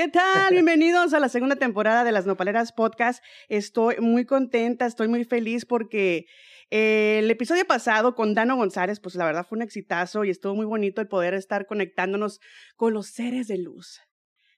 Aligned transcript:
¿Qué 0.00 0.08
tal? 0.08 0.50
Bienvenidos 0.54 1.12
a 1.12 1.20
la 1.20 1.28
segunda 1.28 1.56
temporada 1.56 2.04
de 2.04 2.12
las 2.12 2.24
Nopaleras 2.24 2.72
Podcast. 2.72 3.22
Estoy 3.50 3.96
muy 3.98 4.24
contenta, 4.24 4.86
estoy 4.86 5.08
muy 5.08 5.24
feliz 5.24 5.66
porque 5.66 6.24
eh, 6.70 7.18
el 7.18 7.30
episodio 7.30 7.66
pasado 7.66 8.14
con 8.14 8.32
Dano 8.32 8.56
González, 8.56 8.98
pues 8.98 9.14
la 9.14 9.26
verdad 9.26 9.44
fue 9.46 9.56
un 9.56 9.62
exitazo 9.62 10.24
y 10.24 10.30
estuvo 10.30 10.54
muy 10.54 10.64
bonito 10.64 11.02
el 11.02 11.08
poder 11.08 11.34
estar 11.34 11.66
conectándonos 11.66 12.40
con 12.76 12.94
los 12.94 13.08
seres 13.08 13.46
de 13.46 13.58
luz. 13.58 14.00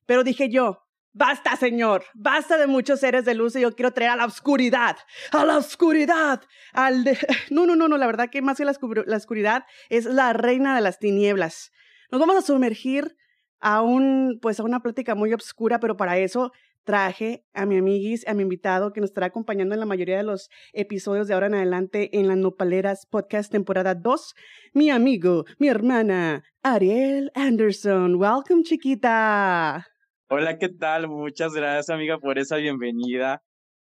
Pero 0.06 0.22
dije 0.22 0.48
yo, 0.48 0.86
Basta, 1.12 1.56
Señor, 1.56 2.04
basta 2.14 2.56
de 2.56 2.68
muchos 2.68 3.00
seres 3.00 3.24
de 3.24 3.34
luz 3.34 3.56
y 3.56 3.62
yo 3.62 3.74
quiero 3.74 3.90
traer 3.90 4.12
a 4.12 4.16
la 4.16 4.26
oscuridad, 4.26 4.96
a 5.32 5.44
la 5.44 5.56
oscuridad, 5.56 6.40
al 6.72 7.02
de... 7.02 7.18
No, 7.50 7.66
no, 7.66 7.74
no, 7.74 7.88
no, 7.88 7.98
la 7.98 8.06
verdad 8.06 8.30
que 8.30 8.42
más 8.42 8.58
que 8.58 8.64
la, 8.64 8.76
la 9.06 9.16
oscuridad 9.16 9.64
es 9.88 10.04
la 10.04 10.32
reina 10.34 10.76
de 10.76 10.82
las 10.82 11.00
tinieblas. 11.00 11.72
Nos 12.12 12.20
vamos 12.20 12.36
a 12.36 12.42
sumergir 12.42 13.16
a 13.62 13.80
un, 13.80 14.38
pues 14.42 14.60
a 14.60 14.64
una 14.64 14.80
plática 14.80 15.14
muy 15.14 15.32
oscura, 15.32 15.80
pero 15.80 15.96
para 15.96 16.18
eso 16.18 16.52
traje 16.84 17.44
a 17.54 17.64
mi 17.64 17.78
amiguis, 17.78 18.26
a 18.26 18.34
mi 18.34 18.42
invitado 18.42 18.92
que 18.92 19.00
nos 19.00 19.10
estará 19.10 19.28
acompañando 19.28 19.74
en 19.74 19.80
la 19.80 19.86
mayoría 19.86 20.16
de 20.16 20.24
los 20.24 20.50
episodios 20.72 21.28
de 21.28 21.34
ahora 21.34 21.46
en 21.46 21.54
adelante 21.54 22.18
en 22.18 22.26
las 22.26 22.36
Nopaleras 22.36 23.06
Podcast 23.06 23.52
temporada 23.52 23.94
2, 23.94 24.34
mi 24.74 24.90
amigo, 24.90 25.44
mi 25.58 25.68
hermana, 25.68 26.42
Ariel 26.62 27.30
Anderson. 27.36 28.16
Welcome, 28.16 28.64
chiquita. 28.64 29.86
Hola, 30.28 30.58
¿qué 30.58 30.68
tal? 30.68 31.08
Muchas 31.08 31.54
gracias, 31.54 31.88
amiga, 31.90 32.18
por 32.18 32.38
esa 32.38 32.56
bienvenida. 32.56 33.42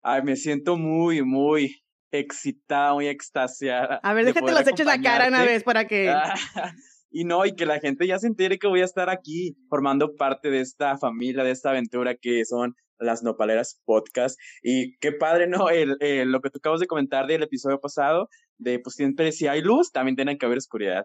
Ay, 0.02 0.22
me 0.22 0.36
siento 0.36 0.76
muy, 0.76 1.22
muy 1.22 1.82
excitada, 2.10 2.92
muy 2.92 3.06
extasiada. 3.08 4.00
A 4.02 4.12
ver, 4.12 4.26
déjate 4.26 4.52
los 4.52 4.66
eches 4.66 4.84
la 4.84 5.00
cara 5.00 5.28
una 5.28 5.44
vez 5.44 5.64
para 5.64 5.86
que... 5.86 6.12
y 7.12 7.24
no, 7.24 7.44
y 7.46 7.54
que 7.54 7.66
la 7.66 7.80
gente 7.80 8.06
ya 8.06 8.18
se 8.18 8.26
entere 8.26 8.58
que 8.58 8.66
voy 8.66 8.80
a 8.80 8.84
estar 8.84 9.10
aquí 9.10 9.56
formando 9.68 10.16
parte 10.16 10.50
de 10.50 10.60
esta 10.60 10.96
familia, 10.98 11.44
de 11.44 11.50
esta 11.50 11.70
aventura 11.70 12.14
que 12.14 12.44
son 12.44 12.74
las 12.98 13.22
Nopaleras 13.22 13.80
Podcast. 13.84 14.38
Y 14.62 14.96
qué 14.98 15.12
padre, 15.12 15.46
¿no? 15.46 15.68
El, 15.68 15.96
lo 16.30 16.40
que 16.40 16.50
tú 16.50 16.58
acabas 16.58 16.80
de 16.80 16.86
comentar 16.86 17.26
del 17.26 17.42
episodio 17.42 17.80
pasado, 17.80 18.28
de 18.58 18.78
pues 18.78 18.94
siempre 18.94 19.32
si 19.32 19.46
hay 19.46 19.60
luz, 19.60 19.90
también 19.92 20.16
tienen 20.16 20.38
que 20.38 20.46
haber 20.46 20.58
oscuridad. 20.58 21.04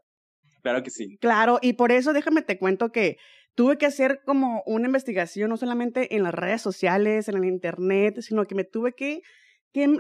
Claro 0.62 0.84
que 0.84 0.90
sí. 0.90 1.18
Claro, 1.20 1.60
y 1.62 1.74
por 1.74 1.92
eso 1.92 2.14
déjame 2.14 2.42
te 2.42 2.58
cuento 2.58 2.92
que 2.92 3.18
tuve 3.56 3.78
que 3.78 3.86
hacer 3.86 4.22
como 4.26 4.64
una 4.66 4.86
investigación, 4.86 5.50
no 5.50 5.58
solamente 5.58 6.16
en 6.16 6.24
las 6.24 6.34
redes 6.34 6.62
sociales, 6.62 7.28
en 7.28 7.38
el 7.38 7.46
internet, 7.46 8.22
sino 8.22 8.46
que 8.46 8.56
me 8.56 8.64
tuve 8.64 8.94
que, 8.94 9.22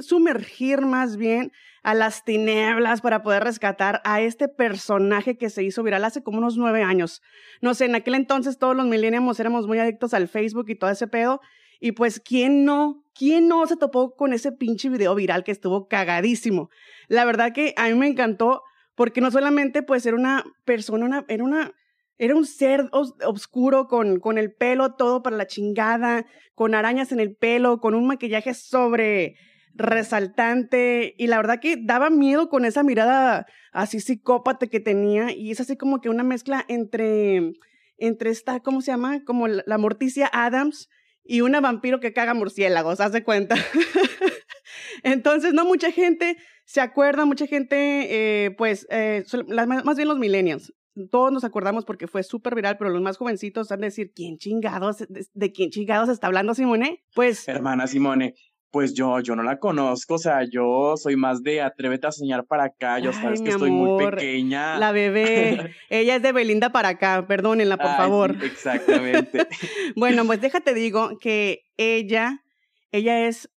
sumergir 0.01 0.81
más 0.81 1.17
bien 1.17 1.51
a 1.83 1.93
las 1.93 2.25
tinieblas 2.25 3.01
para 3.01 3.23
poder 3.23 3.43
rescatar 3.43 4.01
a 4.03 4.21
este 4.21 4.47
personaje 4.47 5.37
que 5.37 5.49
se 5.49 5.63
hizo 5.63 5.83
viral 5.83 6.03
hace 6.03 6.21
como 6.21 6.39
unos 6.39 6.57
nueve 6.57 6.83
años. 6.83 7.21
No 7.61 7.73
sé, 7.73 7.85
en 7.85 7.95
aquel 7.95 8.15
entonces 8.15 8.57
todos 8.57 8.75
los 8.75 8.85
millennials 8.85 9.39
éramos 9.39 9.67
muy 9.67 9.79
adictos 9.79 10.13
al 10.13 10.27
Facebook 10.27 10.65
y 10.69 10.75
todo 10.75 10.89
ese 10.89 11.07
pedo. 11.07 11.39
Y 11.79 11.93
pues, 11.93 12.19
¿quién 12.19 12.65
no? 12.65 13.03
¿Quién 13.13 13.47
no 13.47 13.65
se 13.67 13.77
topó 13.77 14.15
con 14.15 14.33
ese 14.33 14.51
pinche 14.51 14.89
video 14.89 15.15
viral 15.15 15.43
que 15.43 15.51
estuvo 15.51 15.87
cagadísimo? 15.87 16.69
La 17.07 17.25
verdad 17.25 17.53
que 17.53 17.73
a 17.77 17.87
mí 17.87 17.93
me 17.93 18.07
encantó 18.07 18.63
porque 18.95 19.21
no 19.21 19.31
solamente 19.31 19.83
pues 19.83 20.05
era 20.05 20.17
una 20.17 20.43
persona, 20.65 21.05
una, 21.05 21.25
era 21.27 21.43
una 21.43 21.71
era 22.17 22.35
un 22.35 22.45
ser 22.45 22.89
oscuro 22.91 23.87
con, 23.87 24.19
con 24.19 24.37
el 24.37 24.51
pelo 24.51 24.95
todo 24.95 25.21
para 25.21 25.37
la 25.37 25.45
chingada, 25.45 26.25
con 26.55 26.73
arañas 26.73 27.11
en 27.11 27.19
el 27.19 27.35
pelo, 27.35 27.79
con 27.79 27.93
un 27.93 28.07
maquillaje 28.07 28.55
sobre 28.55 29.35
resaltante 29.77 31.15
y 31.17 31.27
la 31.27 31.37
verdad 31.37 31.59
que 31.59 31.77
daba 31.77 32.09
miedo 32.09 32.49
con 32.49 32.65
esa 32.65 32.83
mirada 32.83 33.45
así 33.71 33.99
psicópata 33.99 34.67
que 34.67 34.79
tenía 34.79 35.31
y 35.31 35.51
es 35.51 35.59
así 35.59 35.77
como 35.77 36.01
que 36.01 36.09
una 36.09 36.23
mezcla 36.23 36.65
entre 36.67 37.53
entre 37.97 38.29
esta, 38.29 38.59
¿cómo 38.59 38.81
se 38.81 38.91
llama? 38.91 39.23
Como 39.25 39.47
la 39.47 39.77
Morticia 39.77 40.29
Adams 40.31 40.89
y 41.23 41.41
una 41.41 41.61
vampiro 41.61 41.99
que 41.99 42.13
caga 42.13 42.33
murciélagos, 42.33 42.99
haz 42.99 43.11
de 43.11 43.23
cuenta. 43.23 43.55
Entonces, 45.03 45.53
no 45.53 45.65
mucha 45.65 45.91
gente 45.91 46.37
se 46.65 46.81
acuerda, 46.81 47.25
mucha 47.25 47.47
gente, 47.47 48.45
eh, 48.45 48.51
pues, 48.51 48.87
eh, 48.89 49.23
más 49.47 49.97
bien 49.97 50.07
los 50.07 50.19
millennials, 50.19 50.73
todos 51.11 51.31
nos 51.31 51.43
acordamos 51.43 51.85
porque 51.85 52.07
fue 52.07 52.23
súper 52.23 52.55
viral, 52.55 52.77
pero 52.77 52.89
los 52.89 53.01
más 53.01 53.17
jovencitos 53.17 53.71
han 53.71 53.81
de 53.81 53.87
decir, 53.87 54.11
¿quién 54.15 54.37
chingados, 54.37 55.05
de, 55.07 55.51
quién 55.51 55.69
chingados 55.69 56.09
está 56.09 56.27
hablando 56.27 56.55
Simone? 56.55 57.03
Pues... 57.13 57.47
Hermana 57.47 57.87
Simone, 57.87 58.33
pues 58.71 58.93
yo, 58.93 59.19
yo 59.21 59.35
no 59.35 59.43
la 59.43 59.59
conozco, 59.59 60.15
o 60.15 60.17
sea, 60.17 60.43
yo 60.43 60.95
soy 60.97 61.15
más 61.15 61.41
de 61.41 61.61
atrévete 61.61 62.07
a 62.07 62.11
soñar 62.11 62.45
para 62.45 62.65
acá, 62.65 62.99
yo 62.99 63.13
sabes 63.13 63.41
que 63.41 63.49
estoy 63.49 63.71
muy 63.71 64.05
pequeña. 64.05 64.77
La 64.77 64.91
bebé, 64.91 65.75
ella 65.89 66.15
es 66.15 66.21
de 66.21 66.31
Belinda 66.31 66.71
para 66.71 66.89
acá, 66.89 67.25
perdónenla, 67.27 67.77
por 67.77 67.95
favor. 67.95 68.35
exactamente. 68.43 69.47
bueno, 69.95 70.25
pues 70.25 70.41
déjate 70.41 70.73
digo 70.73 71.17
que 71.19 71.63
ella, 71.77 72.43
ella 72.91 73.27
es, 73.27 73.49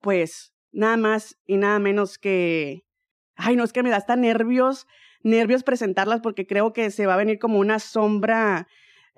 pues, 0.00 0.52
nada 0.72 0.96
más 0.96 1.36
y 1.46 1.56
nada 1.56 1.78
menos 1.78 2.18
que, 2.18 2.84
ay, 3.36 3.56
no, 3.56 3.64
es 3.64 3.72
que 3.72 3.82
me 3.82 3.90
da 3.90 3.96
hasta 3.96 4.16
nervios 4.16 4.86
nervios 5.22 5.62
presentarlas 5.62 6.20
porque 6.20 6.46
creo 6.46 6.72
que 6.72 6.90
se 6.90 7.06
va 7.06 7.14
a 7.14 7.18
venir 7.18 7.38
como 7.38 7.58
una 7.58 7.78
sombra 7.78 8.68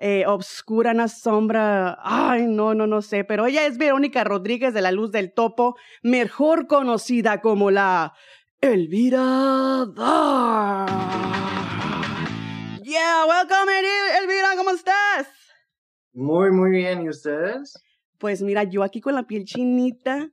eh, 0.03 0.25
obscura, 0.25 0.91
una 0.91 1.07
sombra, 1.07 1.95
ay, 2.01 2.47
no, 2.47 2.73
no, 2.73 2.87
no 2.87 3.03
sé, 3.03 3.23
pero 3.23 3.45
ella 3.45 3.67
es 3.67 3.77
Verónica 3.77 4.23
Rodríguez 4.23 4.73
de 4.73 4.81
la 4.81 4.91
Luz 4.91 5.11
del 5.11 5.31
Topo, 5.31 5.75
mejor 6.01 6.65
conocida 6.65 7.39
como 7.39 7.69
la 7.69 8.13
Elvira 8.61 9.85
Yeah, 12.81 13.25
welcome 13.27 13.71
Elvira, 14.23 14.49
¿cómo 14.57 14.71
estás? 14.71 15.27
Muy, 16.13 16.49
muy 16.49 16.71
bien, 16.71 17.03
¿y 17.03 17.09
ustedes? 17.09 17.79
Pues 18.17 18.41
mira, 18.41 18.63
yo 18.63 18.81
aquí 18.81 19.01
con 19.01 19.13
la 19.13 19.27
piel 19.27 19.45
chinita, 19.45 20.31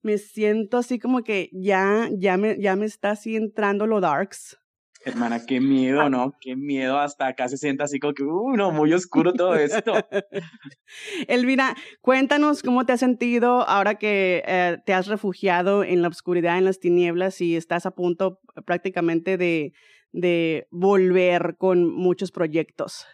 me 0.00 0.16
siento 0.16 0.78
así 0.78 0.98
como 0.98 1.22
que 1.22 1.50
ya, 1.52 2.08
ya 2.12 2.38
me, 2.38 2.58
ya 2.58 2.74
me 2.74 2.86
está 2.86 3.10
así 3.10 3.36
entrando 3.36 3.86
lo 3.86 4.00
darks. 4.00 4.59
Hermana, 5.02 5.46
qué 5.46 5.60
miedo, 5.60 6.10
¿no? 6.10 6.34
Qué 6.40 6.56
miedo, 6.56 6.98
hasta 6.98 7.28
acá 7.28 7.48
se 7.48 7.56
sienta 7.56 7.84
así 7.84 7.98
como 7.98 8.12
que, 8.12 8.22
uh, 8.22 8.54
no, 8.54 8.70
muy 8.70 8.92
oscuro 8.92 9.32
todo 9.32 9.54
esto. 9.54 9.92
Elvira, 11.28 11.74
cuéntanos 12.02 12.62
cómo 12.62 12.84
te 12.84 12.92
has 12.92 13.00
sentido 13.00 13.66
ahora 13.66 13.94
que 13.94 14.42
eh, 14.46 14.76
te 14.84 14.92
has 14.92 15.06
refugiado 15.06 15.84
en 15.84 16.02
la 16.02 16.08
oscuridad, 16.08 16.58
en 16.58 16.66
las 16.66 16.80
tinieblas 16.80 17.40
y 17.40 17.56
estás 17.56 17.86
a 17.86 17.92
punto 17.92 18.40
prácticamente 18.66 19.38
de, 19.38 19.72
de 20.12 20.66
volver 20.70 21.56
con 21.56 21.90
muchos 21.90 22.30
proyectos. 22.30 23.06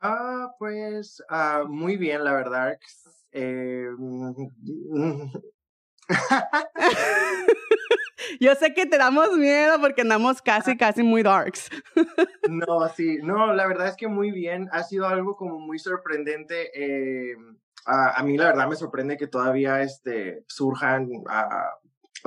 Ah, 0.00 0.54
pues 0.58 1.22
ah, 1.28 1.64
muy 1.68 1.98
bien, 1.98 2.24
la 2.24 2.32
verdad. 2.32 2.78
Eh, 3.32 3.88
Yo 8.40 8.54
sé 8.54 8.72
que 8.74 8.86
te 8.86 8.98
damos 8.98 9.36
miedo 9.36 9.80
porque 9.80 10.02
andamos 10.02 10.42
casi, 10.42 10.76
casi 10.76 11.02
muy 11.02 11.22
darks. 11.22 11.70
No, 12.48 12.88
sí, 12.90 13.18
no, 13.24 13.52
la 13.54 13.66
verdad 13.66 13.88
es 13.88 13.96
que 13.96 14.06
muy 14.06 14.30
bien. 14.30 14.68
Ha 14.70 14.84
sido 14.84 15.08
algo 15.08 15.34
como 15.34 15.58
muy 15.58 15.80
sorprendente. 15.80 16.70
Eh, 16.74 17.34
a, 17.84 18.22
mí 18.22 18.36
la 18.36 18.46
verdad 18.46 18.68
me 18.68 18.76
sorprende 18.76 19.16
que 19.16 19.26
todavía 19.26 19.82
este, 19.82 20.44
surjan 20.46 21.08
a, 21.28 21.72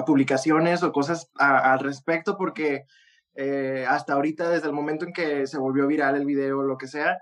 publicaciones 0.06 0.84
o 0.84 0.92
cosas 0.92 1.32
al 1.36 1.80
respecto 1.80 2.38
porque 2.38 2.86
eh, 3.36 3.86
hasta 3.88 4.12
ahorita, 4.14 4.50
desde 4.50 4.68
el 4.68 4.74
momento 4.74 5.06
en 5.06 5.14
que 5.14 5.48
se 5.48 5.58
volvió 5.58 5.88
viral 5.88 6.18
el 6.18 6.26
video 6.26 6.60
o 6.60 6.64
lo 6.64 6.78
que 6.78 6.88
sea, 6.88 7.18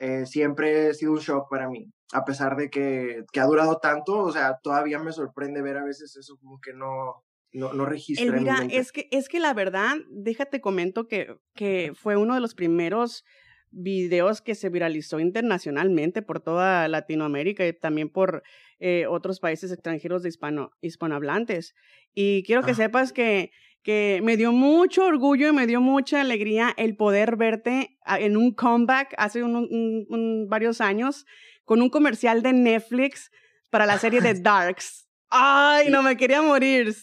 eh, 0.00 0.24
siempre 0.24 0.88
ha 0.88 0.94
sido 0.94 1.12
un 1.12 1.18
shock 1.18 1.48
para 1.50 1.68
mí. 1.68 1.92
A 2.12 2.24
pesar 2.24 2.56
de 2.56 2.70
que, 2.70 3.22
que 3.32 3.38
ha 3.38 3.44
durado 3.44 3.78
tanto, 3.78 4.18
o 4.18 4.32
sea, 4.32 4.58
todavía 4.62 4.98
me 4.98 5.12
sorprende 5.12 5.62
ver 5.62 5.76
a 5.76 5.84
veces 5.84 6.16
eso 6.16 6.36
como 6.40 6.58
que 6.58 6.72
no, 6.72 7.22
no, 7.52 7.74
no 7.74 7.84
registra. 7.84 8.26
Elvira, 8.26 8.66
es 8.70 8.92
que, 8.92 9.08
es 9.12 9.28
que 9.28 9.38
la 9.40 9.52
verdad, 9.54 9.96
déjate 10.10 10.60
comento 10.60 11.06
que, 11.06 11.36
que 11.54 11.92
fue 11.94 12.16
uno 12.16 12.34
de 12.34 12.40
los 12.40 12.54
primeros 12.54 13.24
videos 13.70 14.40
que 14.40 14.54
se 14.54 14.68
viralizó 14.68 15.20
internacionalmente 15.20 16.22
por 16.22 16.40
toda 16.40 16.88
Latinoamérica 16.88 17.66
y 17.66 17.72
también 17.72 18.08
por 18.08 18.42
eh, 18.80 19.06
otros 19.06 19.38
países 19.38 19.70
extranjeros 19.70 20.22
de 20.22 20.30
hispano, 20.30 20.72
hispanohablantes. 20.80 21.74
Y 22.14 22.42
quiero 22.44 22.62
que 22.62 22.74
sepas 22.74 23.12
que, 23.12 23.52
que 23.82 24.20
me 24.22 24.36
dio 24.36 24.52
mucho 24.52 25.04
orgullo 25.04 25.48
y 25.48 25.52
me 25.52 25.66
dio 25.66 25.80
mucha 25.80 26.20
alegría 26.20 26.74
el 26.76 26.96
poder 26.96 27.36
verte 27.36 27.98
en 28.06 28.36
un 28.36 28.54
comeback 28.54 29.14
hace 29.16 29.42
un, 29.42 30.46
varios 30.48 30.80
años 30.80 31.26
con 31.64 31.80
un 31.82 31.90
comercial 31.90 32.42
de 32.42 32.52
Netflix 32.52 33.30
para 33.70 33.86
la 33.86 33.98
serie 33.98 34.20
de 34.20 34.34
Darks. 34.40 35.08
Ay, 35.28 35.88
no 35.90 36.02
me 36.02 36.16
quería 36.16 36.42
morir. 36.42 36.94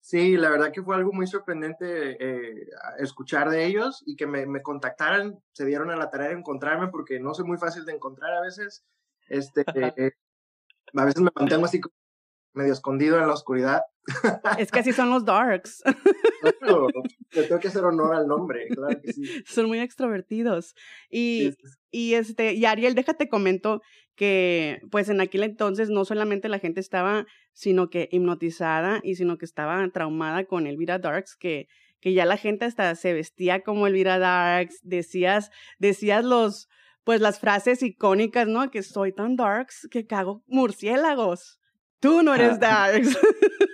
Sí, 0.00 0.36
la 0.36 0.50
verdad 0.50 0.72
que 0.72 0.82
fue 0.82 0.96
algo 0.96 1.12
muy 1.12 1.26
sorprendente 1.26 2.16
eh, 2.18 2.66
escuchar 2.98 3.50
de 3.50 3.66
ellos 3.66 4.02
y 4.06 4.16
que 4.16 4.26
me, 4.26 4.46
me, 4.46 4.62
contactaran, 4.62 5.38
se 5.52 5.66
dieron 5.66 5.90
a 5.90 5.96
la 5.96 6.08
tarea 6.08 6.28
de 6.28 6.34
encontrarme 6.34 6.88
porque 6.88 7.20
no 7.20 7.34
soy 7.34 7.44
muy 7.44 7.58
fácil 7.58 7.84
de 7.84 7.92
encontrar 7.92 8.32
a 8.32 8.40
veces. 8.40 8.84
Este, 9.28 9.64
a 9.66 11.04
veces 11.04 11.20
me 11.20 11.30
mantengo 11.34 11.66
así 11.66 11.80
medio 12.54 12.72
escondido 12.72 13.18
en 13.18 13.26
la 13.26 13.34
oscuridad. 13.34 13.82
Es 14.58 14.70
que 14.70 14.80
así 14.80 14.92
son 14.92 15.10
los 15.10 15.24
darks. 15.24 15.82
Claro, 16.60 16.86
le 17.32 17.42
tengo 17.42 17.60
que 17.60 17.68
hacer 17.68 17.84
honor 17.84 18.14
al 18.14 18.28
nombre, 18.28 18.68
claro 18.68 19.00
que 19.00 19.12
sí. 19.12 19.22
Son 19.44 19.66
muy 19.66 19.80
extrovertidos. 19.80 20.74
Y, 21.10 21.52
Sí, 21.52 21.68
y 21.90 22.14
este, 22.14 22.54
y 22.54 22.64
Ariel, 22.64 22.94
déjate 22.94 23.28
comento 23.28 23.80
que 24.14 24.80
pues 24.90 25.08
en 25.08 25.20
aquel 25.20 25.44
entonces 25.44 25.90
no 25.90 26.04
solamente 26.04 26.48
la 26.48 26.58
gente 26.58 26.80
estaba, 26.80 27.26
sino 27.52 27.88
que 27.88 28.08
hipnotizada 28.10 29.00
y 29.02 29.14
sino 29.14 29.38
que 29.38 29.44
estaba 29.44 29.88
traumada 29.90 30.44
con 30.44 30.66
Elvira 30.66 30.98
Darks, 30.98 31.36
que, 31.36 31.68
que 32.00 32.12
ya 32.12 32.24
la 32.24 32.36
gente 32.36 32.64
hasta 32.64 32.94
se 32.94 33.12
vestía 33.12 33.62
como 33.62 33.86
Elvira 33.86 34.18
Darks, 34.18 34.80
decías, 34.82 35.50
decías 35.78 36.24
los, 36.24 36.68
pues 37.04 37.20
las 37.20 37.38
frases 37.38 37.82
icónicas, 37.82 38.48
¿no? 38.48 38.70
Que 38.70 38.82
soy 38.82 39.12
tan 39.12 39.36
darks 39.36 39.88
que 39.90 40.06
cago 40.06 40.42
murciélagos. 40.46 41.58
Tú 42.00 42.22
no 42.22 42.34
eres 42.34 42.58
darks. 42.60 43.16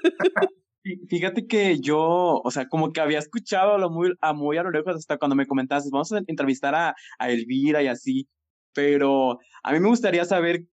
Fí- 0.85 1.07
Fíjate 1.09 1.47
que 1.47 1.79
yo, 1.81 1.99
o 2.45 2.51
sea, 2.51 2.69
como 2.69 2.93
que 2.93 3.01
había 3.01 3.19
escuchado 3.19 3.75
a 3.75 3.79
lo 3.79 3.91
muy 3.91 4.13
a, 4.21 4.33
muy 4.35 4.57
a 4.59 4.63
lo 4.63 4.71
lejos 4.71 4.97
hasta 4.97 5.17
cuando 5.19 5.35
me 5.35 5.47
comentaste, 5.47 5.89
vamos 5.93 6.13
a 6.13 6.21
entrevistar 6.27 6.75
a, 6.75 6.95
a 7.19 7.31
Elvira 7.31 7.83
y 7.83 7.87
así, 7.89 8.29
pero 8.75 9.39
a 9.63 9.73
mí 9.73 9.81
me 9.81 9.89
gustaría 9.89 10.25
saber 10.27 10.65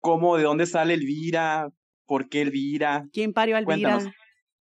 cómo, 0.00 0.36
de 0.36 0.44
dónde 0.44 0.66
sale 0.66 0.94
Elvira, 0.94 1.68
por 2.06 2.28
qué 2.28 2.42
Elvira, 2.42 3.06
¿Quién 3.12 3.32
parió 3.32 3.56
a 3.56 3.60
Elvira? 3.60 3.94
Cuéntanos. 3.94 4.14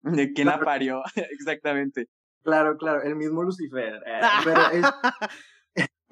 de 0.02 0.32
quién 0.32 0.48
la 0.48 0.60
parió, 0.60 1.02
exactamente. 1.30 2.06
Claro, 2.42 2.76
claro, 2.76 3.02
el 3.02 3.16
mismo 3.16 3.42
Lucifer. 3.44 3.94
eh, 4.06 4.20
Ah. 4.22 4.40
pero 4.44 4.60
es- 4.72 5.30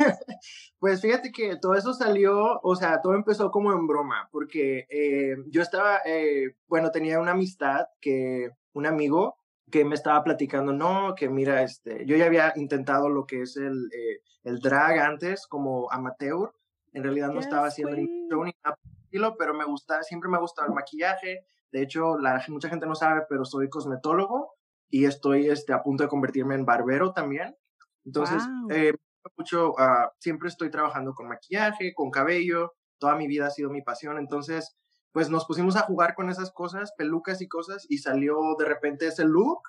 pues 0.78 1.00
fíjate 1.00 1.32
que 1.32 1.56
todo 1.56 1.74
eso 1.74 1.92
salió, 1.92 2.60
o 2.62 2.76
sea, 2.76 3.00
todo 3.00 3.14
empezó 3.14 3.50
como 3.50 3.72
en 3.72 3.86
broma, 3.86 4.28
porque 4.32 4.86
eh, 4.90 5.36
yo 5.48 5.62
estaba, 5.62 6.00
eh, 6.04 6.56
bueno, 6.66 6.90
tenía 6.90 7.20
una 7.20 7.32
amistad 7.32 7.86
que, 8.00 8.50
un 8.72 8.86
amigo 8.86 9.36
que 9.70 9.84
me 9.84 9.94
estaba 9.94 10.22
platicando, 10.24 10.72
no, 10.72 11.14
que 11.14 11.28
mira, 11.28 11.62
este, 11.62 12.04
yo 12.06 12.16
ya 12.16 12.26
había 12.26 12.52
intentado 12.56 13.08
lo 13.08 13.26
que 13.26 13.42
es 13.42 13.56
el, 13.56 13.90
eh, 13.92 14.20
el 14.44 14.58
drag 14.60 14.98
antes 14.98 15.46
como 15.46 15.90
amateur, 15.92 16.52
en 16.92 17.04
realidad 17.04 17.28
no 17.28 17.40
estaba 17.40 17.68
haciendo 17.68 17.94
show 17.96 18.44
ni 18.44 18.52
nada 18.64 18.76
el 18.82 19.02
estilo, 19.04 19.36
pero 19.38 19.54
me 19.54 19.64
gusta, 19.64 20.02
siempre 20.02 20.28
me 20.28 20.38
ha 20.38 20.40
gustado 20.40 20.66
el 20.68 20.74
maquillaje, 20.74 21.46
de 21.72 21.82
hecho, 21.82 22.18
la, 22.18 22.42
mucha 22.48 22.68
gente 22.68 22.86
no 22.86 22.94
sabe, 22.94 23.22
pero 23.28 23.44
soy 23.44 23.68
cosmetólogo 23.68 24.54
y 24.88 25.04
estoy 25.04 25.48
este, 25.48 25.72
a 25.72 25.82
punto 25.82 26.02
de 26.02 26.08
convertirme 26.08 26.54
en 26.54 26.64
barbero 26.64 27.12
también. 27.12 27.56
Entonces, 28.04 28.42
Wow. 28.62 28.70
eh, 28.72 28.94
mucho, 29.36 29.74
ah, 29.78 30.12
siempre 30.18 30.48
estoy 30.48 30.70
trabajando 30.70 31.14
con 31.14 31.28
maquillaje, 31.28 31.94
con 31.94 32.10
cabello, 32.10 32.74
toda 32.98 33.16
mi 33.16 33.26
vida 33.26 33.46
ha 33.46 33.50
sido 33.50 33.70
mi 33.70 33.82
pasión, 33.82 34.18
entonces, 34.18 34.76
pues 35.12 35.30
nos 35.30 35.46
pusimos 35.46 35.76
a 35.76 35.82
jugar 35.82 36.14
con 36.14 36.30
esas 36.30 36.52
cosas, 36.52 36.92
pelucas 36.96 37.40
y 37.40 37.48
cosas, 37.48 37.86
y 37.88 37.98
salió 37.98 38.38
de 38.58 38.64
repente 38.66 39.06
ese 39.06 39.24
look, 39.24 39.60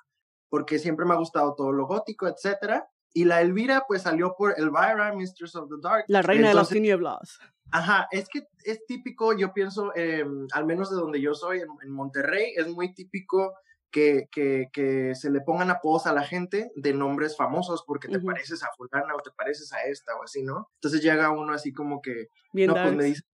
porque 0.49 0.79
siempre 0.79 1.05
me 1.05 1.13
ha 1.13 1.17
gustado 1.17 1.55
todo 1.55 1.71
lo 1.71 1.87
gótico, 1.87 2.27
etcétera. 2.27 2.89
Y 3.13 3.25
la 3.25 3.41
Elvira, 3.41 3.85
pues 3.87 4.03
salió 4.03 4.35
por 4.37 4.57
Elvira, 4.57 5.13
Mistress 5.15 5.55
of 5.55 5.69
the 5.69 5.75
Dark. 5.81 6.05
La 6.07 6.21
reina 6.21 6.49
de 6.49 6.53
las 6.53 6.69
tinieblas. 6.69 7.39
Ajá, 7.71 8.07
es 8.11 8.27
que 8.27 8.47
es 8.63 8.85
típico, 8.85 9.33
yo 9.33 9.53
pienso, 9.53 9.93
eh, 9.95 10.25
al 10.53 10.65
menos 10.65 10.89
de 10.89 10.97
donde 10.97 11.21
yo 11.21 11.33
soy, 11.33 11.59
en, 11.59 11.69
en 11.81 11.91
Monterrey, 11.91 12.53
es 12.55 12.67
muy 12.67 12.93
típico 12.93 13.53
que, 13.91 14.27
que, 14.31 14.69
que 14.71 15.13
se 15.15 15.29
le 15.29 15.41
pongan 15.41 15.69
apodos 15.69 16.07
a 16.07 16.13
la 16.13 16.23
gente 16.23 16.71
de 16.75 16.93
nombres 16.93 17.35
famosos 17.35 17.83
porque 17.85 18.07
te 18.07 18.19
pareces 18.19 18.63
a 18.63 18.71
fulana 18.75 19.13
o 19.15 19.19
te 19.19 19.31
pareces 19.31 19.71
a 19.73 19.83
esta 19.83 20.15
o 20.15 20.23
así, 20.23 20.43
¿no? 20.43 20.69
Entonces 20.75 21.01
llega 21.01 21.29
uno 21.31 21.53
así 21.53 21.73
como 21.73 22.01
que, 22.01 22.29
Bien 22.53 22.67
no, 22.67 22.73
pues 22.73 22.95
me 22.95 23.03
dicen 23.03 23.25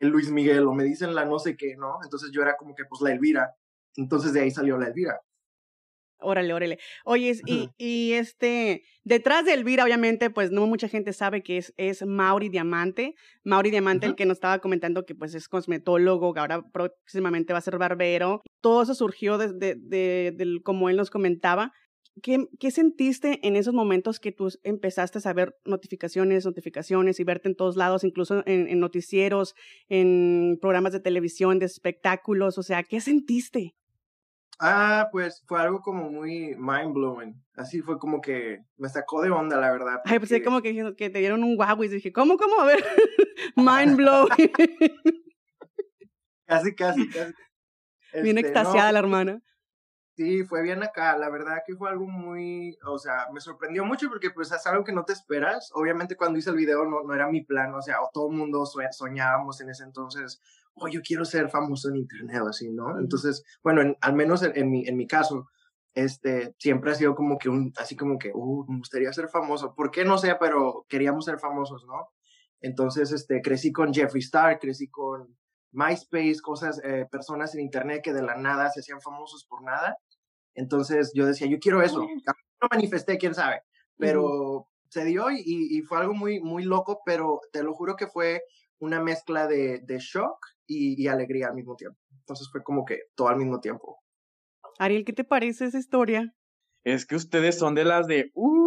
el 0.00 0.08
Luis 0.08 0.30
Miguel 0.30 0.66
o 0.66 0.72
me 0.72 0.82
dicen 0.82 1.14
la 1.14 1.24
no 1.24 1.38
sé 1.38 1.56
qué, 1.56 1.76
¿no? 1.76 2.00
Entonces 2.02 2.30
yo 2.32 2.42
era 2.42 2.56
como 2.56 2.74
que, 2.74 2.84
pues 2.84 3.00
la 3.00 3.12
Elvira. 3.12 3.54
Entonces 3.96 4.32
de 4.32 4.40
ahí 4.40 4.50
salió 4.50 4.76
la 4.76 4.88
Elvira. 4.88 5.20
Órale, 6.22 6.52
órale. 6.54 6.78
Oye, 7.04 7.34
y, 7.78 8.12
este, 8.12 8.82
detrás 9.04 9.44
de 9.44 9.54
Elvira, 9.54 9.84
obviamente, 9.84 10.30
pues 10.30 10.50
no 10.50 10.66
mucha 10.66 10.88
gente 10.88 11.12
sabe 11.12 11.42
que 11.42 11.58
es, 11.58 11.72
es 11.76 12.04
Mauri 12.06 12.48
Diamante. 12.48 13.14
Mauri 13.44 13.70
Diamante, 13.70 14.06
el 14.06 14.14
que 14.14 14.26
nos 14.26 14.36
estaba 14.36 14.58
comentando 14.60 15.04
que 15.04 15.14
pues 15.14 15.34
es 15.34 15.48
cosmetólogo, 15.48 16.32
que 16.32 16.40
ahora 16.40 16.62
próximamente 16.72 17.52
va 17.52 17.58
a 17.58 17.62
ser 17.62 17.78
barbero. 17.78 18.42
Todo 18.60 18.82
eso 18.82 18.94
surgió 18.94 19.38
de, 19.38 19.52
de, 19.52 20.32
de- 20.32 20.60
como 20.62 20.88
él 20.88 20.96
nos 20.96 21.10
comentaba. 21.10 21.72
¿Qué, 22.22 22.44
¿Qué 22.60 22.70
sentiste 22.70 23.38
en 23.42 23.56
esos 23.56 23.72
momentos 23.72 24.20
que 24.20 24.32
tú 24.32 24.48
empezaste 24.64 25.16
a 25.16 25.20
saber 25.22 25.54
notificaciones, 25.64 26.44
notificaciones 26.44 27.18
y 27.18 27.24
verte 27.24 27.48
en 27.48 27.54
todos 27.56 27.74
lados, 27.76 28.04
incluso 28.04 28.42
en, 28.46 28.68
en 28.68 28.80
noticieros, 28.80 29.54
en 29.88 30.58
programas 30.60 30.92
de 30.92 31.00
televisión, 31.00 31.58
de 31.58 31.64
espectáculos? 31.66 32.58
O 32.58 32.62
sea, 32.62 32.82
¿qué 32.82 33.00
sentiste? 33.00 33.72
Ah, 34.64 35.08
pues 35.10 35.42
fue 35.46 35.60
algo 35.60 35.80
como 35.80 36.08
muy 36.08 36.54
mind 36.56 36.92
blowing. 36.94 37.34
Así 37.56 37.80
fue 37.82 37.98
como 37.98 38.20
que 38.20 38.60
me 38.76 38.88
sacó 38.88 39.20
de 39.20 39.30
onda, 39.30 39.56
la 39.58 39.72
verdad. 39.72 40.00
Ay, 40.04 40.20
pues 40.20 40.30
porque- 40.30 40.44
como 40.44 40.62
que, 40.62 40.94
que 40.96 41.10
te 41.10 41.18
dieron 41.18 41.42
un 41.42 41.56
guau 41.56 41.82
y 41.82 41.88
dije, 41.88 42.12
¿cómo, 42.12 42.36
cómo? 42.36 42.60
A 42.60 42.66
ver, 42.66 42.84
mind 43.56 43.96
blowing. 43.96 44.52
Casi, 46.46 46.74
casi, 46.74 47.08
casi. 47.08 47.32
Bien 48.12 48.36
Este, 48.36 48.40
extasiada 48.50 48.88
no, 48.88 48.92
la 48.92 48.98
hermana. 48.98 49.42
Sí, 50.14 50.44
fue 50.44 50.62
bien 50.62 50.82
acá. 50.82 51.16
La 51.16 51.30
verdad 51.30 51.62
que 51.66 51.74
fue 51.74 51.88
algo 51.88 52.06
muy, 52.06 52.76
o 52.86 52.98
sea, 52.98 53.28
me 53.32 53.40
sorprendió 53.40 53.84
mucho 53.84 54.08
porque 54.10 54.30
pues 54.30 54.52
es 54.52 54.66
algo 54.66 54.84
que 54.84 54.92
no 54.92 55.04
te 55.04 55.14
esperas. 55.14 55.70
Obviamente 55.74 56.16
cuando 56.16 56.38
hice 56.38 56.50
el 56.50 56.56
video 56.56 56.84
no, 56.84 57.02
no 57.02 57.14
era 57.14 57.28
mi 57.30 57.42
plan, 57.44 57.74
o 57.74 57.80
sea, 57.80 57.96
todo 58.12 58.30
el 58.30 58.36
mundo 58.36 58.64
soñábamos 58.66 59.60
en 59.62 59.70
ese 59.70 59.84
entonces, 59.84 60.40
oh, 60.74 60.88
yo 60.88 61.00
quiero 61.02 61.24
ser 61.24 61.48
famoso 61.48 61.88
en 61.88 61.96
internet 61.96 62.42
o 62.44 62.48
así, 62.48 62.70
¿no? 62.70 62.98
Entonces, 62.98 63.42
bueno, 63.62 63.80
en- 63.80 63.96
al 64.02 64.12
menos 64.14 64.42
en, 64.42 64.52
en 64.54 64.70
mi, 64.70 64.86
en 64.86 64.96
mi 64.98 65.06
caso, 65.06 65.48
este, 65.94 66.54
siempre 66.58 66.92
ha 66.92 66.94
sido 66.94 67.14
como 67.14 67.38
que 67.38 67.48
un, 67.48 67.72
así 67.78 67.96
como 67.96 68.18
que, 68.18 68.32
uh, 68.34 68.66
me 68.70 68.78
gustaría 68.78 69.12
ser 69.14 69.28
famoso. 69.28 69.74
¿Por 69.74 69.90
qué? 69.90 70.04
No 70.04 70.18
sé, 70.18 70.34
pero 70.38 70.84
queríamos 70.90 71.24
ser 71.24 71.38
famosos, 71.38 71.84
¿no? 71.86 72.08
Entonces, 72.60 73.12
este, 73.12 73.40
crecí 73.42 73.72
con 73.72 73.92
Jeffree 73.94 74.20
Star, 74.22 74.58
crecí 74.58 74.88
con 74.88 75.36
MySpace, 75.72 76.40
cosas, 76.42 76.80
eh, 76.84 77.06
personas 77.10 77.54
en 77.54 77.62
internet 77.62 78.02
que 78.02 78.12
de 78.12 78.22
la 78.22 78.36
nada 78.36 78.70
se 78.70 78.80
hacían 78.80 79.00
famosos 79.00 79.46
por 79.48 79.62
nada. 79.62 79.96
Entonces 80.54 81.12
yo 81.14 81.26
decía, 81.26 81.46
yo 81.48 81.58
quiero 81.58 81.82
eso. 81.82 82.00
No 82.00 82.68
manifesté, 82.70 83.18
quién 83.18 83.34
sabe, 83.34 83.62
pero 83.96 84.68
se 84.88 85.04
dio 85.04 85.30
y, 85.30 85.42
y 85.44 85.82
fue 85.82 85.98
algo 85.98 86.14
muy, 86.14 86.40
muy 86.40 86.64
loco, 86.64 87.00
pero 87.04 87.40
te 87.52 87.62
lo 87.62 87.74
juro 87.74 87.96
que 87.96 88.06
fue 88.06 88.42
una 88.78 89.00
mezcla 89.00 89.46
de, 89.46 89.80
de 89.82 89.98
shock 89.98 90.36
y, 90.66 91.02
y 91.02 91.08
alegría 91.08 91.48
al 91.48 91.54
mismo 91.54 91.74
tiempo. 91.76 91.98
Entonces 92.18 92.48
fue 92.50 92.62
como 92.62 92.84
que 92.84 93.00
todo 93.14 93.28
al 93.28 93.36
mismo 93.36 93.60
tiempo. 93.60 94.00
Ariel, 94.78 95.04
¿qué 95.04 95.12
te 95.12 95.24
parece 95.24 95.66
esa 95.66 95.78
historia? 95.78 96.34
Es 96.84 97.06
que 97.06 97.14
ustedes 97.14 97.58
son 97.58 97.74
de 97.74 97.84
las 97.84 98.06
de, 98.06 98.30
uh, 98.34 98.61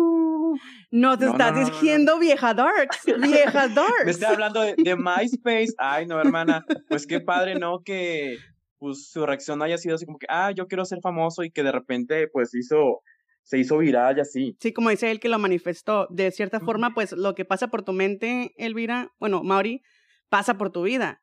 No 0.95 1.17
te 1.17 1.25
No, 1.25 1.31
estás 1.31 1.51
no, 1.53 1.65
diciendo 1.65 2.17
vieja 2.19 2.53
darks, 2.53 3.03
vieja 3.21 3.67
darks. 3.67 4.05
me 4.05 4.11
está 4.11 4.29
hablando 4.29 4.61
de, 4.61 4.75
de 4.77 4.95
MySpace. 4.95 5.73
Ay, 5.77 6.05
no, 6.07 6.17
hermana, 6.21 6.65
pues 6.87 7.05
qué 7.05 7.19
padre, 7.19 7.59
¿no? 7.59 7.81
Que 7.83 8.37
pues 8.77 9.09
su 9.09 9.25
reacción 9.25 9.61
haya 9.61 9.77
sido 9.77 9.95
así 9.95 10.05
como 10.05 10.17
que, 10.17 10.27
ah, 10.29 10.51
yo 10.51 10.67
quiero 10.67 10.85
ser 10.85 11.01
famoso 11.01 11.43
y 11.43 11.51
que 11.51 11.63
de 11.63 11.73
repente 11.73 12.29
pues 12.29 12.55
hizo, 12.55 13.01
se 13.43 13.57
hizo 13.57 13.77
viral 13.77 14.17
y 14.17 14.21
así. 14.21 14.57
Sí, 14.61 14.71
como 14.71 14.89
dice 14.89 15.11
él 15.11 15.19
que 15.19 15.27
lo 15.27 15.37
manifestó. 15.37 16.07
De 16.11 16.31
cierta 16.31 16.61
forma, 16.61 16.93
pues 16.93 17.11
lo 17.11 17.35
que 17.35 17.43
pasa 17.43 17.67
por 17.67 17.83
tu 17.83 17.91
mente, 17.91 18.53
Elvira, 18.55 19.11
bueno, 19.19 19.43
Mauri, 19.43 19.81
pasa 20.29 20.57
por 20.57 20.71
tu 20.71 20.83
vida. 20.83 21.21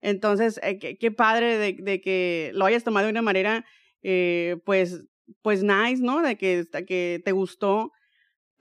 Entonces, 0.00 0.58
eh, 0.64 0.80
qué, 0.80 0.98
qué 0.98 1.12
padre 1.12 1.58
de, 1.58 1.76
de 1.78 2.00
que 2.00 2.50
lo 2.54 2.64
hayas 2.64 2.82
tomado 2.82 3.06
de 3.06 3.12
una 3.12 3.22
manera, 3.22 3.64
eh, 4.02 4.56
pues, 4.64 5.04
pues 5.42 5.62
nice, 5.62 6.02
¿no? 6.02 6.22
De 6.22 6.36
que, 6.36 6.66
que 6.88 7.22
te 7.24 7.30
gustó. 7.30 7.92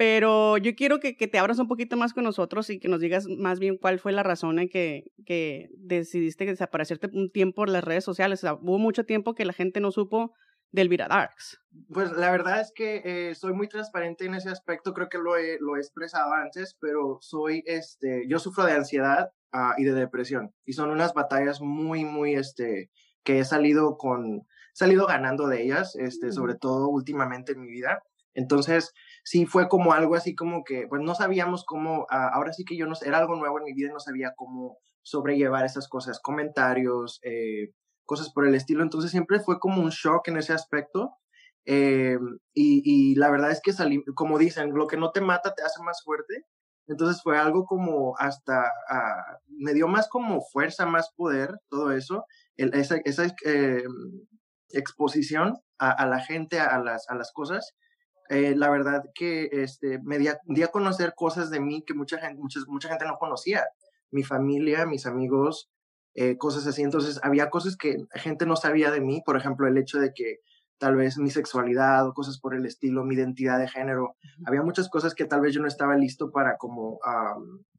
Pero 0.02 0.58
yo 0.58 0.74
quiero 0.74 1.00
que, 1.00 1.16
que 1.16 1.28
te 1.28 1.38
abras 1.38 1.60
un 1.60 1.68
poquito 1.68 1.96
más 1.96 2.12
con 2.12 2.24
nosotros 2.24 2.72
y 2.72 2.80
que 2.80 2.88
nos 2.88 3.02
digas 3.02 3.28
más 3.28 3.60
bien 3.60 3.78
cuál 3.78 4.00
fue 4.00 4.12
la 4.12 4.24
razón 4.24 4.58
en 4.58 4.68
que, 4.68 5.12
que 5.28 5.70
decidiste 5.78 6.44
desaparecerte 6.48 7.08
un 7.14 7.30
tiempo 7.32 7.68
en 7.68 7.74
las 7.74 7.84
redes 7.84 8.04
sociales. 8.04 8.40
O 8.40 8.42
sea, 8.42 8.54
hubo 8.56 8.80
mucho 8.80 9.06
tiempo 9.06 9.36
que 9.36 9.46
la 9.46 9.54
gente 9.54 9.80
no 9.80 9.92
supo 9.92 10.34
del 10.72 10.88
Elvira 10.88 11.08
Darks. 11.08 11.60
Pues 11.94 12.12
la 12.14 12.32
verdad 12.32 12.62
es 12.62 12.72
que 12.74 13.04
eh, 13.06 13.36
soy 13.36 13.54
muy 13.54 13.68
transparente 13.68 14.26
en 14.26 14.34
ese 14.34 14.50
aspecto, 14.50 14.96
creo 14.96 15.08
que 15.08 15.20
lo 15.20 15.38
he, 15.38 15.60
lo 15.60 15.76
he 15.76 15.80
expresado 15.80 16.34
antes, 16.34 16.76
pero 16.82 17.20
soy, 17.22 17.62
este, 17.68 18.28
yo 18.28 18.40
sufro 18.40 18.66
de 18.66 18.72
ansiedad 18.72 19.30
ah, 19.52 19.76
y 19.78 19.84
de 19.84 19.94
depresión 19.94 20.52
y 20.66 20.74
son 20.74 20.90
unas 20.90 21.14
batallas 21.14 21.62
muy, 21.62 22.06
muy, 22.06 22.34
este, 22.34 22.90
que 23.24 23.38
he 23.38 23.46
salido 23.46 23.98
con, 23.98 24.48
salido 24.74 25.06
ganando 25.06 25.48
de 25.48 25.62
ellas, 25.62 25.96
este, 25.96 26.30
Mm. 26.30 26.32
sobre 26.32 26.56
todo 26.56 26.88
últimamente 26.88 27.52
en 27.52 27.62
mi 27.62 27.70
vida. 27.70 28.02
Entonces, 28.34 28.94
sí 29.24 29.46
fue 29.46 29.70
como 29.70 29.94
algo 29.94 30.16
así 30.16 30.36
como 30.36 30.64
que, 30.64 30.88
pues 30.88 31.02
no 31.02 31.16
sabíamos 31.16 31.66
cómo, 31.66 32.08
ah, 32.10 32.30
ahora 32.34 32.54
sí 32.54 32.66
que 32.66 32.78
yo 32.78 32.86
no, 32.88 32.96
era 33.06 33.20
algo 33.20 33.36
nuevo 33.36 33.60
en 33.60 33.66
mi 33.66 33.74
vida 33.74 33.90
y 33.90 33.94
no 33.94 34.00
sabía 34.00 34.34
cómo 34.36 34.78
sobrellevar 35.04 35.66
esas 35.66 35.88
cosas, 35.88 36.20
comentarios, 36.20 37.20
eh, 37.24 37.72
cosas 38.06 38.32
por 38.32 38.48
el 38.48 38.56
estilo. 38.56 38.84
Entonces 38.84 39.12
siempre 39.12 39.40
fue 39.40 39.60
como 39.60 39.82
un 39.82 39.90
shock 39.90 40.28
en 40.28 40.38
ese 40.38 40.54
aspecto. 40.54 41.16
Eh, 41.66 42.18
y, 42.54 42.82
y 42.84 43.16
la 43.16 43.30
verdad 43.30 43.52
es 43.52 43.62
que 43.62 43.74
salí, 43.74 44.04
como 44.16 44.40
dicen, 44.40 44.74
lo 44.74 44.88
que 44.88 44.98
no 44.98 45.12
te 45.12 45.22
mata 45.22 45.54
te 45.54 45.64
hace 45.64 45.82
más 45.84 46.04
fuerte. 46.04 46.46
Entonces 46.88 47.22
fue 47.24 47.38
algo 47.38 47.66
como 47.66 48.18
hasta, 48.18 48.70
ah, 48.90 49.38
me 49.48 49.74
dio 49.74 49.88
más 49.88 50.10
como 50.10 50.42
fuerza, 50.42 50.86
más 50.86 51.12
poder, 51.16 51.58
todo 51.70 51.92
eso, 51.92 52.26
esa, 52.58 52.98
esa 53.06 53.28
eh, 53.46 53.84
exposición 54.70 55.58
a, 55.78 56.06
la 56.06 56.20
gente, 56.20 56.60
a 56.60 56.80
las, 56.80 57.10
a 57.10 57.16
las 57.16 57.32
cosas. 57.32 57.74
Eh, 58.32 58.56
la 58.56 58.70
verdad 58.70 59.04
que 59.14 59.50
este, 59.52 60.00
me 60.00 60.18
di 60.18 60.28
a, 60.28 60.68
conocer 60.72 61.14
cosas 61.16 61.50
de 61.50 61.60
mí 61.60 61.84
que 61.86 61.94
mucha 61.94 62.18
gente, 62.18 62.42
mucha, 62.42 62.62
mucha 62.68 62.88
gente 62.88 63.06
no 63.06 63.18
conocía. 63.18 63.66
Mi 64.10 64.24
familia, 64.24 64.86
mis 64.86 65.06
amigos, 65.06 65.70
eh, 66.16 66.38
cosas 66.38 66.66
así. 66.66 66.82
Entonces, 66.82 67.20
había 67.24 67.50
cosas 67.50 67.76
que 67.76 67.98
gente 68.14 68.46
no 68.46 68.56
sabía 68.56 68.90
de 68.90 69.02
mí, 69.02 69.22
por 69.26 69.36
ejemplo, 69.36 69.68
el 69.68 69.78
hecho 69.78 70.00
de 70.00 70.14
que 70.14 70.40
tal 70.78 70.96
vez 70.96 71.18
mi 71.18 71.30
sexualidad 71.30 72.08
o 72.08 72.14
cosas 72.14 72.40
por 72.40 72.56
el 72.56 72.66
estilo, 72.66 73.04
mi 73.04 73.16
identidad 73.16 73.60
de 73.60 73.68
género. 73.68 74.16
Había 74.46 74.64
muchas 74.64 74.90
cosas 74.90 75.14
que 75.14 75.26
tal 75.26 75.42
vez 75.42 75.54
yo 75.54 75.62
no 75.62 75.68
estaba 75.68 75.96
listo 75.96 76.32
para 76.32 76.58
como 76.58 77.00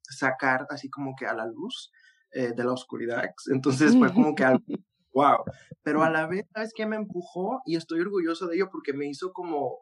sacar 0.03 0.67
así 0.69 0.91
como 0.91 1.15
que 1.17 1.27
a 1.27 1.35
la 1.35 1.47
luz 1.47 1.91
eh, 2.33 2.53
de 2.55 2.65
la 2.65 2.73
oscuridad. 2.73 3.25
Entonces 3.53 3.97
fue 3.97 4.13
como 4.13 4.35
que 4.35 4.45
algo, 4.45 4.65
wow. 5.15 5.45
Pero 5.83 6.03
a 6.03 6.11
la 6.11 6.27
vez, 6.27 6.47
¿sabes 6.55 6.73
qué 6.75 6.87
me 6.87 6.97
empujó? 6.97 7.63
Y 7.67 7.77
estoy 7.77 8.01
orgulloso 8.01 8.47
de 8.47 8.57
ello 8.57 8.69
porque 8.71 8.93
me 8.93 9.07
hizo 9.07 9.33
como, 9.33 9.81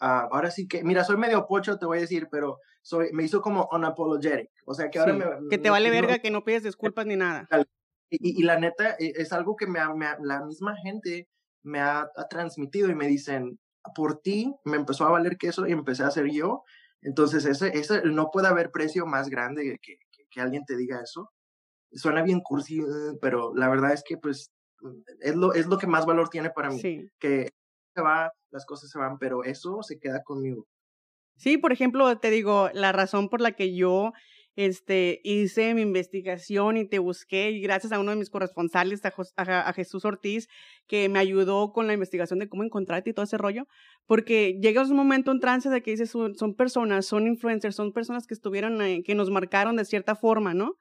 ah, 0.00 0.28
ahora 0.30 0.50
sí 0.50 0.66
que, 0.66 0.82
mira, 0.82 1.04
soy 1.04 1.16
medio 1.16 1.46
pocho, 1.46 1.78
te 1.78 1.86
voy 1.86 1.98
a 1.98 2.02
decir, 2.02 2.28
pero 2.30 2.58
soy, 2.82 3.12
me 3.12 3.24
hizo 3.24 3.40
como 3.40 3.68
unapologetic. 3.72 4.50
O 4.66 4.74
sea, 4.74 4.90
que 4.90 4.98
ahora 4.98 5.12
me... 5.12 5.24
Que 5.48 5.58
te 5.58 5.70
vale 5.70 5.90
verga 5.90 6.18
que 6.18 6.30
no 6.30 6.44
pides 6.44 6.62
disculpas 6.62 7.06
ni 7.06 7.16
nada. 7.16 7.48
Y, 8.10 8.40
y, 8.40 8.42
la 8.42 8.58
neta, 8.58 8.96
e, 8.98 9.12
es 9.16 9.32
algo 9.32 9.54
que 9.56 9.66
me, 9.66 9.80
me 9.94 10.06
la 10.22 10.44
misma 10.44 10.76
gente 10.76 11.28
me 11.62 11.80
ha, 11.80 12.10
transmitido 12.28 12.90
y 12.90 12.94
me 12.94 13.06
dicen, 13.06 13.58
por 13.94 14.20
ti 14.20 14.54
me 14.64 14.76
empezó 14.76 15.06
a 15.06 15.10
valer 15.10 15.36
queso 15.36 15.66
y 15.66 15.72
empecé 15.72 16.04
a 16.04 16.10
ser 16.10 16.30
yo. 16.30 16.62
Entonces, 17.02 17.44
ese, 17.44 17.68
ese 17.78 18.02
no 18.04 18.30
puede 18.30 18.48
haber 18.48 18.70
precio 18.70 19.06
más 19.06 19.28
grande 19.28 19.78
que, 19.80 19.96
que, 20.30 20.40
alguien 20.40 20.64
te 20.64 20.76
diga 20.76 21.00
eso. 21.02 21.30
Suena 21.92 22.22
bien 22.22 22.40
cursi, 22.40 22.82
pero 23.20 23.52
la 23.54 23.68
verdad 23.68 23.92
es 23.92 24.02
que 24.04 24.16
pues 24.16 24.52
es 25.20 25.34
lo, 25.34 25.54
es 25.54 25.66
lo 25.66 25.78
que 25.78 25.86
más 25.86 26.06
valor 26.06 26.28
tiene 26.28 26.50
para 26.50 26.70
mí. 26.70 26.80
Que 27.18 27.50
se 28.00 28.04
va, 28.04 28.32
las 28.50 28.66
cosas 28.66 28.90
se 28.90 28.98
van, 28.98 29.18
pero 29.18 29.44
eso 29.44 29.82
se 29.82 29.98
queda 29.98 30.22
conmigo. 30.22 30.66
Sí, 31.36 31.58
por 31.58 31.72
ejemplo, 31.72 32.18
te 32.18 32.30
digo, 32.30 32.70
la 32.74 32.92
razón 32.92 33.28
por 33.28 33.40
la 33.40 33.52
que 33.52 33.74
yo 33.74 34.12
este, 34.56 35.20
hice 35.24 35.74
mi 35.74 35.82
investigación 35.82 36.76
y 36.76 36.86
te 36.86 36.98
busqué 36.98 37.50
y 37.50 37.60
gracias 37.60 37.92
a 37.92 38.00
uno 38.00 38.10
de 38.10 38.16
mis 38.16 38.30
corresponsales, 38.30 39.00
a, 39.04 39.72
Jesús 39.72 40.04
Ortiz, 40.04 40.48
que 40.86 41.08
me 41.08 41.18
ayudó 41.18 41.72
con 41.72 41.86
la 41.86 41.94
investigación 41.94 42.38
de 42.40 42.48
cómo 42.48 42.62
encontrarte 42.62 43.10
y 43.10 43.12
todo 43.14 43.24
ese 43.24 43.38
rollo, 43.38 43.66
porque 44.06 44.58
llega 44.60 44.82
un 44.82 44.96
momento 44.96 45.30
en 45.30 45.40
trance 45.40 45.70
de 45.70 45.82
que 45.82 45.92
dices, 45.92 46.10
son, 46.10 46.54
personas, 46.54 47.06
son 47.06 47.26
influencers, 47.26 47.76
son 47.76 47.92
personas 47.92 48.26
que 48.26 48.34
estuvieron, 48.34 49.02
que 49.02 49.14
nos 49.14 49.30
marcaron 49.30 49.76
de 49.76 49.84
cierta 49.84 50.14
forma, 50.14 50.52
¿no? 50.52 50.76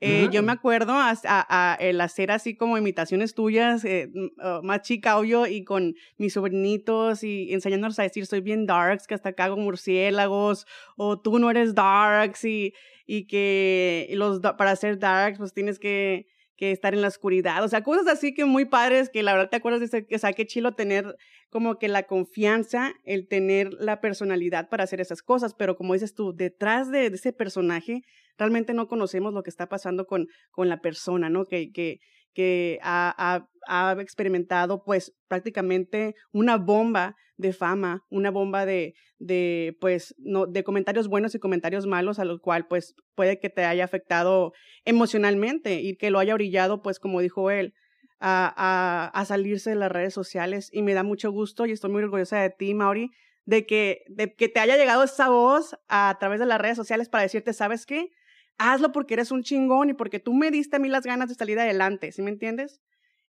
Eh, 0.00 0.28
yo 0.30 0.42
me 0.42 0.52
acuerdo 0.52 0.92
a, 0.94 1.76
el 1.80 2.00
hacer 2.00 2.30
así 2.30 2.56
como 2.56 2.76
imitaciones 2.76 3.34
tuyas, 3.34 3.84
eh, 3.84 4.10
oh, 4.42 4.60
más 4.62 4.82
chica, 4.82 5.16
obvio, 5.18 5.46
y 5.46 5.64
con 5.64 5.94
mis 6.18 6.34
sobrinitos 6.34 7.24
y 7.24 7.52
enseñándonos 7.52 7.98
a 7.98 8.02
decir 8.02 8.26
soy 8.26 8.40
bien 8.40 8.66
darks, 8.66 9.06
que 9.06 9.14
hasta 9.14 9.30
acá 9.30 9.44
hago 9.44 9.56
murciélagos, 9.56 10.66
o 10.96 11.20
tú 11.20 11.38
no 11.38 11.50
eres 11.50 11.74
darks, 11.74 12.44
y, 12.44 12.74
y 13.06 13.26
que 13.26 14.08
los, 14.12 14.40
para 14.40 14.76
ser 14.76 14.98
darks 14.98 15.38
pues 15.38 15.54
tienes 15.54 15.78
que, 15.78 16.26
que 16.56 16.70
estar 16.70 16.94
en 16.94 17.02
la 17.02 17.08
oscuridad, 17.08 17.64
o 17.64 17.68
sea, 17.68 17.82
cosas 17.82 18.06
así 18.06 18.32
que 18.34 18.44
muy 18.44 18.64
padres, 18.64 19.10
que 19.10 19.22
la 19.22 19.32
verdad 19.32 19.50
te 19.50 19.56
acuerdas 19.56 19.80
de 19.80 19.86
ese, 19.86 20.06
o 20.14 20.18
sea, 20.18 20.32
qué 20.32 20.46
chilo 20.46 20.74
tener 20.74 21.16
como 21.50 21.78
que 21.78 21.88
la 21.88 22.04
confianza, 22.04 22.92
el 23.04 23.28
tener 23.28 23.72
la 23.74 24.00
personalidad 24.00 24.68
para 24.68 24.84
hacer 24.84 25.00
esas 25.00 25.22
cosas, 25.22 25.54
pero 25.54 25.76
como 25.76 25.94
dices 25.94 26.14
tú, 26.14 26.34
detrás 26.34 26.90
de 26.90 27.06
ese 27.06 27.32
personaje 27.32 28.02
realmente 28.36 28.74
no 28.74 28.88
conocemos 28.88 29.32
lo 29.32 29.42
que 29.42 29.50
está 29.50 29.68
pasando 29.68 30.06
con, 30.06 30.26
con 30.50 30.68
la 30.68 30.80
persona, 30.80 31.30
¿no? 31.30 31.44
Que, 31.44 31.70
que, 31.72 32.00
que 32.34 32.78
ha, 32.82 33.46
ha, 33.66 34.00
experimentado 34.00 34.84
pues 34.84 35.14
prácticamente 35.28 36.14
una 36.32 36.56
bomba 36.58 37.16
de 37.36 37.52
fama, 37.52 38.04
una 38.10 38.30
bomba 38.30 38.66
de, 38.66 38.94
de 39.18 39.76
pues 39.80 40.14
no, 40.18 40.46
de 40.46 40.62
comentarios 40.62 41.08
buenos 41.08 41.34
y 41.34 41.38
comentarios 41.38 41.86
malos 41.86 42.18
a 42.18 42.24
lo 42.24 42.40
cual 42.40 42.66
pues 42.66 42.94
puede 43.14 43.40
que 43.40 43.48
te 43.48 43.64
haya 43.64 43.84
afectado 43.84 44.52
emocionalmente 44.84 45.80
y 45.80 45.96
que 45.96 46.10
lo 46.10 46.18
haya 46.18 46.34
orillado 46.34 46.82
pues 46.82 47.00
como 47.00 47.20
dijo 47.20 47.50
él 47.50 47.72
a, 48.20 48.52
a, 48.56 49.06
a 49.08 49.24
salirse 49.24 49.70
de 49.70 49.76
las 49.76 49.90
redes 49.90 50.14
sociales 50.14 50.68
y 50.72 50.82
me 50.82 50.94
da 50.94 51.02
mucho 51.02 51.30
gusto 51.30 51.66
y 51.66 51.72
estoy 51.72 51.90
muy 51.90 52.02
orgullosa 52.02 52.40
de 52.40 52.50
ti 52.50 52.74
Mauri 52.74 53.10
de 53.46 53.66
que, 53.66 54.04
de 54.08 54.34
que 54.34 54.48
te 54.48 54.60
haya 54.60 54.76
llegado 54.76 55.04
esa 55.04 55.28
voz 55.28 55.76
a 55.88 56.16
través 56.18 56.40
de 56.40 56.46
las 56.46 56.60
redes 56.60 56.76
sociales 56.76 57.08
para 57.08 57.22
decirte, 57.22 57.52
¿sabes 57.52 57.86
qué? 57.86 58.10
Hazlo 58.58 58.92
porque 58.92 59.14
eres 59.14 59.30
un 59.30 59.42
chingón 59.42 59.90
y 59.90 59.94
porque 59.94 60.20
tú 60.20 60.34
me 60.34 60.50
diste 60.50 60.76
a 60.76 60.78
mí 60.78 60.88
las 60.88 61.04
ganas 61.04 61.28
de 61.28 61.34
salir 61.34 61.58
adelante, 61.58 62.12
¿sí 62.12 62.22
me 62.22 62.30
entiendes? 62.30 62.80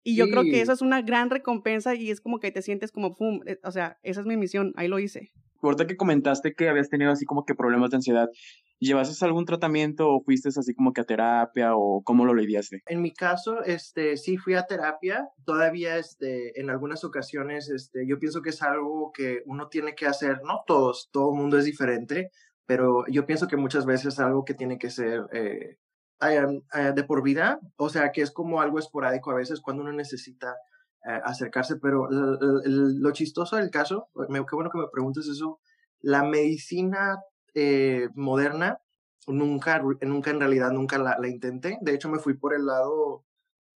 Y 0.07 0.16
yo 0.16 0.28
creo 0.28 0.43
que 0.43 0.61
eso 0.61 0.73
es 0.73 0.83
una 0.83 1.00
gran 1.00 1.31
recompensa 1.31 1.95
y 1.95 2.11
es 2.11 2.21
como 2.21 2.38
que 2.38 2.52
te 2.52 2.61
sientes 2.61 2.93
como, 2.93 3.14
pum, 3.14 3.40
eh, 3.47 3.59
o 3.64 3.71
sea, 3.71 3.99
esa 4.02 4.21
es 4.21 4.26
mi 4.26 4.37
misión, 4.37 4.75
ahí 4.76 4.87
lo 4.87 4.99
hice. 4.99 5.33
Ahorita 5.62 5.87
que 5.87 5.97
comentaste 5.97 6.52
que 6.52 6.69
habías 6.69 6.90
tenido 6.90 7.11
así 7.11 7.25
como 7.25 7.47
que 7.47 7.54
problemas 7.54 7.88
de 7.88 7.97
ansiedad, 7.97 8.28
¿llevaste 8.81 9.25
algún 9.25 9.47
tratamiento 9.47 10.11
o 10.11 10.23
fuiste 10.23 10.50
así 10.50 10.75
como 10.75 10.93
que 10.93 11.00
a 11.00 11.04
terapia 11.04 11.75
o 11.75 12.02
cómo 12.04 12.26
lo 12.26 12.35
lidiaste? 12.35 12.83
En 12.85 13.00
mi 13.00 13.14
caso, 13.14 13.62
este, 13.64 14.19
sí 14.19 14.37
fui 14.37 14.52
a 14.54 14.66
terapia. 14.66 15.26
Todavía, 15.47 15.97
este, 15.97 16.61
en 16.61 16.69
algunas 16.69 17.02
ocasiones, 17.02 17.71
este, 17.71 18.07
yo 18.07 18.19
pienso 18.19 18.43
que 18.43 18.50
es 18.50 18.61
algo 18.61 19.11
que 19.11 19.40
uno 19.47 19.69
tiene 19.69 19.95
que 19.95 20.04
hacer, 20.04 20.40
no 20.45 20.64
todos, 20.66 21.09
todo 21.11 21.33
el 21.33 21.40
mundo 21.40 21.57
es 21.57 21.64
diferente, 21.64 22.31
pero 22.66 23.04
yo 23.09 23.26
pienso 23.26 23.49
que 23.49 23.56
muchas 23.56 23.87
veces 23.87 24.14
es 24.14 24.21
algo 24.21 24.44
que 24.44 24.54
tiene 24.54 24.78
que 24.78 24.90
ser 24.90 25.26
eh, 25.33 25.78
eh, 26.21 26.92
de 26.94 27.04
por 27.04 27.23
vida, 27.23 27.61
o 27.76 27.88
sea, 27.88 28.12
que 28.12 28.23
es 28.23 28.30
como 28.30 28.61
algo 28.61 28.78
esporádico 28.78 29.30
a 29.30 29.37
veces 29.37 29.61
cuando 29.61 29.83
uno 29.83 29.92
necesita 29.92 30.56
eh, 31.06 31.21
acercarse, 31.25 31.76
pero 31.76 32.09
lo 32.11 33.11
chistoso 33.12 33.56
del 33.56 33.71
caso, 33.71 34.09
qué 34.14 34.54
bueno 34.54 34.71
que 34.71 34.78
me 34.78 34.88
preguntes 34.90 35.26
eso, 35.26 35.61
la 36.00 36.23
medicina 36.23 37.18
moderna 38.14 38.80
nunca, 39.26 39.83
nunca 40.02 40.30
en 40.30 40.40
realidad, 40.40 40.73
nunca 40.73 40.99
la, 40.99 41.16
la 41.18 41.28
intenté, 41.28 41.78
de 41.83 41.94
hecho 41.94 42.09
me 42.09 42.18
fui 42.18 42.35
por 42.35 42.54
el 42.54 42.66
lado 42.66 43.25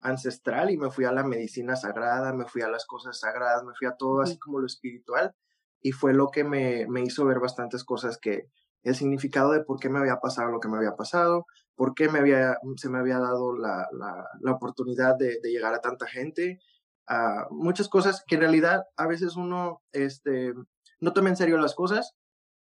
ancestral 0.01 0.71
y 0.71 0.77
me 0.77 0.91
fui 0.91 1.05
a 1.05 1.11
la 1.11 1.23
medicina 1.23 1.75
sagrada, 1.75 2.33
me 2.33 2.45
fui 2.45 2.61
a 2.61 2.69
las 2.69 2.85
cosas 2.85 3.19
sagradas, 3.19 3.63
me 3.63 3.73
fui 3.73 3.87
a 3.87 3.95
todo 3.95 4.21
así 4.21 4.37
como 4.39 4.59
lo 4.59 4.65
espiritual 4.65 5.35
y 5.81 5.91
fue 5.91 6.13
lo 6.13 6.29
que 6.29 6.43
me, 6.43 6.87
me 6.87 7.01
hizo 7.01 7.25
ver 7.25 7.39
bastantes 7.39 7.83
cosas 7.83 8.17
que, 8.17 8.49
el 8.83 8.95
significado 8.95 9.51
de 9.51 9.63
por 9.63 9.79
qué 9.79 9.89
me 9.89 9.99
había 9.99 10.17
pasado 10.17 10.49
lo 10.49 10.59
que 10.59 10.67
me 10.67 10.77
había 10.77 10.95
pasado, 10.95 11.45
por 11.75 11.93
qué 11.93 12.09
me 12.09 12.19
había, 12.19 12.57
se 12.75 12.89
me 12.89 12.99
había 12.99 13.19
dado 13.19 13.55
la, 13.55 13.87
la, 13.91 14.51
oportunidad 14.51 15.15
de, 15.17 15.39
llegar 15.43 15.73
a 15.73 15.81
tanta 15.81 16.07
gente, 16.07 16.59
a 17.07 17.47
muchas 17.51 17.89
cosas 17.89 18.23
que 18.27 18.35
en 18.35 18.41
realidad 18.41 18.83
a 18.97 19.07
veces 19.07 19.35
uno 19.35 19.81
este, 19.91 20.53
no 20.99 21.13
toma 21.13 21.29
en 21.29 21.37
serio 21.37 21.57
las 21.57 21.75
cosas 21.75 22.15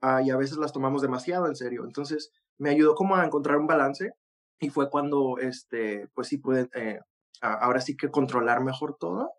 uh, 0.01 0.19
y 0.23 0.29
a 0.29 0.37
veces 0.37 0.57
las 0.57 0.73
tomamos 0.73 1.01
demasiado 1.01 1.47
en 1.47 1.55
serio. 1.55 1.83
Entonces 1.85 2.31
me 2.57 2.69
ayudó 2.69 2.95
como 2.95 3.15
a 3.15 3.25
encontrar 3.25 3.57
un 3.57 3.67
balance 3.67 4.13
y 4.59 4.69
fue 4.69 4.89
cuando, 4.89 5.37
este, 5.39 6.09
pues 6.13 6.27
sí 6.27 6.37
pude, 6.37 6.69
eh, 6.75 6.99
ahora 7.41 7.81
sí 7.81 7.97
que 7.97 8.11
controlar 8.11 8.63
mejor 8.63 8.97
todo 8.99 9.33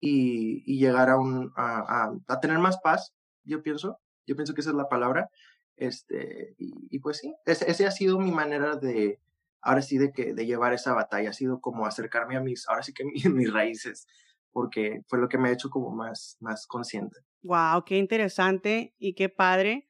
y, 0.00 0.78
llegar 0.78 1.10
a, 1.10 1.18
un, 1.18 1.52
a 1.56 2.40
tener 2.40 2.58
más 2.58 2.78
paz, 2.78 3.14
yo 3.44 3.62
pienso. 3.62 3.98
Yo 4.26 4.34
pienso 4.34 4.54
que 4.54 4.60
esa 4.60 4.70
es 4.70 4.76
la 4.76 4.88
palabra. 4.88 5.30
Este, 5.76 6.54
y, 6.58 6.98
pues 7.00 7.18
sí, 7.18 7.34
ese, 7.44 7.86
ha 7.86 7.90
sido 7.90 8.18
mi 8.18 8.32
manera 8.32 8.76
de, 8.76 9.20
ahora 9.60 9.82
sí, 9.82 9.98
de, 9.98 10.12
que, 10.12 10.32
de 10.32 10.46
llevar 10.46 10.72
esa 10.72 10.94
batalla, 10.94 11.30
ha 11.30 11.34
sido 11.34 11.60
como 11.60 11.86
acercarme 11.86 12.36
a 12.36 12.40
mis, 12.40 12.66
ahora 12.68 12.82
sí 12.82 12.92
que 12.94 13.04
mis, 13.30 13.52
raíces, 13.52 14.06
porque 14.52 15.02
fue 15.08 15.18
lo 15.18 15.28
que 15.28 15.38
me 15.38 15.50
ha 15.50 15.52
hecho 15.52 15.68
como 15.68 15.90
más, 15.90 16.38
más 16.40 16.66
consciente. 16.66 17.18
Wow, 17.42 17.84
qué 17.84 17.98
interesante 17.98 18.94
y 18.98 19.14
qué 19.14 19.28
padre 19.28 19.88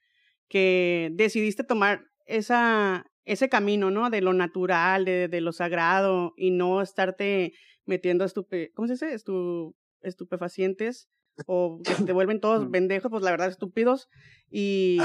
que 0.48 1.10
decidiste 1.14 1.64
tomar 1.64 2.04
esa, 2.26 3.06
ese 3.24 3.48
camino, 3.48 3.90
¿no? 3.90 4.10
De 4.10 4.20
lo 4.20 4.32
natural, 4.32 5.04
de, 5.04 5.28
de 5.28 5.40
lo 5.40 5.52
sagrado 5.52 6.34
y 6.36 6.50
no 6.50 6.82
estarte 6.82 7.52
metiendo 7.84 8.24
estupe, 8.24 8.72
¿cómo 8.74 8.88
se 8.88 8.94
dice? 8.94 9.14
Estu, 9.14 9.76
estupefacientes 10.02 11.08
o 11.46 11.80
que 11.84 12.04
te 12.04 12.12
vuelven 12.12 12.40
todos 12.40 12.66
pendejos, 12.68 13.10
pues 13.10 13.22
la 13.22 13.30
verdad 13.30 13.48
estúpidos, 13.48 14.08
y, 14.50 14.98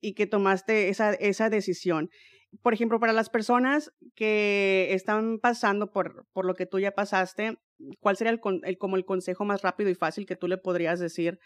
y 0.00 0.14
que 0.14 0.26
tomaste 0.26 0.88
esa, 0.88 1.12
esa 1.14 1.50
decisión. 1.50 2.10
Por 2.62 2.72
ejemplo, 2.72 2.98
para 2.98 3.12
las 3.12 3.28
personas 3.28 3.92
que 4.14 4.88
están 4.92 5.38
pasando 5.38 5.90
por, 5.90 6.26
por 6.32 6.46
lo 6.46 6.54
que 6.54 6.66
tú 6.66 6.78
ya 6.78 6.92
pasaste, 6.92 7.58
¿cuál 8.00 8.16
sería 8.16 8.32
el, 8.32 8.40
el, 8.64 8.78
como 8.78 8.96
el 8.96 9.04
consejo 9.04 9.44
más 9.44 9.62
rápido 9.62 9.90
y 9.90 9.94
fácil 9.94 10.26
que 10.26 10.36
tú 10.36 10.48
le 10.48 10.56
podrías 10.56 10.98
decir 10.98 11.38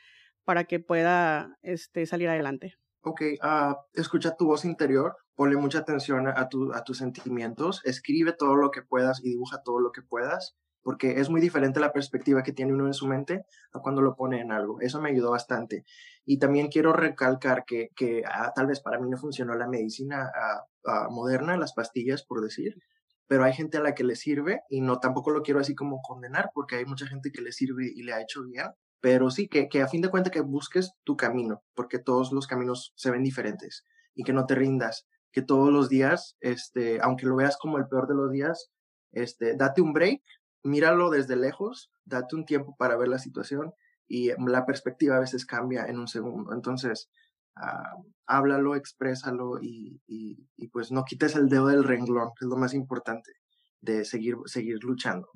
para 0.45 0.65
que 0.65 0.79
pueda 0.79 1.59
este, 1.63 2.07
salir 2.07 2.29
adelante? 2.29 2.77
Ok, 3.05 3.21
uh, 3.43 3.75
escucha 3.95 4.37
tu 4.37 4.47
voz 4.47 4.65
interior, 4.65 5.17
ponle 5.35 5.57
mucha 5.57 5.81
atención 5.81 6.29
a, 6.29 6.49
tu, 6.49 6.73
a 6.73 6.85
tus 6.85 6.99
sentimientos, 6.99 7.81
escribe 7.85 8.33
todo 8.33 8.55
lo 8.55 8.71
que 8.71 8.83
puedas 8.83 9.21
y 9.25 9.31
dibuja 9.31 9.61
todo 9.65 9.81
lo 9.81 9.91
que 9.91 10.03
puedas 10.03 10.57
porque 10.83 11.21
es 11.21 11.31
muy 11.31 11.41
diferente 11.41 11.81
la 11.81 11.93
perspectiva 11.93 12.43
que 12.43 12.53
tiene 12.53 12.73
uno 12.73 12.87
en 12.87 12.95
su 12.95 13.07
mente 13.07 13.45
a 13.73 13.81
cuando 13.81 14.03
lo 14.03 14.17
pone 14.17 14.41
en 14.41 14.53
algo. 14.53 14.81
Eso 14.81 15.01
me 15.01 15.11
ayudó 15.11 15.31
bastante. 15.31 15.85
Y 16.25 16.39
también 16.39 16.69
quiero 16.69 16.93
recalcar 16.93 17.65
que, 17.65 17.91
que 17.97 18.23
ah, 18.27 18.53
tal 18.55 18.67
vez 18.67 18.81
para 18.81 18.99
mí 18.99 19.09
no 19.09 19.17
funcionó 19.17 19.55
la 19.55 19.69
medicina, 19.69 20.31
ah, 20.35 20.65
ah, 20.87 21.09
moderna, 21.11 21.57
las 21.57 21.73
pastillas, 21.73 22.25
por 22.25 22.41
decir, 22.41 22.77
pero 23.27 23.45
hay 23.45 23.55
gente 23.55 23.79
a 23.79 23.81
la 23.81 23.95
que 23.95 24.05
le 24.05 24.17
sirve 24.17 24.61
y 24.69 24.81
no 24.81 24.99
tampoco 24.99 25.31
lo 25.31 25.43
quiero 25.43 25.61
así 25.61 25.75
como 25.75 26.03
condenar 26.03 26.51
porque 26.53 26.77
hay 26.77 26.85
mucha 26.85 27.07
gente 27.07 27.31
que 27.33 27.41
le 27.41 27.53
sirve 27.53 27.87
y 27.87 28.03
le 28.03 28.13
ha 28.13 28.21
hecho 28.21 28.43
bien, 28.45 28.67
pero 29.01 29.31
sí 29.31 29.49
que, 29.49 29.69
que 29.69 29.83
a 29.83 29.89
fin 29.89 30.03
de 30.03 30.11
cuentas 30.11 30.33
que 30.33 30.43
busques 30.43 30.93
tu 31.05 31.17
camino, 31.17 31.63
porque 31.75 31.99
todos 31.99 32.33
los 32.33 32.47
caminos 32.47 32.93
se 32.95 33.11
ven 33.11 33.23
diferentes 33.23 33.85
y 34.15 34.23
que 34.23 34.33
no 34.33 34.45
te 34.47 34.55
rindas, 34.55 35.07
que 35.33 35.43
todos 35.43 35.73
los 35.73 35.89
días, 35.89 36.37
este, 36.41 37.01
aunque 37.01 37.27
lo 37.27 37.37
veas 37.37 37.57
como 37.57 37.79
el 37.79 37.89
peor 37.89 38.07
de 38.07 38.15
los 38.15 38.31
días, 38.31 38.71
este, 39.13 39.57
date 39.57 39.81
un 39.81 39.93
break, 39.93 40.23
míralo 40.63 41.11
desde 41.11 41.37
lejos, 41.37 41.91
date 42.05 42.37
un 42.37 42.45
tiempo 42.45 42.75
para 42.79 42.97
ver 42.97 43.09
la 43.09 43.19
situación 43.19 43.73
y 44.09 44.31
la 44.47 44.67
perspectiva 44.67 45.17
a 45.17 45.21
veces 45.21 45.47
cambia 45.47 45.87
en 45.87 45.99
un 45.99 46.09
segundo. 46.09 46.53
Entonces, 46.53 47.11
ah, 47.57 47.97
háblalo, 48.27 48.77
exprésalo 48.77 49.59
y, 49.61 50.01
y, 50.07 50.37
y, 50.57 50.69
pues 50.69 50.93
no 50.93 51.05
quites 51.05 51.35
el 51.37 51.49
dedo 51.49 51.69
del 51.69 51.85
renglón, 51.85 52.31
que 52.39 52.45
es 52.45 52.49
lo 52.49 52.57
más 52.57 52.75
importante 52.75 53.33
de 53.81 54.05
seguir, 54.05 54.37
seguir 54.47 54.83
luchando. 54.83 55.29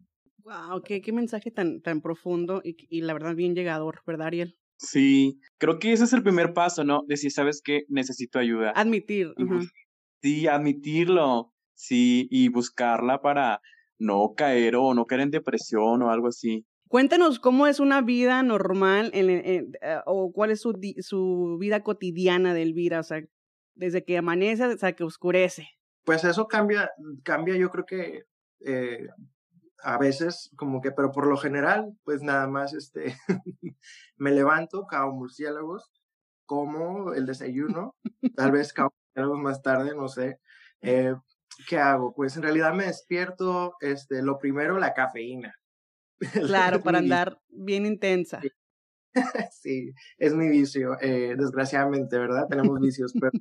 Wow, 0.44 0.82
qué, 0.84 1.00
qué 1.00 1.12
mensaje 1.12 1.50
tan, 1.50 1.80
tan 1.80 2.00
profundo 2.00 2.60
y, 2.62 2.76
y 2.88 3.00
la 3.00 3.14
verdad 3.14 3.34
bien 3.34 3.54
llegador, 3.54 4.02
¿verdad, 4.06 4.28
Ariel? 4.28 4.56
Sí, 4.78 5.40
creo 5.58 5.78
que 5.78 5.92
ese 5.92 6.04
es 6.04 6.12
el 6.12 6.22
primer 6.22 6.52
paso, 6.52 6.84
¿no? 6.84 7.02
Decir, 7.08 7.32
¿sabes 7.32 7.62
qué? 7.64 7.82
Necesito 7.88 8.38
ayuda. 8.38 8.72
Admitir. 8.76 9.28
Uh 9.38 9.42
-huh. 9.42 9.68
Sí, 10.22 10.46
admitirlo, 10.46 11.52
sí, 11.74 12.28
y 12.30 12.48
buscarla 12.48 13.20
para 13.22 13.60
no 13.98 14.34
caer 14.36 14.76
o 14.76 14.94
no 14.94 15.06
caer 15.06 15.22
en 15.22 15.30
depresión 15.30 16.02
o 16.02 16.10
algo 16.10 16.28
así. 16.28 16.66
Cuéntanos 16.88 17.40
cómo 17.40 17.66
es 17.66 17.80
una 17.80 18.00
vida 18.00 18.42
normal 18.42 19.10
en, 19.12 19.30
en, 19.30 19.64
uh, 19.66 20.02
o 20.06 20.32
cuál 20.32 20.52
es 20.52 20.60
su, 20.60 20.78
su 21.00 21.56
vida 21.58 21.82
cotidiana 21.82 22.54
de 22.54 22.62
Elvira, 22.62 23.00
o 23.00 23.02
sea, 23.02 23.22
desde 23.74 24.04
que 24.04 24.18
amanece 24.18 24.64
hasta 24.64 24.92
que 24.92 25.04
oscurece. 25.04 25.68
Pues 26.04 26.22
eso 26.24 26.46
cambia, 26.46 26.90
cambia 27.24 27.56
yo 27.56 27.70
creo 27.70 27.84
que 27.84 28.22
eh, 28.64 29.08
a 29.82 29.98
veces 29.98 30.50
como 30.56 30.80
que, 30.80 30.92
pero 30.92 31.10
por 31.10 31.26
lo 31.26 31.36
general, 31.36 31.96
pues 32.04 32.22
nada 32.22 32.46
más 32.46 32.72
este, 32.72 33.16
me 34.16 34.30
levanto, 34.30 34.86
cago 34.86 35.12
murciélagos, 35.12 35.90
como 36.44 37.12
el 37.12 37.26
desayuno, 37.26 37.96
tal 38.36 38.52
vez 38.52 38.72
cago 38.72 38.94
murciélagos 38.94 39.40
más 39.40 39.62
tarde, 39.62 39.94
no 39.96 40.08
sé. 40.08 40.38
Eh, 40.80 41.14
¿Qué 41.68 41.78
hago? 41.78 42.14
Pues 42.14 42.36
en 42.36 42.42
realidad 42.42 42.74
me 42.74 42.86
despierto, 42.86 43.74
este, 43.80 44.22
lo 44.22 44.38
primero, 44.38 44.78
la 44.78 44.94
cafeína. 44.94 45.54
Claro, 46.46 46.82
para 46.82 46.98
andar 46.98 47.40
bien 47.48 47.84
intensa. 47.84 48.40
Sí. 48.40 48.48
sí, 49.50 49.92
es 50.18 50.34
mi 50.34 50.48
vicio, 50.48 50.96
eh, 51.00 51.34
desgraciadamente, 51.36 52.18
¿verdad? 52.18 52.46
Tenemos 52.48 52.78
vicios, 52.80 53.12
pero 53.18 53.32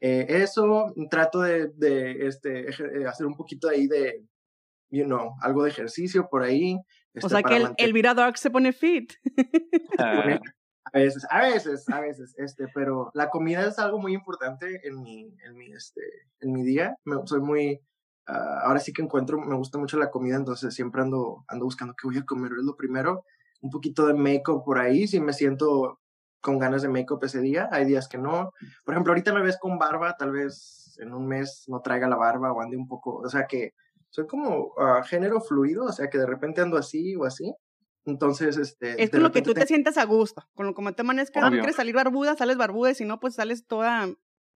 eh, 0.00 0.26
eso 0.28 0.92
trato 1.10 1.40
de, 1.40 1.68
de 1.74 2.26
este, 2.26 2.66
hacer 3.06 3.26
un 3.26 3.36
poquito 3.36 3.68
ahí 3.68 3.86
de, 3.86 4.24
you 4.90 5.04
know, 5.04 5.34
algo 5.40 5.64
de 5.64 5.70
ejercicio 5.70 6.28
por 6.30 6.42
ahí. 6.42 6.76
Este, 7.14 7.26
o 7.26 7.28
sea 7.28 7.42
que 7.42 7.56
el, 7.56 7.68
Elvira 7.78 8.14
Dark 8.14 8.38
se 8.38 8.50
pone 8.50 8.72
fit. 8.72 9.12
A 10.92 10.98
veces, 10.98 11.26
a 11.30 11.40
veces, 11.40 11.88
a 11.88 12.00
veces, 12.00 12.34
este, 12.38 12.68
pero 12.74 13.10
la 13.14 13.28
comida 13.30 13.66
es 13.66 13.78
algo 13.78 13.98
muy 13.98 14.14
importante 14.14 14.86
en 14.86 15.02
mi, 15.02 15.36
en 15.44 15.56
mi, 15.56 15.72
este, 15.72 16.02
en 16.40 16.52
mi 16.52 16.62
día. 16.62 16.96
Soy 17.24 17.40
muy, 17.40 17.80
uh, 18.28 18.64
ahora 18.64 18.78
sí 18.78 18.92
que 18.92 19.02
encuentro, 19.02 19.38
me 19.38 19.56
gusta 19.56 19.78
mucho 19.78 19.98
la 19.98 20.10
comida, 20.10 20.36
entonces 20.36 20.74
siempre 20.74 21.02
ando, 21.02 21.44
ando 21.48 21.64
buscando 21.64 21.94
qué 22.00 22.06
voy 22.06 22.18
a 22.18 22.24
comer. 22.24 22.52
Es 22.52 22.64
lo 22.64 22.76
primero, 22.76 23.24
un 23.62 23.70
poquito 23.70 24.06
de 24.06 24.14
make-up 24.14 24.64
por 24.64 24.78
ahí, 24.78 25.06
si 25.08 25.20
me 25.20 25.32
siento 25.32 26.00
con 26.40 26.58
ganas 26.58 26.82
de 26.82 26.88
make-up 26.88 27.24
ese 27.24 27.40
día, 27.40 27.68
hay 27.72 27.84
días 27.84 28.08
que 28.08 28.18
no. 28.18 28.52
Por 28.84 28.94
ejemplo, 28.94 29.12
ahorita 29.12 29.34
me 29.34 29.42
ves 29.42 29.58
con 29.58 29.78
barba, 29.78 30.16
tal 30.16 30.30
vez 30.30 30.96
en 31.00 31.12
un 31.12 31.26
mes 31.26 31.64
no 31.66 31.80
traiga 31.80 32.08
la 32.08 32.16
barba 32.16 32.52
o 32.52 32.60
ande 32.60 32.76
un 32.76 32.86
poco, 32.86 33.16
o 33.16 33.28
sea 33.28 33.46
que 33.46 33.74
soy 34.10 34.26
como 34.26 34.68
uh, 34.68 35.02
género 35.04 35.40
fluido, 35.40 35.84
o 35.84 35.92
sea 35.92 36.08
que 36.08 36.18
de 36.18 36.26
repente 36.26 36.60
ando 36.60 36.78
así 36.78 37.16
o 37.16 37.24
así. 37.24 37.52
Entonces, 38.06 38.56
este. 38.56 39.02
Es 39.02 39.10
con 39.10 39.22
lo 39.22 39.32
que 39.32 39.42
tú 39.42 39.52
te... 39.52 39.60
te 39.60 39.66
sientas 39.66 39.98
a 39.98 40.04
gusto. 40.04 40.48
Con 40.54 40.66
lo 40.66 40.74
como 40.74 40.92
te 40.94 41.02
amanezcas, 41.02 41.42
no 41.42 41.50
quieres 41.50 41.76
salir 41.76 41.94
barbuda, 41.94 42.36
sales 42.36 42.56
barbuda, 42.56 42.92
y 42.92 42.94
si 42.94 43.04
no, 43.04 43.20
pues 43.20 43.34
sales 43.34 43.66
toda 43.66 44.08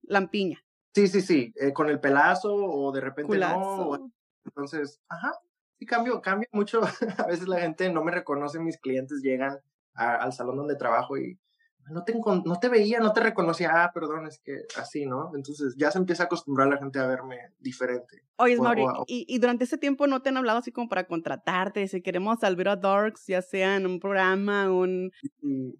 lampiña. 0.02 0.64
Sí, 0.94 1.08
sí, 1.08 1.20
sí. 1.20 1.52
Eh, 1.56 1.72
con 1.72 1.90
el 1.90 2.00
pelazo, 2.00 2.54
o 2.54 2.92
de 2.92 3.00
repente 3.00 3.26
Culazo. 3.28 3.58
no. 3.58 3.88
O... 3.88 4.10
Entonces, 4.44 5.00
ajá. 5.08 5.32
Sí, 5.78 5.86
cambio, 5.86 6.22
cambio 6.22 6.48
mucho. 6.52 6.80
a 7.18 7.26
veces 7.26 7.48
la 7.48 7.60
gente 7.60 7.92
no 7.92 8.04
me 8.04 8.12
reconoce, 8.12 8.60
mis 8.60 8.78
clientes 8.78 9.20
llegan 9.20 9.58
a, 9.94 10.14
al 10.14 10.32
salón 10.32 10.56
donde 10.56 10.76
trabajo 10.76 11.18
y 11.18 11.38
no 11.90 12.04
te, 12.04 12.14
no 12.14 12.58
te 12.60 12.68
veía, 12.68 13.00
no 13.00 13.12
te 13.12 13.20
reconocía, 13.20 13.70
ah, 13.72 13.90
perdón, 13.92 14.26
es 14.26 14.38
que 14.38 14.58
así, 14.76 15.06
¿no? 15.06 15.32
Entonces 15.34 15.74
ya 15.76 15.90
se 15.90 15.98
empieza 15.98 16.24
a 16.24 16.26
acostumbrar 16.26 16.68
la 16.68 16.78
gente 16.78 16.98
a 16.98 17.06
verme 17.06 17.36
diferente. 17.58 18.22
Oye, 18.36 18.56
Mauri, 18.56 18.84
y, 19.06 19.26
y, 19.28 19.38
durante 19.38 19.64
ese 19.64 19.76
tiempo 19.76 20.06
no 20.06 20.22
te 20.22 20.30
han 20.30 20.38
hablado 20.38 20.58
así 20.58 20.72
como 20.72 20.88
para 20.88 21.04
contratarte, 21.04 21.86
si 21.88 22.00
queremos 22.00 22.40
salvar 22.40 22.68
a 22.68 22.76
Darks, 22.76 23.26
ya 23.26 23.42
sea 23.42 23.76
en 23.76 23.86
un 23.86 24.00
programa, 24.00 24.72
un... 24.72 25.12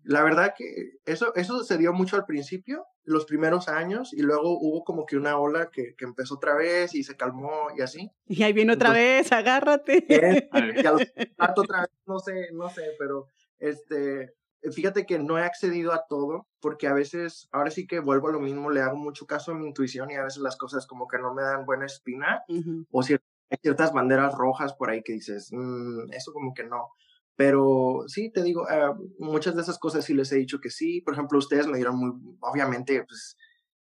La 0.02 0.22
verdad 0.22 0.54
que 0.56 0.98
eso, 1.06 1.34
eso 1.36 1.64
se 1.64 1.78
dio 1.78 1.92
mucho 1.94 2.16
al 2.16 2.26
principio, 2.26 2.84
los 3.04 3.24
primeros 3.24 3.68
años, 3.68 4.12
y 4.12 4.20
luego 4.20 4.58
hubo 4.58 4.84
como 4.84 5.06
que 5.06 5.16
una 5.16 5.38
ola 5.38 5.70
que, 5.70 5.94
que 5.96 6.04
empezó 6.04 6.34
otra 6.34 6.54
vez 6.54 6.94
y 6.94 7.02
se 7.02 7.16
calmó 7.16 7.68
y 7.76 7.80
así. 7.80 8.10
Y 8.26 8.42
ahí 8.42 8.52
viene 8.52 8.74
otra 8.74 8.88
Entonces, 8.88 9.30
vez, 9.30 9.32
agárrate. 9.32 10.04
Bien, 10.06 10.48
y 10.52 10.86
a 10.86 10.92
los, 10.92 11.02
otra 11.56 11.80
vez, 11.80 11.90
no 12.04 12.18
sé, 12.18 12.48
no 12.52 12.68
sé, 12.68 12.82
pero 12.98 13.26
este, 13.58 14.34
fíjate 14.72 15.06
que 15.06 15.18
no 15.18 15.38
he 15.38 15.42
accedido 15.42 15.92
a 15.92 16.04
todo 16.08 16.46
porque 16.60 16.86
a 16.86 16.94
veces, 16.94 17.48
ahora 17.52 17.70
sí 17.70 17.86
que 17.86 18.00
vuelvo 18.00 18.28
a 18.28 18.32
lo 18.32 18.40
mismo, 18.40 18.70
le 18.70 18.80
hago 18.80 18.96
mucho 18.96 19.26
caso 19.26 19.52
a 19.52 19.54
mi 19.54 19.66
intuición 19.66 20.10
y 20.10 20.16
a 20.16 20.24
veces 20.24 20.42
las 20.42 20.56
cosas 20.56 20.86
como 20.86 21.08
que 21.08 21.18
no 21.18 21.34
me 21.34 21.42
dan 21.42 21.64
buena 21.66 21.86
espina 21.86 22.42
uh 22.48 22.54
-huh. 22.54 22.86
o 22.90 23.02
hay 23.50 23.58
ciertas 23.62 23.92
banderas 23.92 24.34
rojas 24.34 24.74
por 24.74 24.90
ahí 24.90 25.02
que 25.02 25.14
dices, 25.14 25.48
mmm, 25.50 26.12
eso 26.12 26.32
como 26.32 26.54
que 26.54 26.64
no. 26.64 26.90
Pero 27.36 28.04
sí, 28.06 28.30
te 28.30 28.42
digo, 28.42 28.62
uh, 28.62 28.94
muchas 29.18 29.56
de 29.56 29.62
esas 29.62 29.78
cosas 29.78 30.04
sí 30.04 30.14
les 30.14 30.30
he 30.30 30.36
dicho 30.36 30.60
que 30.60 30.70
sí. 30.70 31.00
Por 31.00 31.14
ejemplo, 31.14 31.38
ustedes 31.38 31.66
me 31.66 31.78
dieron 31.78 31.96
muy, 31.96 32.36
obviamente, 32.40 33.02
pues 33.08 33.36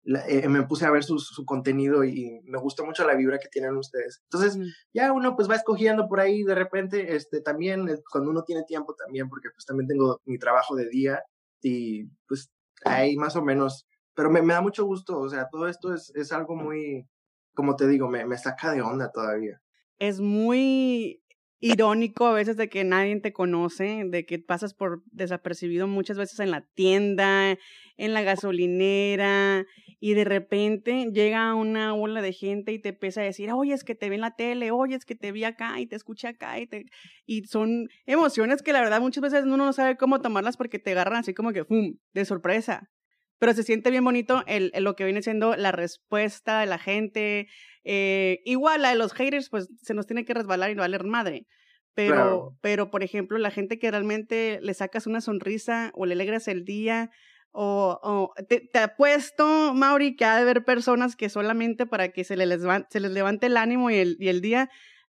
la, 0.04 0.26
eh, 0.28 0.48
me 0.48 0.62
puse 0.64 0.84
a 0.84 0.90
ver 0.90 1.02
su, 1.02 1.18
su, 1.18 1.44
contenido 1.44 2.04
y 2.04 2.40
me 2.44 2.58
gustó 2.58 2.84
mucho 2.84 3.06
la 3.06 3.14
vibra 3.14 3.38
que 3.38 3.48
tienen 3.48 3.76
ustedes. 3.76 4.22
Entonces, 4.24 4.56
mm. 4.56 4.64
ya 4.92 5.12
uno 5.12 5.34
pues 5.34 5.48
va 5.48 5.56
escogiendo 5.56 6.08
por 6.08 6.20
ahí 6.20 6.42
de 6.42 6.54
repente, 6.54 7.16
este, 7.16 7.40
también 7.40 7.88
eh, 7.88 7.96
cuando 8.10 8.30
uno 8.30 8.44
tiene 8.44 8.64
tiempo 8.64 8.94
también, 8.94 9.28
porque 9.28 9.48
pues 9.50 9.64
también 9.64 9.88
tengo 9.88 10.20
mi 10.26 10.38
trabajo 10.38 10.76
de 10.76 10.88
día 10.88 11.22
y 11.62 12.04
pues 12.28 12.50
ahí 12.84 13.16
más 13.16 13.34
o 13.36 13.42
menos, 13.42 13.86
pero 14.14 14.30
me, 14.30 14.42
me 14.42 14.54
da 14.54 14.60
mucho 14.60 14.84
gusto, 14.84 15.18
o 15.18 15.28
sea, 15.28 15.48
todo 15.50 15.68
esto 15.68 15.94
es, 15.94 16.12
es 16.14 16.32
algo 16.32 16.54
muy, 16.54 17.08
como 17.54 17.74
te 17.74 17.88
digo, 17.88 18.08
me, 18.08 18.26
me 18.26 18.36
saca 18.36 18.72
de 18.72 18.82
onda 18.82 19.10
todavía. 19.10 19.60
Es 19.98 20.20
muy 20.20 21.23
irónico 21.64 22.26
a 22.26 22.34
veces 22.34 22.58
de 22.58 22.68
que 22.68 22.84
nadie 22.84 23.18
te 23.20 23.32
conoce, 23.32 24.02
de 24.04 24.26
que 24.26 24.38
pasas 24.38 24.74
por 24.74 25.02
desapercibido 25.12 25.86
muchas 25.86 26.18
veces 26.18 26.38
en 26.40 26.50
la 26.50 26.60
tienda, 26.60 27.56
en 27.96 28.12
la 28.12 28.20
gasolinera, 28.20 29.64
y 29.98 30.12
de 30.12 30.24
repente 30.24 31.06
llega 31.10 31.54
una 31.54 31.94
ola 31.94 32.20
de 32.20 32.34
gente 32.34 32.72
y 32.72 32.78
te 32.78 32.90
empieza 32.90 33.22
a 33.22 33.24
decir, 33.24 33.50
oye, 33.50 33.72
es 33.72 33.82
que 33.82 33.94
te 33.94 34.10
vi 34.10 34.16
en 34.16 34.20
la 34.20 34.36
tele, 34.36 34.72
oye, 34.72 34.94
es 34.94 35.06
que 35.06 35.14
te 35.14 35.32
vi 35.32 35.44
acá 35.44 35.80
y 35.80 35.86
te 35.86 35.96
escuché 35.96 36.28
acá, 36.28 36.60
y, 36.60 36.66
te... 36.66 36.84
y 37.24 37.44
son 37.44 37.88
emociones 38.04 38.60
que 38.60 38.74
la 38.74 38.82
verdad 38.82 39.00
muchas 39.00 39.22
veces 39.22 39.44
uno 39.44 39.56
no 39.56 39.72
sabe 39.72 39.96
cómo 39.96 40.20
tomarlas 40.20 40.58
porque 40.58 40.78
te 40.78 40.90
agarran 40.90 41.20
así 41.20 41.32
como 41.32 41.52
que, 41.52 41.64
¡pum!, 41.64 41.94
de 42.12 42.24
sorpresa. 42.26 42.90
Pero 43.38 43.52
se 43.52 43.62
siente 43.62 43.90
bien 43.90 44.04
bonito 44.04 44.42
el, 44.46 44.70
el, 44.74 44.84
lo 44.84 44.96
que 44.96 45.04
viene 45.04 45.22
siendo 45.22 45.56
la 45.56 45.72
respuesta 45.72 46.60
de 46.60 46.66
la 46.66 46.78
gente. 46.78 47.48
Eh, 47.84 48.40
igual 48.44 48.82
la 48.82 48.90
de 48.90 48.96
los 48.96 49.12
haters, 49.12 49.50
pues 49.50 49.68
se 49.82 49.94
nos 49.94 50.06
tiene 50.06 50.24
que 50.24 50.34
resbalar 50.34 50.70
y 50.70 50.74
no 50.74 50.82
valer 50.82 51.04
madre. 51.04 51.46
Pero, 51.94 52.14
claro. 52.14 52.58
pero, 52.60 52.90
por 52.90 53.02
ejemplo, 53.02 53.38
la 53.38 53.50
gente 53.50 53.78
que 53.78 53.90
realmente 53.90 54.58
le 54.62 54.74
sacas 54.74 55.06
una 55.06 55.20
sonrisa 55.20 55.92
o 55.94 56.06
le 56.06 56.14
alegras 56.14 56.48
el 56.48 56.64
día, 56.64 57.10
o, 57.56 58.00
o 58.02 58.34
te, 58.48 58.60
te, 58.60 58.80
apuesto, 58.80 59.74
Mauri, 59.74 60.16
que 60.16 60.24
ha 60.24 60.34
de 60.34 60.42
haber 60.42 60.64
personas 60.64 61.14
que 61.14 61.28
solamente 61.28 61.86
para 61.86 62.08
que 62.08 62.24
se 62.24 62.36
les, 62.36 62.60
se 62.90 63.00
les 63.00 63.10
levante 63.12 63.46
el 63.46 63.56
ánimo 63.56 63.90
y 63.90 63.94
el, 63.94 64.16
y 64.18 64.28
el 64.28 64.40
día 64.40 64.70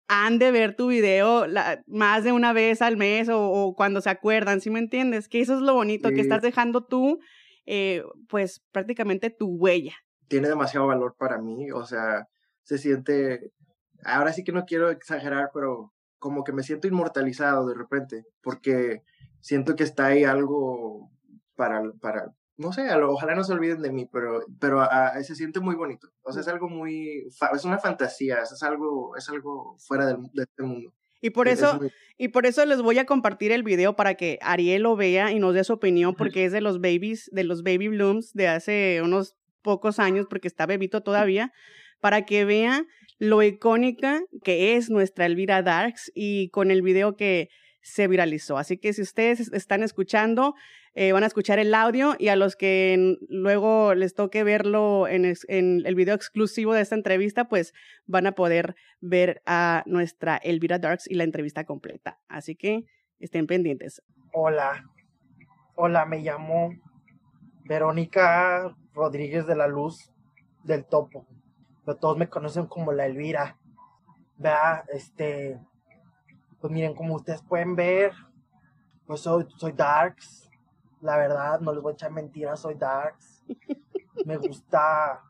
han 0.09 0.39
de 0.39 0.51
ver 0.51 0.75
tu 0.75 0.89
video 0.89 1.47
la, 1.47 1.83
más 1.87 2.25
de 2.25 2.33
una 2.33 2.55
vez 2.55 2.81
al 2.81 2.97
mes 2.97 3.29
o, 3.29 3.39
o, 3.39 3.75
cuando 3.75 4.01
se 4.01 4.09
acuerdan, 4.09 4.63
¿sí 4.63 4.71
me 4.71 4.79
entiendes? 4.79 5.29
Que 5.29 5.43
eso 5.43 5.55
es 5.55 5.61
lo 5.61 5.75
bonito, 5.75 6.09
sí. 6.09 6.15
que 6.15 6.21
estás 6.23 6.41
dejando 6.41 6.83
tú 6.83 7.21
eh, 7.73 8.03
pues 8.29 8.65
prácticamente 8.73 9.31
tu 9.31 9.47
huella. 9.47 9.95
Tiene 10.27 10.49
demasiado 10.49 10.89
valor 10.89 11.15
para 11.17 11.39
mí, 11.39 11.71
o 11.71 11.87
sea, 11.87 12.29
se 12.65 12.79
siente, 12.79 13.53
ahora 14.05 14.33
sí 14.33 14.43
que 14.43 14.51
no 14.51 14.65
quiero 14.65 14.91
exagerar, 14.91 15.51
pero 15.55 15.93
como 16.19 16.43
que 16.43 16.53
me 16.53 16.65
siento 16.65 16.89
inmortalizado 16.89 17.69
de 17.69 17.77
repente, 17.77 18.27
porque 18.43 19.05
siento 19.39 19.77
que 19.77 19.85
está 19.85 20.07
ahí 20.07 20.25
algo 20.25 21.13
para, 21.55 21.81
para 22.01 22.35
no 22.57 22.73
sé, 22.73 22.93
ojalá 22.93 23.37
no 23.37 23.45
se 23.45 23.53
olviden 23.53 23.83
de 23.83 23.93
mí, 23.93 24.05
pero, 24.05 24.45
pero 24.59 24.81
a, 24.81 25.07
a, 25.07 25.23
se 25.23 25.37
siente 25.37 25.61
muy 25.61 25.77
bonito. 25.77 26.09
O 26.23 26.33
sea, 26.33 26.43
es 26.43 26.49
algo 26.49 26.69
muy, 26.69 27.29
es 27.55 27.65
una 27.65 27.79
fantasía, 27.79 28.41
es 28.43 28.63
algo, 28.65 29.17
es 29.17 29.29
algo 29.29 29.77
fuera 29.79 30.07
del, 30.07 30.17
de 30.33 30.43
este 30.43 30.65
mundo. 30.65 30.93
Y 31.21 31.31
por 31.31 31.49
eso, 31.49 31.79
muy... 31.79 31.91
y 32.19 32.29
por 32.29 32.47
eso 32.47 32.65
les 32.65 32.81
voy 32.81 32.99
a 32.99 33.05
compartir 33.05 33.53
el 33.53 33.63
video 33.63 33.95
para 33.95 34.15
que 34.15 34.39
Ariel 34.43 34.83
lo 34.83 34.97
vea 34.97 35.33
y 35.33 35.39
nos 35.39 35.55
dé 35.55 35.65
su 35.65 35.75
opinión, 35.75 36.15
porque 36.15 36.45
es 36.45 36.53
de 36.53 36.61
los 36.61 36.81
babies, 36.81 37.29
de 37.33 37.45
los 37.45 37.63
baby 37.63 37.89
blooms 37.89 38.33
de 38.33 38.49
hace 38.49 39.01
unos 39.03 39.37
pocos 39.63 39.99
años, 39.99 40.27
porque 40.29 40.49
está 40.49 40.67
bebito 40.67 41.03
todavía. 41.03 41.53
para 42.01 42.25
que 42.25 42.45
vean 42.45 42.87
lo 43.19 43.43
icónica 43.43 44.23
que 44.43 44.77
es 44.77 44.89
nuestra 44.89 45.27
Elvira 45.27 45.63
Darks 45.63 46.11
y 46.15 46.49
con 46.49 46.71
el 46.71 46.81
video 46.83 47.17
que 47.17 47.51
se 47.83 48.09
viralizó. 48.09 48.59
Así 48.59 48.79
que 48.79 48.93
si 48.93 49.03
ustedes 49.03 49.53
están 49.53 49.83
escuchando, 49.83 50.55
eh, 50.95 51.13
van 51.13 51.23
a 51.23 51.27
escuchar 51.27 51.59
el 51.59 51.75
audio 51.75 52.15
y 52.19 52.29
a 52.29 52.37
los 52.37 52.57
que 52.57 53.17
luego 53.29 53.95
les 53.95 54.15
toque 54.15 54.43
verlo 54.43 55.07
en, 55.07 55.25
el 55.49 55.95
video 55.95 56.15
exclusivo 56.15 56.75
de 56.75 56.81
esta 56.81 56.97
entrevista, 56.97 57.49
pues 57.49 57.73
van 58.07 58.27
a 58.27 58.33
poder 58.33 58.75
ver 59.01 59.43
a 59.47 59.83
nuestra 59.87 60.37
Elvira 60.37 60.79
Darks 60.79 61.09
y 61.09 61.15
la 61.15 61.25
entrevista 61.25 61.65
completa. 61.65 62.19
Así 62.29 62.57
que 62.57 62.87
estén 63.21 63.47
pendientes. 63.47 64.03
Hola, 64.33 64.85
hola, 65.77 66.07
me 66.07 66.19
llamo 66.21 66.71
Verónica 67.65 68.77
Rodríguez 68.93 69.47
de 69.47 69.57
la 69.57 69.69
Luz 69.69 70.13
del 70.65 70.85
Topo, 70.85 71.27
pero 71.85 71.99
todos 71.99 72.19
me 72.19 72.29
conocen 72.29 72.67
como 72.67 72.93
la 72.93 73.07
Elvira. 73.07 73.59
Vea, 74.37 74.85
este, 74.93 75.61
pues 76.61 76.73
miren, 76.73 76.95
como 76.95 77.15
ustedes 77.15 77.43
pueden 77.43 77.75
ver, 77.75 78.13
pues 79.07 79.23
soy, 79.23 79.47
soy 79.57 79.73
Darks. 79.73 80.51
La 81.01 81.17
verdad, 81.17 81.61
no 81.61 81.73
les 81.73 81.83
voy 81.83 81.93
a 81.93 81.95
echar 81.95 82.11
mentiras, 82.11 82.61
soy 82.61 82.75
Darks. 82.75 83.45
Me 84.27 84.37
gusta 84.37 85.23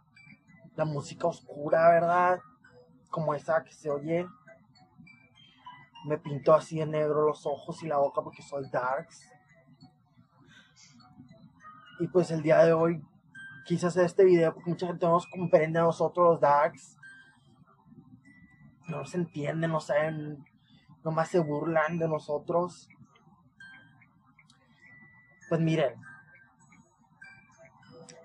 la 0.75 0.85
música 0.85 1.29
oscura, 1.29 1.89
¿verdad? 1.89 2.41
Como 3.11 3.35
esa 3.35 3.63
que 3.63 3.73
se 3.73 3.89
oye. 3.89 4.27
Me 6.07 6.19
pinto 6.19 6.53
así 6.53 6.81
en 6.81 6.91
negro 6.91 7.27
los 7.27 7.47
ojos 7.47 7.83
y 7.85 7.87
la 7.87 7.99
boca 7.99 8.23
porque 8.23 8.43
soy 8.43 8.69
Darks. 8.69 9.31
Y 12.01 12.09
pues 12.09 12.31
el 12.33 12.43
día 12.43 12.65
de 12.65 12.73
hoy 12.73 13.05
quise 13.67 13.87
hacer 13.87 14.07
este 14.07 14.25
video 14.25 14.53
porque 14.53 14.71
mucha 14.71 14.89
gente 14.89 15.07
nos 15.07 15.27
comprende 15.29 15.79
a 15.79 15.83
nosotros 15.83 16.31
los 16.33 16.41
Darks. 16.41 16.97
No 18.89 19.05
se 19.05 19.19
entienden, 19.19 19.71
no 19.71 19.79
saben 19.79 20.45
nomás 21.05 21.29
se 21.29 21.39
burlan 21.39 21.99
de 21.99 22.09
nosotros. 22.09 22.89
Pues 25.49 25.61
miren, 25.61 25.95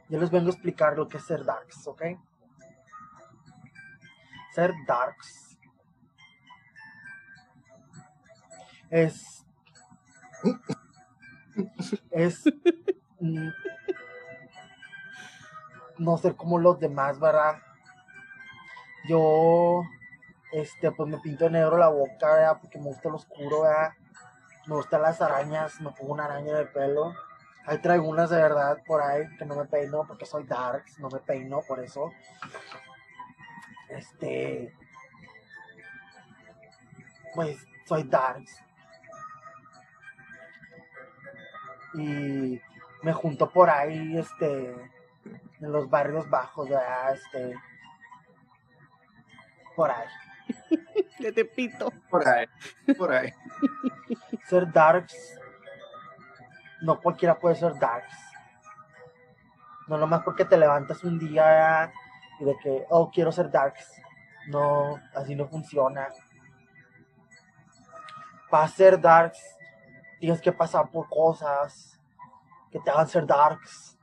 yo 0.10 0.20
les 0.20 0.30
vengo 0.30 0.48
a 0.48 0.52
explicar 0.52 0.96
lo 0.96 1.08
que 1.08 1.18
es 1.18 1.26
ser 1.26 1.44
darks, 1.44 1.88
¿ok? 1.88 2.04
Ser 4.54 4.74
darks 4.88 5.46
es 8.90 9.46
es 12.12 12.44
no 15.98 16.18
ser 16.18 16.36
como 16.36 16.60
los 16.60 16.80
demás, 16.80 17.20
¿verdad? 17.20 17.58
Yo 19.08 19.84
este, 20.56 20.90
pues 20.92 21.10
me 21.10 21.18
pinto 21.18 21.44
de 21.44 21.52
negro 21.52 21.78
la 21.78 21.90
boca, 21.90 22.58
Porque 22.62 22.78
me 22.78 22.86
gusta 22.86 23.10
lo 23.10 23.16
oscuro, 23.16 23.64
Me 24.68 24.76
gustan 24.76 25.02
las 25.02 25.22
arañas, 25.22 25.82
me 25.82 25.92
pongo 25.92 26.14
una 26.14 26.26
araña 26.26 26.54
de 26.54 26.66
pelo. 26.66 27.14
Ahí 27.66 27.80
traigo 27.80 28.08
unas 28.08 28.30
de 28.30 28.38
verdad 28.38 28.78
por 28.86 29.02
ahí 29.02 29.24
que 29.38 29.46
no 29.46 29.56
me 29.56 29.66
peino 29.66 30.06
porque 30.08 30.26
soy 30.26 30.46
darks, 30.46 30.98
no 31.00 31.10
me 31.10 31.20
peino 31.20 31.62
por 31.68 31.80
eso. 31.82 32.12
Este. 33.90 34.74
Pues 37.34 37.58
soy 37.86 38.04
darks. 38.04 38.64
Y 41.96 42.62
me 43.04 43.14
junto 43.14 43.52
por 43.52 43.70
ahí, 43.70 44.18
este. 44.18 44.74
En 45.60 45.72
los 45.72 45.90
barrios 45.90 46.30
bajos, 46.30 46.70
¿verdad? 46.70 47.14
Este. 47.14 47.56
Por 49.76 49.92
ahí. 49.92 50.08
De 51.20 51.32
Tepito. 51.32 51.92
Por 52.10 52.28
ahí, 52.28 52.46
por 52.98 53.12
ahí. 53.12 53.34
Ser 54.48 54.72
darks. 54.72 55.40
No 56.82 57.00
cualquiera 57.00 57.38
puede 57.38 57.56
ser 57.56 57.78
darks. 57.80 58.16
No 59.88 59.98
nomás 59.98 60.24
porque 60.24 60.46
te 60.46 60.58
levantas 60.58 61.04
un 61.04 61.20
día 61.20 61.92
y 62.40 62.46
de 62.46 62.58
que, 62.58 62.86
oh, 62.90 63.10
quiero 63.12 63.32
ser 63.32 63.50
darks. 63.50 64.02
No, 64.48 65.00
así 65.16 65.36
no 65.36 65.48
funciona. 65.48 66.08
Para 68.50 68.68
ser 68.68 69.00
darks, 69.00 69.40
tienes 70.20 70.42
que 70.42 70.52
pasar 70.52 70.90
por 70.90 71.08
cosas 71.10 72.00
que 72.72 72.80
te 72.80 72.90
hagan 72.90 73.08
ser 73.08 73.26
darks. 73.26 73.98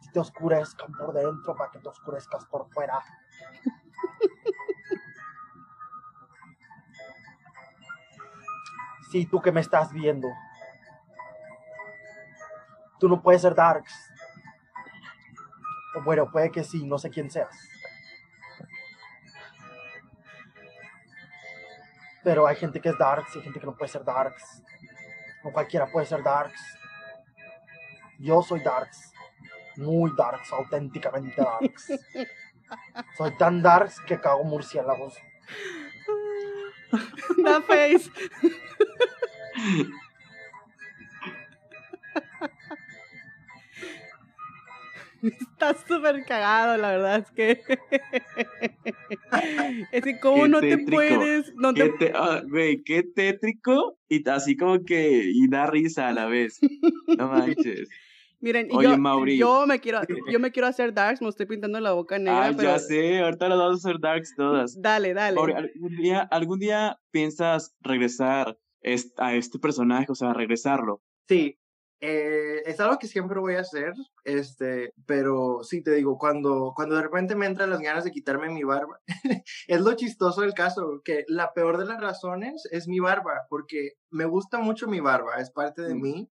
Si 0.00 0.12
te 0.12 0.20
oscurezcan 0.20 0.92
por 0.92 1.12
dentro 1.12 1.56
para 1.56 1.70
que 1.70 1.78
te 1.78 1.88
oscurezcas 1.88 2.44
por 2.46 2.68
fuera. 2.70 3.02
Sí, 9.14 9.26
tú 9.26 9.40
que 9.40 9.52
me 9.52 9.60
estás 9.60 9.92
viendo. 9.92 10.26
Tú 12.98 13.08
no 13.08 13.22
puedes 13.22 13.42
ser 13.42 13.54
Darks. 13.54 13.94
bueno, 16.04 16.28
puede 16.32 16.50
que 16.50 16.64
sí, 16.64 16.84
no 16.84 16.98
sé 16.98 17.10
quién 17.10 17.30
seas. 17.30 17.56
Pero 22.24 22.48
hay 22.48 22.56
gente 22.56 22.80
que 22.80 22.88
es 22.88 22.98
Darks 22.98 23.36
y 23.36 23.38
hay 23.38 23.44
gente 23.44 23.60
que 23.60 23.66
no 23.66 23.76
puede 23.76 23.92
ser 23.92 24.04
Darks. 24.04 24.64
No 25.44 25.52
cualquiera 25.52 25.86
puede 25.86 26.06
ser 26.06 26.20
Darks. 26.24 26.76
Yo 28.18 28.42
soy 28.42 28.64
Darks. 28.64 29.12
Muy 29.76 30.12
Darks, 30.16 30.52
auténticamente 30.52 31.40
Darks. 31.40 31.86
Soy 33.16 33.36
tan 33.36 33.62
Darks 33.62 34.00
que 34.00 34.18
cago 34.18 34.42
murciélagos. 34.42 35.14
The 37.36 37.60
face. 37.62 38.10
Estás 45.24 45.84
súper 45.88 46.24
cagado, 46.24 46.76
la 46.76 46.90
verdad 46.90 47.20
es 47.20 47.30
que. 47.30 47.62
es 49.92 50.04
que, 50.04 50.20
¿cómo 50.20 50.46
no 50.48 50.60
te 50.60 50.76
puedes.? 50.78 51.54
No 51.54 51.72
te... 51.72 51.94
Qué 51.98 52.12
ah, 52.14 52.42
güey, 52.46 52.82
qué 52.82 53.02
tétrico 53.02 53.98
y 54.08 54.28
así 54.28 54.56
como 54.56 54.84
que. 54.84 55.22
y 55.24 55.48
da 55.48 55.66
risa 55.66 56.08
a 56.08 56.12
la 56.12 56.26
vez. 56.26 56.60
No 57.16 57.28
manches. 57.32 57.88
Miren, 58.40 58.68
yo, 58.68 58.82
yo, 59.26 59.66
me 59.66 59.80
quiero, 59.80 60.02
yo 60.30 60.38
me 60.38 60.50
quiero 60.50 60.66
hacer 60.66 60.92
darks, 60.92 61.22
me 61.22 61.30
estoy 61.30 61.46
pintando 61.46 61.80
la 61.80 61.92
boca 61.92 62.18
negra. 62.18 62.48
Ah, 62.48 62.52
ya 62.52 62.78
sé, 62.78 63.20
ahorita 63.20 63.48
las 63.48 63.56
vamos 63.56 63.82
a 63.82 63.88
hacer 63.88 63.98
darks 63.98 64.34
todas. 64.36 64.78
Dale, 64.82 65.14
dale. 65.14 65.40
¿algún, 65.40 65.96
día, 65.96 66.28
¿Algún 66.30 66.58
día 66.58 67.00
piensas 67.10 67.74
regresar 67.80 68.58
a 69.18 69.34
este 69.34 69.58
personaje, 69.58 70.06
o 70.10 70.14
sea, 70.14 70.32
regresarlo? 70.32 71.02
Sí, 71.28 71.58
eh, 72.00 72.62
es 72.66 72.80
algo 72.80 72.98
que 72.98 73.06
siempre 73.06 73.40
voy 73.40 73.54
a 73.54 73.60
hacer, 73.60 73.94
este, 74.24 74.92
pero 75.06 75.60
sí 75.62 75.82
te 75.82 75.92
digo, 75.92 76.18
cuando, 76.18 76.72
cuando 76.76 76.96
de 76.96 77.02
repente 77.02 77.34
me 77.34 77.46
entran 77.46 77.70
las 77.70 77.80
ganas 77.80 78.04
de 78.04 78.10
quitarme 78.10 78.50
mi 78.50 78.62
barba, 78.62 79.00
es 79.68 79.80
lo 79.80 79.94
chistoso 79.94 80.42
del 80.42 80.52
caso, 80.52 81.00
que 81.02 81.24
la 81.28 81.54
peor 81.54 81.78
de 81.78 81.86
las 81.86 82.00
razones 82.00 82.68
es 82.70 82.88
mi 82.88 83.00
barba, 83.00 83.46
porque 83.48 83.92
me 84.10 84.26
gusta 84.26 84.58
mucho 84.58 84.86
mi 84.86 85.00
barba, 85.00 85.36
es 85.36 85.50
parte 85.50 85.80
de 85.82 85.94
mm. 85.94 86.00
mí, 86.00 86.30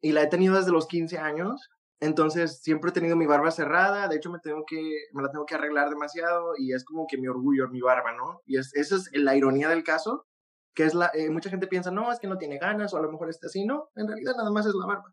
y 0.00 0.12
la 0.12 0.22
he 0.22 0.26
tenido 0.26 0.56
desde 0.56 0.72
los 0.72 0.86
15 0.86 1.18
años. 1.18 1.70
Entonces 1.98 2.60
siempre 2.60 2.90
he 2.90 2.92
tenido 2.92 3.16
mi 3.16 3.26
barba 3.26 3.50
cerrada, 3.50 4.08
de 4.08 4.16
hecho 4.16 4.30
me 4.30 4.38
tengo 4.40 4.64
que 4.66 4.76
me 5.12 5.22
la 5.22 5.30
tengo 5.30 5.46
que 5.46 5.54
arreglar 5.54 5.88
demasiado 5.88 6.52
y 6.58 6.74
es 6.74 6.84
como 6.84 7.06
que 7.06 7.16
mi 7.16 7.26
orgullo 7.26 7.68
mi 7.68 7.80
barba, 7.80 8.12
¿no? 8.12 8.42
Y 8.44 8.58
es, 8.58 8.74
esa 8.74 8.96
es 8.96 9.08
la 9.14 9.34
ironía 9.34 9.70
del 9.70 9.82
caso, 9.82 10.26
que 10.76 10.84
es 10.84 10.94
la 10.94 11.10
eh, 11.14 11.30
mucha 11.30 11.50
gente 11.50 11.66
piensa, 11.66 11.90
"No, 11.90 12.12
es 12.12 12.20
que 12.20 12.28
no 12.28 12.38
tiene 12.38 12.58
ganas 12.58 12.94
o 12.94 12.98
a 12.98 13.02
lo 13.02 13.10
mejor 13.10 13.30
está 13.30 13.48
así", 13.48 13.64
no, 13.64 13.90
en 13.96 14.06
realidad 14.06 14.34
nada 14.36 14.50
más 14.52 14.66
es 14.66 14.74
la 14.74 14.86
barba. 14.86 15.12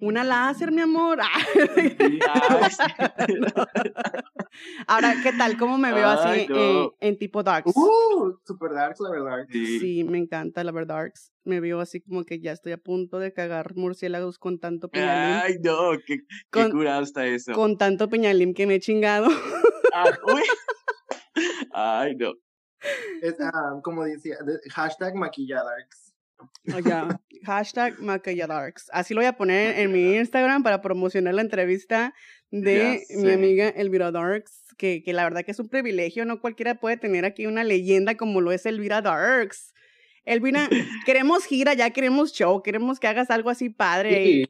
Una 0.00 0.24
láser, 0.24 0.70
mi 0.72 0.82
amor. 0.82 1.18
Ahora, 4.86 5.14
¿qué 5.22 5.32
tal? 5.32 5.56
¿Cómo 5.56 5.78
me 5.78 5.92
veo 5.92 6.08
así 6.08 6.46
eh, 6.50 6.88
en 7.00 7.18
tipo 7.18 7.42
darks? 7.42 7.72
Uh, 7.74 8.34
super 8.44 8.72
darks, 8.72 9.00
la 9.00 9.10
verdad. 9.10 9.46
Sí. 9.50 10.04
me 10.04 10.18
encanta 10.18 10.62
la 10.62 10.72
verdad 10.72 10.96
darks. 10.96 11.32
Me 11.44 11.60
veo 11.60 11.80
así 11.80 12.00
como 12.02 12.24
que 12.24 12.40
ya 12.40 12.52
estoy 12.52 12.72
a 12.72 12.78
punto 12.78 13.18
de 13.18 13.32
cagar 13.32 13.74
murciélagos 13.76 14.38
con 14.38 14.58
tanto 14.58 14.88
peñalín. 14.88 15.40
Ay, 15.42 15.54
no, 15.62 15.92
qué, 16.06 16.18
qué 16.50 16.70
curado 16.70 17.02
está 17.02 17.26
eso. 17.26 17.52
Con 17.52 17.78
tanto 17.78 18.08
peñalín 18.10 18.52
que 18.52 18.66
me 18.66 18.74
he 18.76 18.80
chingado. 18.80 19.28
Ah, 19.94 20.10
uy. 20.26 20.42
Ay, 21.72 22.16
no. 22.16 22.32
Es, 23.22 23.36
ah, 23.40 23.80
como 23.82 24.04
decía, 24.04 24.36
hashtag 24.70 25.14
maquilladarks. 25.14 26.04
Oh, 26.74 26.78
ya, 26.78 27.20
hashtag 27.44 28.00
Macalladarks. 28.00 28.88
Así 28.92 29.14
lo 29.14 29.20
voy 29.20 29.26
a 29.26 29.36
poner 29.36 29.78
en 29.78 29.92
mi 29.92 30.16
Instagram 30.16 30.62
para 30.62 30.80
promocionar 30.80 31.34
la 31.34 31.42
entrevista 31.42 32.14
de 32.50 33.02
mi 33.16 33.30
amiga 33.30 33.68
Elvira 33.68 34.10
Darks, 34.10 34.74
que, 34.78 35.02
que 35.02 35.12
la 35.12 35.24
verdad 35.24 35.44
que 35.44 35.50
es 35.50 35.58
un 35.58 35.68
privilegio, 35.68 36.24
no 36.24 36.40
cualquiera 36.40 36.76
puede 36.76 36.96
tener 36.96 37.24
aquí 37.24 37.46
una 37.46 37.64
leyenda 37.64 38.16
como 38.16 38.40
lo 38.40 38.52
es 38.52 38.66
Elvira 38.66 39.02
Darks. 39.02 39.74
Elvira, 40.24 40.68
queremos 41.06 41.44
gira, 41.44 41.74
ya 41.74 41.90
queremos 41.90 42.32
show, 42.32 42.62
queremos 42.62 42.98
que 42.98 43.08
hagas 43.08 43.30
algo 43.30 43.50
así 43.50 43.68
padre 43.68 44.48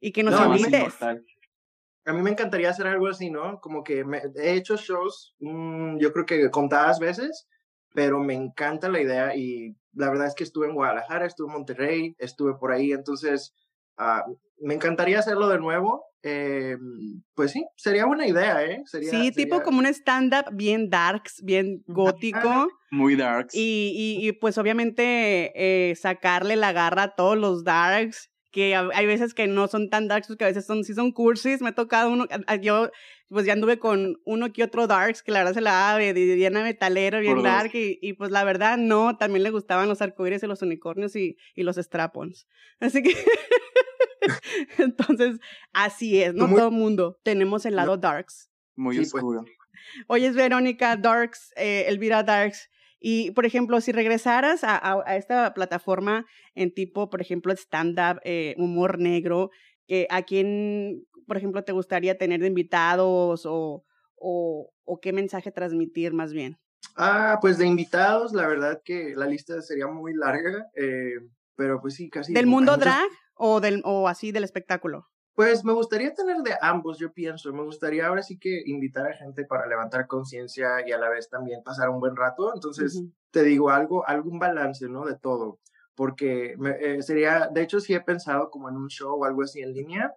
y, 0.00 0.12
que 0.12 0.22
nos 0.22 0.40
invites. 0.40 0.94
a 1.02 2.12
mí 2.12 2.22
me 2.22 2.30
encantaría 2.30 2.70
hacer 2.70 2.86
algo 2.86 3.08
así, 3.08 3.30
¿no? 3.30 3.60
Como 3.60 3.82
que 3.82 4.04
me, 4.04 4.22
he 4.36 4.52
hecho 4.52 4.76
shows, 4.76 5.34
mm, 5.40 5.98
yo 5.98 6.12
creo 6.12 6.26
que 6.26 6.50
contadas 6.50 7.00
veces, 7.00 7.48
pero 7.96 8.20
me 8.20 8.34
encanta 8.34 8.90
la 8.90 9.00
idea 9.00 9.34
y 9.34 9.74
la 9.94 10.10
verdad 10.10 10.26
es 10.26 10.34
que 10.34 10.44
estuve 10.44 10.66
en 10.66 10.74
Guadalajara, 10.74 11.24
estuve 11.24 11.46
en 11.46 11.54
Monterrey, 11.54 12.14
estuve 12.18 12.52
por 12.52 12.70
ahí, 12.70 12.92
entonces 12.92 13.54
ah, 13.96 14.22
me 14.60 14.74
encantaría 14.74 15.18
hacerlo 15.18 15.48
de 15.48 15.58
nuevo. 15.58 16.04
Eh, 16.22 16.76
pues 17.34 17.52
sí, 17.52 17.64
sería 17.76 18.04
buena 18.04 18.26
idea, 18.26 18.62
¿eh? 18.64 18.82
Sería, 18.84 19.10
sí, 19.10 19.32
tipo 19.32 19.62
como 19.62 19.78
un 19.78 19.86
stand-up 19.86 20.44
bien 20.52 20.90
darks, 20.90 21.40
bien 21.42 21.84
gótico. 21.86 22.68
Muy 22.90 23.16
darks. 23.16 23.54
Y, 23.54 23.92
y, 23.96 24.28
y 24.28 24.32
pues 24.32 24.58
obviamente 24.58 25.52
eh, 25.54 25.94
sacarle 25.94 26.56
la 26.56 26.72
garra 26.72 27.04
a 27.04 27.14
todos 27.14 27.38
los 27.38 27.64
darks 27.64 28.30
que 28.56 28.74
hay 28.74 29.04
veces 29.04 29.34
que 29.34 29.46
no 29.46 29.68
son 29.68 29.90
tan 29.90 30.08
darks, 30.08 30.28
porque 30.28 30.44
a 30.44 30.46
veces 30.46 30.64
son, 30.64 30.82
sí 30.82 30.94
son 30.94 31.12
cursis, 31.12 31.60
me 31.60 31.68
ha 31.68 31.74
tocado 31.74 32.10
uno, 32.10 32.26
yo 32.62 32.90
pues 33.28 33.44
ya 33.44 33.52
anduve 33.52 33.78
con 33.78 34.18
uno 34.24 34.50
que 34.50 34.64
otro 34.64 34.86
darks, 34.86 35.22
que 35.22 35.30
la 35.30 35.40
verdad 35.40 35.52
se 35.52 35.60
la 35.60 35.72
daba 35.72 35.98
de 35.98 36.14
bien 36.14 36.54
metalero, 36.54 37.20
bien 37.20 37.42
dark, 37.42 37.70
y, 37.74 37.98
y, 38.00 38.14
pues 38.14 38.30
la 38.30 38.44
verdad 38.44 38.78
no, 38.78 39.18
también 39.18 39.42
le 39.42 39.50
gustaban 39.50 39.90
los 39.90 40.00
arcoíris 40.00 40.42
y 40.42 40.46
los 40.46 40.62
unicornios 40.62 41.14
y, 41.16 41.36
y 41.54 41.64
los 41.64 41.76
strapons. 41.76 42.46
Así 42.80 43.02
que, 43.02 43.14
entonces, 44.78 45.38
así 45.74 46.22
es, 46.22 46.32
no 46.32 46.48
todo 46.48 46.68
el 46.68 46.74
mundo 46.74 47.20
tenemos 47.22 47.66
el 47.66 47.76
lado 47.76 47.98
darks. 47.98 48.50
Muy 48.74 48.96
pues. 48.96 49.12
oscuro. 49.12 49.44
Oye, 50.06 50.28
es 50.28 50.34
Verónica 50.34 50.96
Darks, 50.96 51.52
eh, 51.56 51.84
Elvira 51.88 52.22
Darks, 52.22 52.70
y, 53.08 53.30
por 53.30 53.46
ejemplo, 53.46 53.80
si 53.80 53.92
regresaras 53.92 54.64
a, 54.64 54.80
a, 54.82 55.16
esta 55.16 55.54
plataforma 55.54 56.26
en 56.56 56.74
tipo, 56.74 57.08
por 57.08 57.20
ejemplo, 57.20 57.52
stand-up, 57.52 58.20
eh, 58.24 58.56
humor 58.58 58.98
negro, 58.98 59.50
eh, 59.86 60.08
¿a 60.10 60.22
quién, 60.22 61.06
por 61.24 61.36
ejemplo, 61.36 61.62
te 61.62 61.70
gustaría 61.70 62.18
tener 62.18 62.40
de 62.40 62.48
invitados 62.48 63.46
o, 63.46 63.84
o, 64.16 64.72
o 64.84 65.00
qué 65.00 65.12
mensaje 65.12 65.52
transmitir 65.52 66.14
más 66.14 66.32
bien? 66.32 66.58
Ah, 66.96 67.38
pues 67.40 67.58
de 67.58 67.66
invitados, 67.68 68.32
la 68.32 68.48
verdad 68.48 68.82
que 68.84 69.14
la 69.14 69.26
lista 69.26 69.62
sería 69.62 69.86
muy 69.86 70.12
larga, 70.12 70.66
eh, 70.74 71.20
pero 71.54 71.80
pues 71.80 71.94
sí, 71.94 72.10
casi. 72.10 72.34
¿Del 72.34 72.48
mundo 72.48 72.76
drag 72.76 73.08
o, 73.36 73.60
del, 73.60 73.82
o 73.84 74.08
así 74.08 74.32
del 74.32 74.42
espectáculo? 74.42 75.06
Pues 75.36 75.66
me 75.66 75.74
gustaría 75.74 76.14
tener 76.14 76.38
de 76.38 76.56
ambos, 76.62 76.98
yo 76.98 77.12
pienso. 77.12 77.52
Me 77.52 77.62
gustaría 77.62 78.06
ahora 78.06 78.22
sí 78.22 78.38
que 78.38 78.62
invitar 78.64 79.06
a 79.06 79.12
gente 79.12 79.44
para 79.44 79.66
levantar 79.66 80.06
conciencia 80.06 80.88
y 80.88 80.92
a 80.92 80.98
la 80.98 81.10
vez 81.10 81.28
también 81.28 81.62
pasar 81.62 81.90
un 81.90 82.00
buen 82.00 82.16
rato. 82.16 82.54
Entonces, 82.54 83.02
te 83.30 83.42
digo 83.42 83.68
algo, 83.68 84.08
algún 84.08 84.38
balance, 84.38 84.88
¿no? 84.88 85.04
De 85.04 85.14
todo. 85.18 85.58
Porque 85.94 86.56
eh, 86.80 87.02
sería, 87.02 87.50
de 87.52 87.60
hecho, 87.60 87.80
sí 87.80 87.92
he 87.92 88.00
pensado 88.00 88.48
como 88.50 88.70
en 88.70 88.76
un 88.76 88.88
show 88.88 89.20
o 89.20 89.26
algo 89.26 89.42
así 89.42 89.60
en 89.60 89.74
línea, 89.74 90.14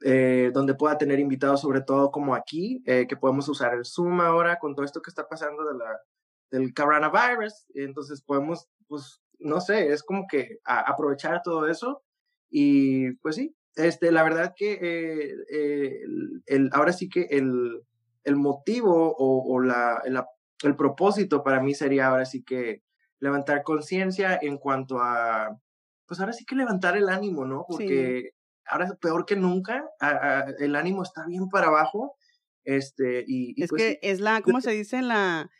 eh, 0.00 0.50
donde 0.52 0.74
pueda 0.74 0.98
tener 0.98 1.20
invitados, 1.20 1.60
sobre 1.60 1.82
todo 1.82 2.10
como 2.10 2.34
aquí, 2.34 2.82
eh, 2.84 3.06
que 3.06 3.16
podemos 3.16 3.48
usar 3.48 3.74
el 3.74 3.84
Zoom 3.84 4.20
ahora 4.20 4.58
con 4.58 4.74
todo 4.74 4.84
esto 4.84 5.00
que 5.02 5.10
está 5.10 5.28
pasando 5.28 5.64
de 5.66 5.78
la, 5.78 6.00
del 6.50 6.74
coronavirus. 6.74 7.66
Entonces, 7.74 8.20
podemos, 8.20 8.68
pues, 8.88 9.22
no 9.38 9.60
sé, 9.60 9.92
es 9.92 10.02
como 10.02 10.26
que 10.26 10.58
aprovechar 10.64 11.42
todo 11.44 11.68
eso. 11.68 12.02
Y 12.50 13.12
pues 13.18 13.36
sí, 13.36 13.56
este, 13.76 14.12
la 14.12 14.22
verdad 14.22 14.54
que 14.56 14.72
eh, 14.72 15.34
eh, 15.50 16.00
el, 16.46 16.70
ahora 16.72 16.92
sí 16.92 17.08
que 17.08 17.22
el, 17.30 17.82
el 18.24 18.36
motivo 18.36 19.14
o, 19.16 19.54
o 19.54 19.60
la, 19.60 20.02
el 20.62 20.76
propósito 20.76 21.42
para 21.42 21.60
mí 21.60 21.74
sería 21.74 22.08
ahora 22.08 22.24
sí 22.24 22.42
que 22.42 22.82
levantar 23.18 23.62
conciencia 23.62 24.38
en 24.40 24.58
cuanto 24.58 24.98
a, 25.00 25.58
pues 26.06 26.20
ahora 26.20 26.32
sí 26.32 26.44
que 26.44 26.56
levantar 26.56 26.96
el 26.96 27.08
ánimo, 27.08 27.44
¿no? 27.44 27.64
Porque 27.68 28.32
ahora 28.66 28.96
peor 29.00 29.24
que 29.24 29.36
nunca, 29.36 29.88
el 30.58 30.76
ánimo 30.76 31.02
está 31.02 31.24
bien 31.26 31.48
para 31.48 31.68
abajo. 31.68 32.16
Este, 32.64 33.24
y, 33.26 33.60
es 33.62 33.70
pues 33.70 33.82
que 33.82 33.98
es 34.02 34.20
la, 34.20 34.40
¿cómo 34.42 34.60
se 34.60 34.72
dice? 34.72 35.02
La, 35.02 35.50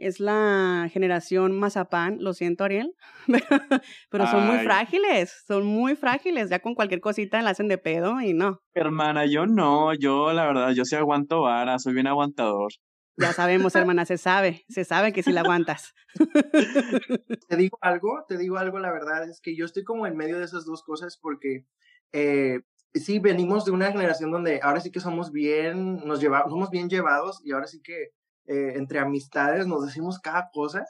es 0.00 0.18
la 0.18 0.88
generación 0.90 1.58
mazapán, 1.58 2.16
lo 2.20 2.32
siento 2.32 2.64
Ariel, 2.64 2.94
pero 4.10 4.26
son 4.26 4.46
muy 4.46 4.58
frágiles, 4.58 5.44
son 5.46 5.66
muy 5.66 5.94
frágiles, 5.94 6.48
ya 6.48 6.58
con 6.60 6.74
cualquier 6.74 7.00
cosita 7.00 7.40
la 7.42 7.50
hacen 7.50 7.68
de 7.68 7.78
pedo 7.78 8.20
y 8.20 8.32
no. 8.32 8.60
Hermana, 8.74 9.26
yo 9.26 9.46
no, 9.46 9.92
yo 9.94 10.32
la 10.32 10.46
verdad, 10.46 10.70
yo 10.72 10.84
sí 10.84 10.96
aguanto 10.96 11.42
vara, 11.42 11.78
soy 11.78 11.92
bien 11.92 12.06
aguantador. 12.06 12.72
Ya 13.18 13.34
sabemos, 13.34 13.74
hermana, 13.76 14.06
se 14.06 14.16
sabe, 14.16 14.64
se 14.68 14.84
sabe 14.84 15.12
que 15.12 15.22
sí 15.22 15.32
la 15.32 15.42
aguantas. 15.42 15.92
te 17.48 17.56
digo 17.56 17.78
algo, 17.82 18.24
te 18.26 18.38
digo 18.38 18.56
algo, 18.56 18.78
la 18.78 18.90
verdad 18.90 19.28
es 19.28 19.40
que 19.42 19.54
yo 19.54 19.66
estoy 19.66 19.84
como 19.84 20.06
en 20.06 20.16
medio 20.16 20.38
de 20.38 20.44
esas 20.44 20.64
dos 20.64 20.82
cosas 20.82 21.18
porque 21.20 21.66
eh, 22.12 22.60
sí 22.94 23.18
venimos 23.18 23.66
de 23.66 23.72
una 23.72 23.92
generación 23.92 24.30
donde 24.30 24.60
ahora 24.62 24.80
sí 24.80 24.90
que 24.90 25.00
somos 25.00 25.30
bien, 25.30 25.96
nos 26.06 26.20
llevamos, 26.20 26.50
somos 26.50 26.70
bien 26.70 26.88
llevados 26.88 27.42
y 27.44 27.52
ahora 27.52 27.66
sí 27.66 27.82
que 27.82 28.12
eh, 28.50 28.72
entre 28.74 28.98
amistades 28.98 29.68
nos 29.68 29.86
decimos 29.86 30.18
cada 30.18 30.50
cosa 30.52 30.84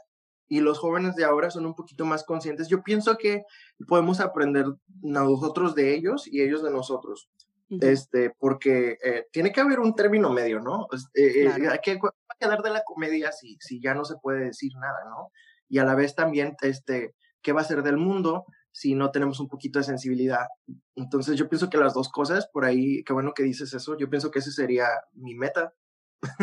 y 0.49 0.61
los 0.61 0.79
jóvenes 0.79 1.14
de 1.14 1.25
ahora 1.25 1.51
son 1.51 1.66
un 1.66 1.75
poquito 1.75 2.07
más 2.07 2.25
conscientes. 2.25 2.68
Yo 2.68 2.83
pienso 2.83 3.18
que 3.18 3.44
podemos 3.87 4.18
aprender 4.20 4.64
nosotros 5.03 5.75
de 5.75 5.94
ellos 5.94 6.27
y 6.27 6.40
ellos 6.40 6.62
de 6.62 6.70
nosotros. 6.70 7.29
Este, 7.68 8.35
porque 8.37 8.96
eh, 9.05 9.29
tiene 9.31 9.53
que 9.53 9.61
haber 9.61 9.79
un 9.79 9.94
término 9.94 10.31
medio, 10.31 10.59
¿no? 10.59 10.88
Eh, 11.14 11.49
hay 11.49 11.79
que 11.81 12.01
quedar 12.40 12.62
de 12.62 12.70
la 12.70 12.83
comedia 12.83 13.31
si, 13.31 13.59
si 13.61 13.81
ya 13.81 13.94
no 13.94 14.05
se 14.05 14.16
puede 14.16 14.46
decir 14.46 14.73
nada, 14.75 15.05
¿no? 15.05 15.31
Y 15.68 15.79
a 15.79 15.85
la 15.85 15.94
vez 15.94 16.14
también, 16.16 16.57
este, 16.62 17.14
¿qué 17.42 17.53
va 17.53 17.61
a 17.61 17.64
ser 17.64 17.83
del 17.83 17.99
mundo 17.99 18.46
si 18.73 18.94
no 18.94 19.11
tenemos 19.11 19.38
un 19.38 19.49
poquito 19.49 19.79
de 19.79 19.85
sensibilidad? 19.85 20.49
Entonces 20.96 21.37
yo 21.37 21.49
pienso 21.49 21.68
que 21.68 21.79
las 21.79 21.92
dos 21.94 22.09
cosas, 22.09 22.49
por 22.49 22.64
ahí, 22.64 23.05
qué 23.05 23.12
bueno 23.12 23.35
que 23.35 23.44
dices 23.44 23.73
eso, 23.75 23.96
yo 23.99 24.09
pienso 24.09 24.31
que 24.31 24.40
ese 24.40 24.51
sería 24.51 24.88
mi 25.12 25.37
meta, 25.37 25.75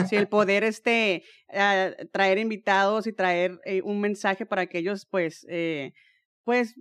Sí, 0.10 0.16
el 0.16 0.28
poder 0.28 0.64
este, 0.64 1.24
ah, 1.54 1.92
traer 2.12 2.38
invitados 2.38 3.08
y 3.08 3.14
traer 3.14 3.60
eh, 3.66 3.82
un 3.84 4.00
mensaje 4.00 4.46
para 4.46 4.68
que 4.68 4.80
ellos 4.80 5.06
pues, 5.06 5.46
eh, 5.50 5.94
pues, 6.44 6.76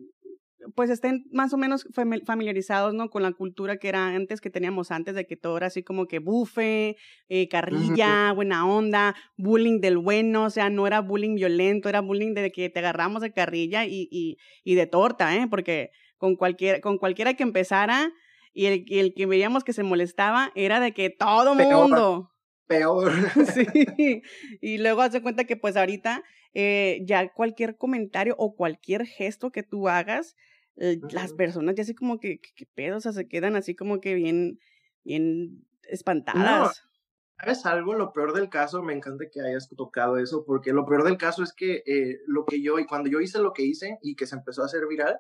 pues 0.75 0.91
estén 0.91 1.27
más 1.31 1.53
o 1.53 1.59
menos 1.59 1.87
familiarizados 1.93 2.95
¿no? 2.95 3.11
con 3.11 3.23
la 3.23 3.33
cultura 3.33 3.77
que 3.77 3.89
era 3.89 4.07
antes, 4.07 4.41
que 4.41 4.51
teníamos 4.51 4.91
antes, 4.91 5.15
de 5.15 5.27
que 5.27 5.37
todo 5.37 5.59
era 5.59 5.67
así 5.67 5.83
como 5.83 6.07
que 6.07 6.19
bufe, 6.19 6.97
eh, 7.29 7.49
carrilla, 7.49 8.33
buena 8.33 8.67
onda, 8.67 9.15
bullying 9.37 9.81
del 9.81 9.99
bueno, 9.99 10.45
o 10.45 10.51
sea, 10.51 10.71
no 10.71 10.87
era 10.87 11.01
bullying 11.01 11.35
violento, 11.35 11.89
era 11.89 12.01
bullying 12.01 12.35
de 12.35 12.51
que 12.51 12.71
te 12.71 12.79
agarramos 12.79 13.23
de 13.23 13.33
carrilla 13.33 13.85
y, 13.85 14.09
y, 14.11 14.39
y 14.65 14.75
de 14.75 14.87
torta, 14.87 15.37
¿eh? 15.37 15.47
porque 15.49 15.91
con, 16.17 16.37
cualquier, 16.37 16.81
con 16.81 16.99
cualquiera 16.99 17.35
que 17.35 17.43
empezara 17.43 18.11
y 18.53 18.67
el, 18.67 18.85
el 18.89 19.15
que 19.15 19.27
veíamos 19.27 19.65
que 19.65 19.75
se 19.75 19.83
molestaba 19.83 20.51
era 20.55 20.81
de 20.81 20.93
que 20.93 21.11
todo 21.11 21.55
mundo 21.55 22.31
peor. 22.67 23.13
Sí, 23.55 23.67
y 24.61 24.79
luego 24.79 25.03
hace 25.03 25.23
cuenta 25.23 25.45
que 25.45 25.57
pues 25.57 25.77
ahorita 25.77 26.23
eh, 26.55 27.01
ya 27.05 27.33
cualquier 27.33 27.77
comentario 27.77 28.35
o 28.39 28.55
cualquier 28.55 29.07
gesto 29.07 29.51
que 29.51 29.63
tú 29.63 29.89
hagas, 29.89 30.37
eh, 30.77 30.99
las 31.11 31.33
personas 31.33 31.75
ya 31.75 31.83
así 31.83 31.95
como 31.95 32.19
que, 32.19 32.41
que, 32.41 32.67
pedo, 32.67 32.97
o 32.97 33.01
sea, 33.01 33.13
se 33.13 33.29
quedan 33.29 33.57
así 33.57 33.75
como 33.75 34.01
que 34.01 34.15
bien, 34.15 34.59
bien 35.05 35.67
espantadas. 35.85 36.83
¿Sabes 37.39 37.67
algo? 37.67 37.93
Lo 37.93 38.13
peor 38.15 38.33
del 38.33 38.49
caso, 38.49 38.83
me 38.83 38.95
encanta 38.95 39.27
que 39.31 39.43
hayas 39.43 39.69
tocado 39.69 40.17
eso, 40.17 40.45
porque 40.47 40.73
lo 40.73 40.87
peor 40.87 41.05
del 41.05 41.19
caso 41.19 41.43
es 41.43 41.53
que 41.53 41.83
eh, 41.87 42.19
lo 42.27 42.47
que 42.47 42.63
yo, 42.63 42.79
y 42.79 42.87
cuando 42.87 43.11
yo 43.11 43.21
hice 43.21 43.39
lo 43.41 43.53
que 43.53 43.63
hice 43.63 43.99
y 44.01 44.17
que 44.17 44.27
se 44.27 44.37
empezó 44.37 44.63
a 44.63 44.67
hacer 44.67 44.87
viral, 44.89 45.19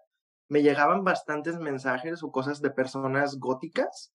me 0.49 0.63
llegaban 0.63 1.05
bastantes 1.05 1.59
mensajes 1.59 2.23
o 2.23 2.31
cosas 2.31 2.63
de 2.63 2.71
personas 2.71 3.39
góticas 3.39 4.16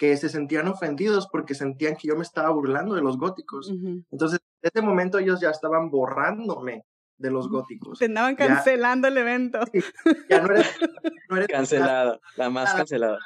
que 0.00 0.16
se 0.16 0.30
sentían 0.30 0.66
ofendidos 0.66 1.28
porque 1.30 1.54
sentían 1.54 1.94
que 1.94 2.08
yo 2.08 2.16
me 2.16 2.22
estaba 2.22 2.48
burlando 2.48 2.94
de 2.94 3.02
los 3.02 3.18
góticos. 3.18 3.70
Entonces, 4.10 4.40
en 4.62 4.70
ese 4.72 4.80
momento 4.80 5.18
ellos 5.18 5.42
ya 5.42 5.50
estaban 5.50 5.90
borrándome 5.90 6.86
de 7.18 7.30
los 7.30 7.50
góticos. 7.50 7.98
Te 7.98 8.06
andaban 8.06 8.34
cancelando 8.34 9.08
el 9.08 9.18
evento. 9.18 9.60
ya 10.30 10.40
no 10.40 10.54
era, 11.36 11.46
cancelado, 11.50 12.18
la 12.36 12.48
más 12.48 12.72
cancelada. 12.72 13.18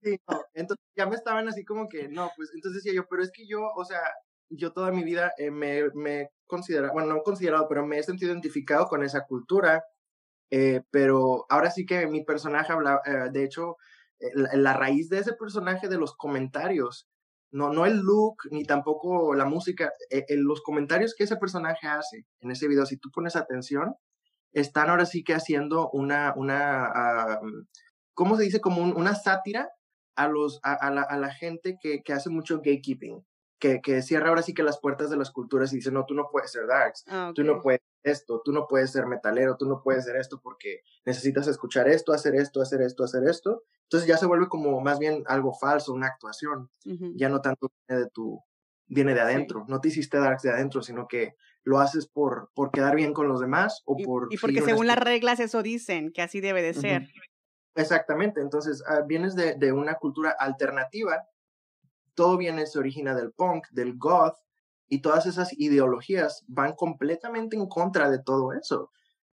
Sí, 0.00 0.18
no, 0.26 0.42
entonces 0.54 0.86
ya 0.96 1.04
me 1.04 1.16
estaban 1.16 1.48
así 1.48 1.66
como 1.66 1.86
que, 1.86 2.08
no, 2.08 2.30
pues 2.34 2.50
entonces 2.54 2.82
decía 2.82 2.96
yo, 2.96 3.06
pero 3.06 3.22
es 3.22 3.30
que 3.30 3.46
yo, 3.46 3.60
o 3.76 3.84
sea, 3.84 4.00
yo 4.48 4.72
toda 4.72 4.90
mi 4.90 5.04
vida 5.04 5.34
eh, 5.36 5.50
me, 5.50 5.90
me 5.92 6.20
he 6.22 6.30
considerado, 6.46 6.94
bueno, 6.94 7.12
no 7.12 7.22
considerado, 7.22 7.66
pero 7.68 7.84
me 7.84 7.98
he 7.98 8.02
sentido 8.02 8.32
identificado 8.32 8.86
con 8.86 9.04
esa 9.04 9.26
cultura, 9.26 9.84
eh, 10.50 10.80
pero 10.90 11.44
ahora 11.50 11.70
sí 11.70 11.84
que 11.84 12.06
mi 12.06 12.24
personaje 12.24 12.72
habla, 12.72 13.02
eh, 13.04 13.28
de 13.30 13.44
hecho, 13.44 13.76
la, 14.34 14.72
raíz 14.72 15.08
de 15.08 15.18
ese 15.18 15.34
personaje 15.34 15.88
de 15.88 15.98
los 15.98 16.16
comentarios, 16.16 17.08
no, 17.50 17.72
no 17.72 17.86
el 17.86 17.98
look 17.98 18.36
ni 18.50 18.64
tampoco 18.64 19.34
la 19.34 19.44
música, 19.44 19.92
eh, 20.10 20.24
los 20.36 20.62
comentarios 20.62 21.14
que 21.14 21.24
ese 21.24 21.36
personaje 21.36 21.86
hace 21.86 22.26
en 22.40 22.50
ese 22.50 22.68
video, 22.68 22.86
si 22.86 22.96
tú 22.96 23.10
pones 23.10 23.36
atención, 23.36 23.94
están 24.52 24.90
ahora 24.90 25.06
sí 25.06 25.22
que 25.24 25.34
haciendo 25.34 25.90
una, 25.90 26.32
una 26.36 26.86
ah, 26.86 27.40
¿cómo 28.14 28.36
se 28.36 28.44
dice? 28.44 28.60
Como 28.60 28.82
una 28.82 29.14
sátira 29.14 29.70
a, 30.16 30.28
los, 30.28 30.60
a, 30.62 30.90
la, 30.90 31.02
a 31.02 31.18
la, 31.18 31.32
gente 31.32 31.76
que, 31.80 32.02
que, 32.02 32.12
hace 32.12 32.30
mucho 32.30 32.58
gatekeeping, 32.58 33.24
que, 33.58 33.80
que 33.80 34.00
cierra 34.00 34.28
ahora 34.28 34.42
sí 34.42 34.54
que 34.54 34.62
las 34.62 34.78
puertas 34.80 35.10
de 35.10 35.16
las 35.16 35.32
culturas 35.32 35.72
y 35.72 35.76
dice, 35.76 35.90
no, 35.90 36.06
tú 36.06 36.14
no 36.14 36.28
puedes 36.30 36.52
ser 36.52 36.66
darks, 36.68 37.04
ah, 37.08 37.32
tú 37.34 37.42
no 37.42 37.60
puedes 37.60 37.80
esto, 38.04 38.42
tú 38.44 38.52
no 38.52 38.66
puedes 38.68 38.92
ser 38.92 39.06
metalero, 39.06 39.56
tú 39.56 39.66
no 39.66 39.80
puedes 39.82 40.04
ser 40.04 40.16
esto 40.16 40.40
porque 40.42 40.82
necesitas 41.04 41.48
escuchar 41.48 41.88
esto, 41.88 42.12
hacer 42.12 42.34
esto, 42.36 42.60
hacer 42.60 42.82
esto, 42.82 43.02
hacer 43.02 43.24
esto. 43.24 43.64
Entonces 43.82 44.08
ya 44.08 44.16
se 44.16 44.26
vuelve 44.26 44.48
como 44.48 44.80
más 44.80 44.98
bien 44.98 45.24
algo 45.26 45.54
falso, 45.54 45.92
una 45.92 46.06
actuación. 46.06 46.70
Ya 47.16 47.28
no 47.28 47.40
tanto 47.40 47.72
viene 47.88 48.04
de 48.04 48.10
tu, 48.10 48.40
viene 48.86 49.14
de 49.14 49.20
adentro. 49.20 49.64
No 49.68 49.80
te 49.80 49.88
hiciste 49.88 50.18
darks 50.18 50.42
de 50.42 50.50
adentro, 50.50 50.82
sino 50.82 51.08
que 51.08 51.34
lo 51.64 51.80
haces 51.80 52.06
por, 52.06 52.50
por 52.54 52.70
quedar 52.70 52.94
bien 52.94 53.14
con 53.14 53.26
los 53.26 53.40
demás 53.40 53.82
o 53.86 53.96
por... 53.96 54.28
Y 54.30 54.36
porque 54.36 54.60
según 54.60 54.86
las 54.86 54.98
reglas 54.98 55.40
eso 55.40 55.62
dicen, 55.62 56.12
que 56.12 56.22
así 56.22 56.40
debe 56.40 56.62
de 56.62 56.74
ser. 56.74 57.08
Exactamente, 57.74 58.40
entonces 58.40 58.84
ah, 58.86 59.00
vienes 59.06 59.34
de, 59.34 59.54
de, 59.54 59.72
una 59.72 59.94
cultura 59.94 60.30
alternativa, 60.38 61.26
todo 62.14 62.36
viene, 62.36 62.66
se 62.66 62.78
origina 62.78 63.14
del 63.16 63.32
punk, 63.32 63.66
del 63.70 63.98
goth, 63.98 64.36
y 64.88 65.00
todas 65.00 65.26
esas 65.26 65.52
ideologías 65.58 66.44
van 66.46 66.74
completamente 66.74 67.56
en 67.56 67.66
contra 67.66 68.10
de 68.10 68.18
todo 68.22 68.52
eso. 68.52 68.90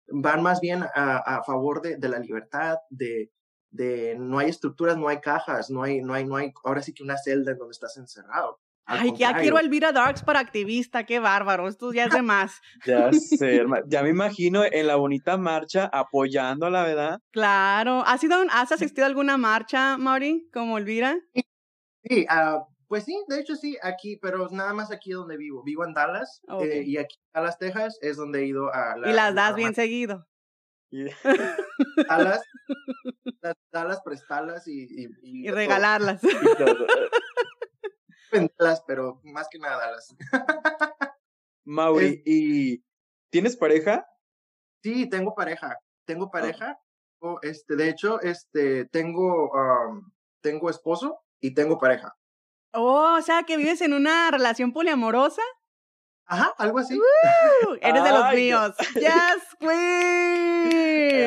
Van 0.09 0.43
más 0.43 0.61
bien 0.61 0.83
a, 0.83 1.19
a 1.19 1.43
favor 1.43 1.83
de, 1.83 1.97
de, 1.97 2.09
la 2.09 2.19
libertad, 2.19 2.79
de, 2.91 3.31
de 3.71 4.17
no 4.19 4.39
hay 4.39 4.49
estructuras, 4.49 4.97
no 4.97 5.09
hay 5.09 5.21
cajas, 5.21 5.71
no 5.71 5.83
hay, 5.83 6.01
no 6.01 6.15
hay, 6.15 6.25
no 6.25 6.37
hay, 6.37 6.53
ahora 6.65 6.83
sí 6.83 6.93
que 6.93 7.03
una 7.03 7.19
celda 7.19 7.53
en 7.53 7.59
donde 7.59 7.73
estás 7.73 7.97
encerrado. 7.97 8.61
Ay, 8.91 9.13
ya 9.19 9.35
quiero 9.35 9.59
a 9.59 9.61
Elvira 9.61 9.93
Darks 9.93 10.23
para 10.23 10.41
activista, 10.41 11.05
qué 11.05 11.19
bárbaro, 11.19 11.69
esto 11.69 11.93
ya 11.93 12.07
es 12.07 12.11
de 12.11 12.23
más. 12.23 12.59
ya 12.87 13.13
sé, 13.13 13.63
ya 13.87 14.03
me 14.03 14.09
imagino 14.09 14.65
en 14.65 14.87
la 14.87 14.97
bonita 14.97 15.37
marcha 15.37 15.91
apoyando 15.93 16.71
la 16.71 16.85
verdad. 16.85 17.21
Claro, 17.31 18.03
¿has, 18.07 18.25
ido, 18.25 18.37
has 18.51 18.73
asistido 18.73 19.05
a 19.05 19.09
alguna 19.09 19.37
marcha, 19.37 19.99
Mauri, 19.99 20.49
como 20.55 20.79
Elvira? 20.79 21.19
Sí, 22.05 22.27
uh, 22.31 22.65
pues 22.89 23.05
sí, 23.05 23.23
de 23.29 23.39
hecho 23.39 23.55
sí, 23.55 23.77
aquí, 23.83 24.17
pero 24.17 24.49
nada 24.49 24.73
más 24.73 24.91
aquí 24.91 25.13
donde 25.13 25.37
vivo. 25.37 25.63
Vivo 25.63 25.85
en 25.85 25.93
Dallas 25.93 26.41
eh, 26.63 26.83
y 26.87 26.97
aquí 26.97 27.17
en 27.17 27.31
Dallas, 27.35 27.59
Texas 27.59 27.99
es 28.01 28.17
donde 28.17 28.41
he 28.41 28.47
ido 28.47 28.73
a 28.73 28.97
la... 28.97 29.11
Y 29.11 29.13
las 29.13 29.35
das 29.35 29.55
bien 29.55 29.75
seguido. 29.75 30.27
Dallas, 32.09 32.43
Dallas, 33.71 34.01
prestarlas 34.03 34.67
y... 34.67 34.87
Y, 34.89 35.09
y, 35.23 35.51
regalarlas. 35.51 36.23
Venderlas, 38.33 38.83
pero 38.87 39.21
más 39.23 39.49
que 39.51 39.59
nada 39.59 39.77
Dallas. 39.77 40.17
Mauri, 41.67 42.23
¿y 42.25 42.83
tienes 43.31 43.55
pareja? 43.55 44.07
Sí, 44.83 45.07
tengo 45.11 45.35
pareja. 45.35 45.79
Tengo 46.07 46.27
ah. 46.27 46.31
pareja. 46.31 46.81
este, 47.43 47.77
de 47.77 47.91
hecho, 47.91 48.19
este, 48.23 48.87
tengo, 48.87 49.53
tengo 50.41 50.71
esposo 50.71 51.21
y 51.39 51.53
tengo 51.53 51.77
pareja. 51.77 52.17
Oh, 52.73 53.17
o 53.19 53.23
sea, 53.23 53.45
que 53.45 53.57
vives 53.57 53.81
en 53.81 53.93
una 53.93 54.31
relación 54.31 54.73
poliamorosa. 54.73 55.43
Ajá, 56.27 56.53
algo 56.59 56.79
así. 56.79 56.95
eres 57.81 58.05
de 58.05 58.11
los 58.11 58.35
míos. 58.35 58.75
Yes, 58.95 59.57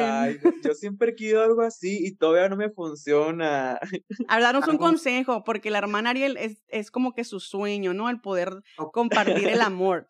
Ay, 0.04 0.40
yo 0.64 0.74
siempre 0.76 1.16
quiero 1.16 1.42
algo 1.42 1.62
así 1.62 2.06
y 2.06 2.16
todavía 2.16 2.50
no 2.50 2.56
me 2.56 2.70
funciona. 2.70 3.80
Hablarnos 4.28 4.68
un 4.68 4.78
consejo, 4.78 5.44
porque 5.44 5.72
la 5.72 5.80
hermana 5.80 6.12
Ariel 6.12 6.38
es, 6.38 6.64
es 6.68 6.92
como 6.92 7.14
que 7.14 7.24
su 7.24 7.40
sueño, 7.40 7.94
¿no? 7.96 8.10
El 8.10 8.22
poder 8.22 8.62
compartir 8.92 9.48
el 9.48 9.62
amor. 9.62 10.08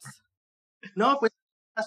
No, 0.96 1.18
pues 1.20 1.32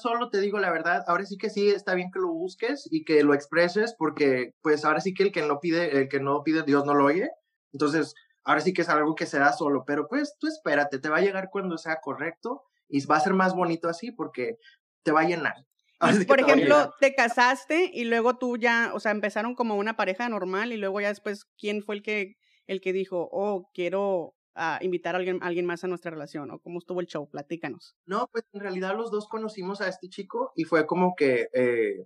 solo 0.00 0.30
te 0.30 0.40
digo 0.40 0.58
la 0.58 0.70
verdad, 0.70 1.04
ahora 1.06 1.26
sí 1.26 1.36
que 1.36 1.50
sí 1.50 1.68
está 1.68 1.94
bien 1.94 2.10
que 2.10 2.18
lo 2.18 2.32
busques 2.32 2.88
y 2.90 3.04
que 3.04 3.22
lo 3.22 3.34
expreses, 3.34 3.94
porque 3.98 4.54
pues 4.62 4.84
ahora 4.84 5.00
sí 5.00 5.12
que 5.14 5.24
el 5.24 5.32
que 5.32 5.42
no 5.42 5.60
pide, 5.60 5.98
el 5.98 6.08
que 6.08 6.20
no 6.20 6.42
pide, 6.42 6.62
Dios 6.62 6.86
no 6.86 6.94
lo 6.94 7.04
oye. 7.04 7.30
Entonces, 7.72 8.14
ahora 8.44 8.60
sí 8.60 8.72
que 8.72 8.82
es 8.82 8.88
algo 8.88 9.14
que 9.14 9.26
se 9.26 9.38
da 9.38 9.52
solo, 9.52 9.84
pero 9.86 10.06
pues 10.08 10.36
tú 10.38 10.46
espérate, 10.46 10.98
te 10.98 11.08
va 11.08 11.18
a 11.18 11.22
llegar 11.22 11.50
cuando 11.50 11.78
sea 11.78 12.00
correcto 12.00 12.62
y 12.88 13.04
va 13.06 13.16
a 13.16 13.20
ser 13.20 13.34
más 13.34 13.54
bonito 13.54 13.88
así 13.88 14.12
porque 14.12 14.58
te 15.02 15.12
va 15.12 15.22
a 15.22 15.28
llenar. 15.28 15.54
por 16.28 16.40
ejemplo, 16.40 16.94
te 17.00 17.14
casaste 17.14 17.90
y 17.92 18.04
luego 18.04 18.36
tú 18.36 18.56
ya, 18.56 18.92
o 18.94 19.00
sea, 19.00 19.12
empezaron 19.12 19.54
como 19.54 19.76
una 19.76 19.96
pareja 19.96 20.28
normal 20.28 20.72
y 20.72 20.76
luego 20.76 21.00
ya 21.00 21.08
después, 21.08 21.46
¿quién 21.58 21.82
fue 21.82 21.96
el 21.96 22.02
que, 22.02 22.36
el 22.66 22.80
que 22.80 22.92
dijo, 22.92 23.28
oh, 23.32 23.70
quiero 23.72 24.34
ah, 24.54 24.78
invitar 24.82 25.14
a 25.14 25.18
alguien, 25.18 25.38
alguien 25.42 25.66
más 25.66 25.84
a 25.84 25.88
nuestra 25.88 26.10
relación? 26.10 26.50
¿O 26.50 26.58
cómo 26.58 26.78
estuvo 26.78 27.00
el 27.00 27.06
show? 27.06 27.28
Platícanos. 27.28 27.96
No, 28.04 28.28
pues 28.30 28.44
en 28.52 28.60
realidad 28.60 28.96
los 28.96 29.10
dos 29.10 29.28
conocimos 29.28 29.80
a 29.80 29.88
este 29.88 30.08
chico 30.08 30.52
y 30.54 30.64
fue 30.64 30.86
como 30.86 31.14
que 31.16 31.48
eh, 31.54 32.04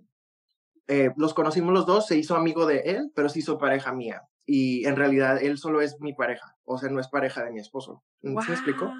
eh, 0.87 1.11
los 1.17 1.33
conocimos 1.33 1.73
los 1.73 1.85
dos, 1.85 2.07
se 2.07 2.17
hizo 2.17 2.35
amigo 2.35 2.65
de 2.65 2.79
él, 2.79 3.11
pero 3.13 3.29
se 3.29 3.39
hizo 3.39 3.57
pareja 3.57 3.93
mía. 3.93 4.23
Y 4.51 4.87
en 4.87 4.95
realidad 4.95 5.37
él 5.43 5.59
solo 5.59 5.79
es 5.79 5.99
mi 5.99 6.13
pareja, 6.13 6.57
o 6.65 6.79
sea, 6.79 6.89
no 6.89 6.99
es 6.99 7.07
pareja 7.07 7.43
de 7.43 7.51
mi 7.51 7.59
esposo. 7.59 8.03
¿Se 8.19 8.29
me 8.29 8.41
explicó? 8.41 8.91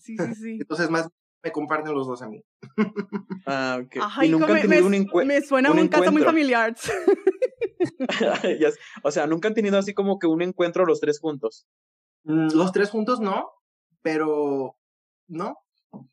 Sí, 0.00 0.16
sí, 0.16 0.34
sí. 0.34 0.50
Entonces 0.58 0.88
más 0.88 1.10
me 1.42 1.52
comparten 1.52 1.92
los 1.92 2.06
dos 2.06 2.22
a 2.22 2.28
mí. 2.28 2.42
Ah, 3.48 3.78
ok. 3.80 4.02
Ay, 4.16 4.30
nunca 4.30 4.46
han 4.46 4.62
tenido 4.62 4.80
me, 4.80 4.86
un 4.88 4.94
encuentro. 4.94 5.34
Me 5.34 5.40
suena 5.40 5.70
un, 5.70 5.78
un 5.78 5.88
caso 5.88 6.10
muy 6.10 6.22
familiar. 6.22 6.74
o 9.04 9.10
sea, 9.12 9.28
nunca 9.28 9.46
han 9.46 9.54
tenido 9.54 9.78
así 9.78 9.94
como 9.94 10.18
que 10.18 10.26
un 10.26 10.42
encuentro 10.42 10.84
los 10.84 10.98
tres 10.98 11.20
juntos. 11.20 11.68
Mm, 12.24 12.48
los 12.54 12.72
tres 12.72 12.90
juntos 12.90 13.20
no, 13.20 13.52
pero 14.02 14.76
no, 15.28 15.58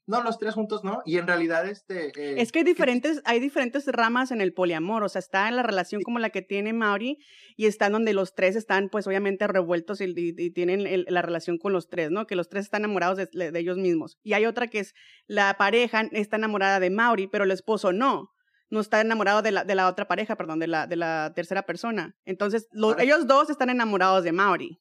no, 0.05 0.23
los 0.23 0.37
tres 0.37 0.53
juntos 0.53 0.83
no. 0.83 1.01
Y 1.05 1.17
en 1.17 1.27
realidad, 1.27 1.67
este. 1.67 2.07
Eh, 2.07 2.41
es 2.41 2.51
que 2.51 2.59
hay 2.59 2.65
diferentes, 2.65 3.21
hay 3.25 3.39
diferentes 3.39 3.85
ramas 3.87 4.31
en 4.31 4.41
el 4.41 4.53
poliamor. 4.53 5.03
O 5.03 5.09
sea, 5.09 5.19
está 5.19 5.47
en 5.47 5.55
la 5.55 5.63
relación 5.63 6.01
como 6.01 6.19
la 6.19 6.29
que 6.29 6.41
tiene 6.41 6.73
Mauri 6.73 7.17
y 7.55 7.65
está 7.65 7.89
donde 7.89 8.13
los 8.13 8.35
tres 8.35 8.55
están, 8.55 8.89
pues 8.89 9.07
obviamente 9.07 9.47
revueltos 9.47 10.01
y, 10.01 10.13
tienen 10.51 11.05
la 11.07 11.21
relación 11.21 11.57
con 11.57 11.73
los 11.73 11.89
tres, 11.89 12.11
¿no? 12.11 12.27
Que 12.27 12.35
los 12.35 12.49
tres 12.49 12.65
están 12.65 12.81
enamorados 12.81 13.17
de, 13.17 13.51
ellos 13.55 13.77
mismos. 13.77 14.17
Y 14.23 14.33
hay 14.33 14.45
otra 14.45 14.67
que 14.67 14.79
es 14.79 14.93
la 15.27 15.55
pareja 15.57 16.01
está 16.11 16.37
enamorada 16.37 16.79
de 16.79 16.89
Mauri, 16.89 17.27
pero 17.27 17.43
el 17.43 17.51
esposo 17.51 17.93
no. 17.93 18.31
No 18.69 18.79
está 18.79 19.01
enamorado 19.01 19.41
de 19.41 19.51
la, 19.51 19.63
de 19.63 19.75
la 19.75 19.87
otra 19.87 20.07
pareja, 20.07 20.35
perdón, 20.35 20.59
de 20.59 20.67
la, 20.67 20.87
de 20.87 20.95
la 20.95 21.31
tercera 21.35 21.63
persona. 21.63 22.15
Entonces, 22.25 22.67
ellos 22.97 23.27
dos 23.27 23.49
están 23.49 23.69
enamorados 23.69 24.23
de 24.23 24.31
Mauri. 24.31 24.79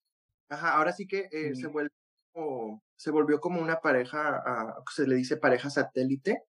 Ajá, 0.49 0.75
ahora 0.75 0.93
sí 0.93 1.07
que 1.07 1.29
eh, 1.31 1.55
se 1.55 1.67
vuelve 1.67 1.91
se 3.03 3.11
volvió 3.11 3.41
como 3.41 3.61
una 3.61 3.81
pareja, 3.81 4.45
se 4.88 5.09
le 5.09 5.17
dice 5.17 5.37
pareja 5.37 5.71
satélite, 5.71 6.45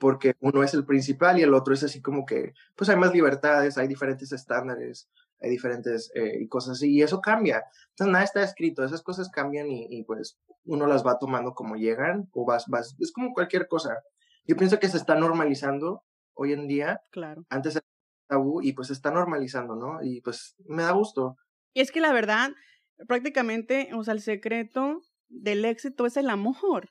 porque 0.00 0.34
uno 0.40 0.64
es 0.64 0.74
el 0.74 0.84
principal 0.84 1.38
y 1.38 1.42
el 1.42 1.54
otro 1.54 1.74
es 1.74 1.84
así 1.84 2.02
como 2.02 2.26
que, 2.26 2.54
pues 2.74 2.90
hay 2.90 2.96
más 2.96 3.12
libertades, 3.12 3.78
hay 3.78 3.86
diferentes 3.86 4.32
estándares, 4.32 5.08
hay 5.40 5.50
diferentes 5.50 6.10
eh, 6.16 6.38
y 6.40 6.48
cosas 6.48 6.72
así, 6.72 6.92
y 6.92 7.02
eso 7.02 7.20
cambia. 7.20 7.62
Entonces 7.90 8.12
nada 8.12 8.24
está 8.24 8.42
escrito, 8.42 8.82
esas 8.82 9.00
cosas 9.00 9.30
cambian 9.30 9.68
y, 9.70 10.02
pues 10.02 10.40
uno 10.64 10.88
las 10.88 11.06
va 11.06 11.20
tomando 11.20 11.54
como 11.54 11.76
llegan, 11.76 12.28
o 12.32 12.44
vas, 12.44 12.66
vas, 12.66 12.96
es 12.98 13.12
como 13.12 13.32
cualquier 13.32 13.68
cosa. 13.68 14.02
Yo 14.44 14.56
pienso 14.56 14.80
que 14.80 14.88
se 14.88 14.96
está 14.96 15.14
normalizando 15.14 16.02
hoy 16.34 16.52
en 16.52 16.66
día. 16.66 17.00
Claro. 17.12 17.44
Antes 17.48 17.76
era 17.76 17.86
tabú 18.26 18.60
y 18.60 18.72
pues 18.72 18.88
se 18.88 18.94
está 18.94 19.12
normalizando, 19.12 19.76
¿no? 19.76 20.02
Y 20.02 20.20
pues 20.20 20.56
me 20.66 20.82
da 20.82 20.90
gusto. 20.90 21.36
Y 21.74 21.80
es 21.80 21.92
que 21.92 22.00
la 22.00 22.12
verdad, 22.12 22.50
prácticamente, 23.06 23.90
o 23.94 24.02
sea, 24.02 24.14
el 24.14 24.20
secreto 24.20 25.00
del 25.32 25.64
éxito 25.64 26.06
es 26.06 26.16
el 26.16 26.30
amor. 26.30 26.90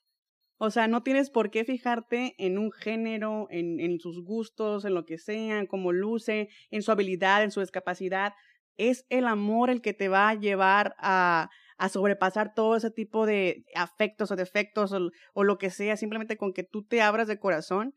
O 0.58 0.70
sea, 0.70 0.88
no 0.88 1.02
tienes 1.02 1.30
por 1.30 1.50
qué 1.50 1.66
fijarte 1.66 2.36
en 2.38 2.58
un 2.58 2.72
género, 2.72 3.48
en, 3.50 3.80
en 3.80 4.00
sus 4.00 4.24
gustos, 4.24 4.86
en 4.86 4.94
lo 4.94 5.06
que 5.06 5.18
sea, 5.18 5.66
cómo 5.68 5.92
luce, 5.92 6.50
en 6.70 6.84
su 6.84 6.92
habilidad, 6.92 7.44
en 7.44 7.52
su 7.52 7.62
discapacidad. 7.62 8.34
Es 8.78 9.06
el 9.10 9.26
amor 9.26 9.70
el 9.70 9.82
que 9.82 9.94
te 9.94 10.08
va 10.08 10.30
a 10.30 10.36
llevar 10.36 10.96
a, 11.00 11.50
a 11.78 11.90
sobrepasar 11.90 12.54
todo 12.54 12.76
ese 12.76 12.92
tipo 12.92 13.26
de 13.26 13.66
afectos 13.74 14.32
o 14.32 14.36
defectos 14.36 14.94
o, 14.94 15.10
o, 15.34 15.44
lo 15.44 15.58
que 15.58 15.72
sea, 15.72 15.98
simplemente 15.98 16.38
con 16.38 16.54
que 16.54 16.64
tú 16.64 16.86
te 16.86 17.02
abras 17.02 17.28
de 17.28 17.40
corazón 17.40 17.96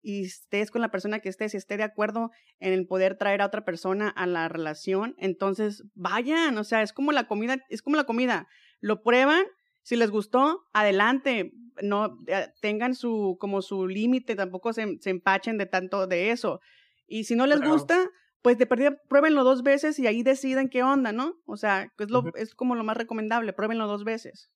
y 0.00 0.24
estés 0.24 0.70
con 0.70 0.80
la 0.80 0.90
persona 0.90 1.20
que 1.20 1.28
estés 1.28 1.52
y 1.52 1.58
esté 1.58 1.76
de 1.76 1.82
acuerdo 1.82 2.30
en 2.60 2.72
el 2.72 2.86
poder 2.86 3.18
traer 3.18 3.42
a 3.42 3.46
otra 3.46 3.64
persona 3.64 4.08
a 4.08 4.26
la 4.26 4.48
relación, 4.48 5.14
entonces 5.18 5.84
vayan, 5.94 6.56
o 6.56 6.64
sea, 6.64 6.80
es 6.80 6.94
como 6.94 7.12
la 7.12 7.26
comida, 7.26 7.58
es 7.68 7.82
como 7.82 7.96
la 7.96 8.04
comida, 8.04 8.48
lo 8.80 9.02
prueban 9.02 9.44
si 9.86 9.94
les 9.94 10.10
gustó, 10.10 10.66
adelante, 10.72 11.52
no 11.80 12.18
eh, 12.26 12.48
tengan 12.60 12.96
su 12.96 13.36
como 13.38 13.62
su 13.62 13.86
límite, 13.86 14.34
tampoco 14.34 14.72
se, 14.72 14.98
se, 14.98 15.10
empachen 15.10 15.58
de 15.58 15.66
tanto 15.66 16.08
de 16.08 16.32
eso. 16.32 16.58
Y 17.06 17.22
si 17.22 17.36
no 17.36 17.46
les 17.46 17.60
gusta, 17.60 18.10
pues 18.42 18.58
de 18.58 18.66
perdida 18.66 19.00
pruébenlo 19.08 19.44
dos 19.44 19.62
veces 19.62 20.00
y 20.00 20.08
ahí 20.08 20.24
deciden 20.24 20.70
qué 20.70 20.82
onda, 20.82 21.12
¿no? 21.12 21.36
O 21.46 21.56
sea, 21.56 21.92
es, 22.00 22.10
lo, 22.10 22.24
es 22.34 22.56
como 22.56 22.74
lo 22.74 22.82
más 22.82 22.96
recomendable, 22.96 23.52
pruébenlo 23.52 23.86
dos 23.86 24.02
veces. 24.02 24.50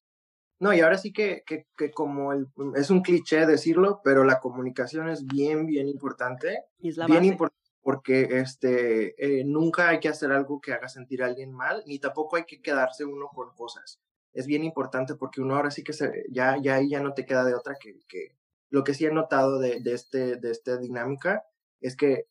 No, 0.58 0.74
y 0.74 0.80
ahora 0.80 0.98
sí 0.98 1.12
que, 1.12 1.44
que, 1.46 1.68
que 1.78 1.92
como 1.92 2.32
el, 2.32 2.48
es 2.74 2.90
un 2.90 3.02
cliché 3.02 3.46
decirlo, 3.46 4.00
pero 4.02 4.24
la 4.24 4.40
comunicación 4.40 5.08
es 5.08 5.24
bien, 5.24 5.64
bien 5.64 5.86
importante. 5.86 6.64
es 6.82 6.96
la 6.96 7.06
bien 7.06 7.24
importante 7.24 7.56
porque 7.82 8.40
este, 8.40 9.14
eh, 9.24 9.44
nunca 9.44 9.90
hay 9.90 10.00
que 10.00 10.08
hacer 10.08 10.32
algo 10.32 10.60
que 10.60 10.72
haga 10.72 10.88
sentir 10.88 11.22
a 11.22 11.26
alguien 11.26 11.52
mal, 11.52 11.84
ni 11.86 12.00
tampoco 12.00 12.34
hay 12.34 12.46
que 12.46 12.60
quedarse 12.60 13.04
uno 13.04 13.28
con 13.28 13.54
cosas 13.54 14.00
es 14.32 14.46
bien 14.46 14.64
importante 14.64 15.14
porque 15.14 15.40
uno 15.40 15.56
ahora 15.56 15.70
sí 15.70 15.82
que 15.82 15.92
se, 15.92 16.24
ya, 16.30 16.56
ya 16.60 16.76
ahí 16.76 16.90
ya 16.90 17.00
no 17.00 17.14
te 17.14 17.26
queda 17.26 17.44
de 17.44 17.54
otra 17.54 17.74
que, 17.80 18.00
que 18.08 18.36
lo 18.70 18.84
que 18.84 18.94
sí 18.94 19.04
he 19.04 19.12
notado 19.12 19.58
de, 19.58 19.80
de, 19.80 19.94
este, 19.94 20.36
de 20.36 20.50
esta 20.50 20.76
dinámica 20.78 21.42
es 21.80 21.96
que 21.96 22.26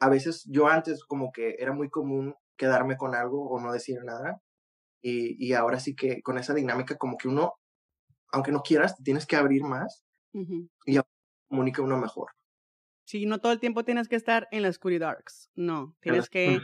a 0.00 0.08
veces 0.08 0.44
yo 0.48 0.68
antes 0.68 1.04
como 1.04 1.32
que 1.32 1.56
era 1.58 1.72
muy 1.72 1.88
común 1.88 2.34
quedarme 2.56 2.96
con 2.96 3.14
algo 3.14 3.48
o 3.48 3.60
no 3.60 3.72
decir 3.72 4.02
nada 4.04 4.42
y, 5.02 5.36
y 5.44 5.52
ahora 5.52 5.78
sí 5.78 5.94
que 5.94 6.22
con 6.22 6.38
esa 6.38 6.54
dinámica 6.54 6.96
como 6.96 7.16
que 7.16 7.28
uno, 7.28 7.54
aunque 8.32 8.52
no 8.52 8.62
quieras, 8.62 8.96
tienes 9.02 9.26
que 9.26 9.36
abrir 9.36 9.62
más 9.62 10.04
y 10.32 10.98
comunica 11.48 11.82
uno 11.82 11.96
mejor. 11.98 12.32
Sí, 13.04 13.24
no 13.24 13.38
todo 13.38 13.52
el 13.52 13.60
tiempo 13.60 13.84
tienes 13.84 14.08
que 14.08 14.16
estar 14.16 14.48
en 14.50 14.62
la 14.62 14.68
oscuridad. 14.68 15.16
No, 15.54 15.96
tienes 16.00 16.28
que, 16.28 16.58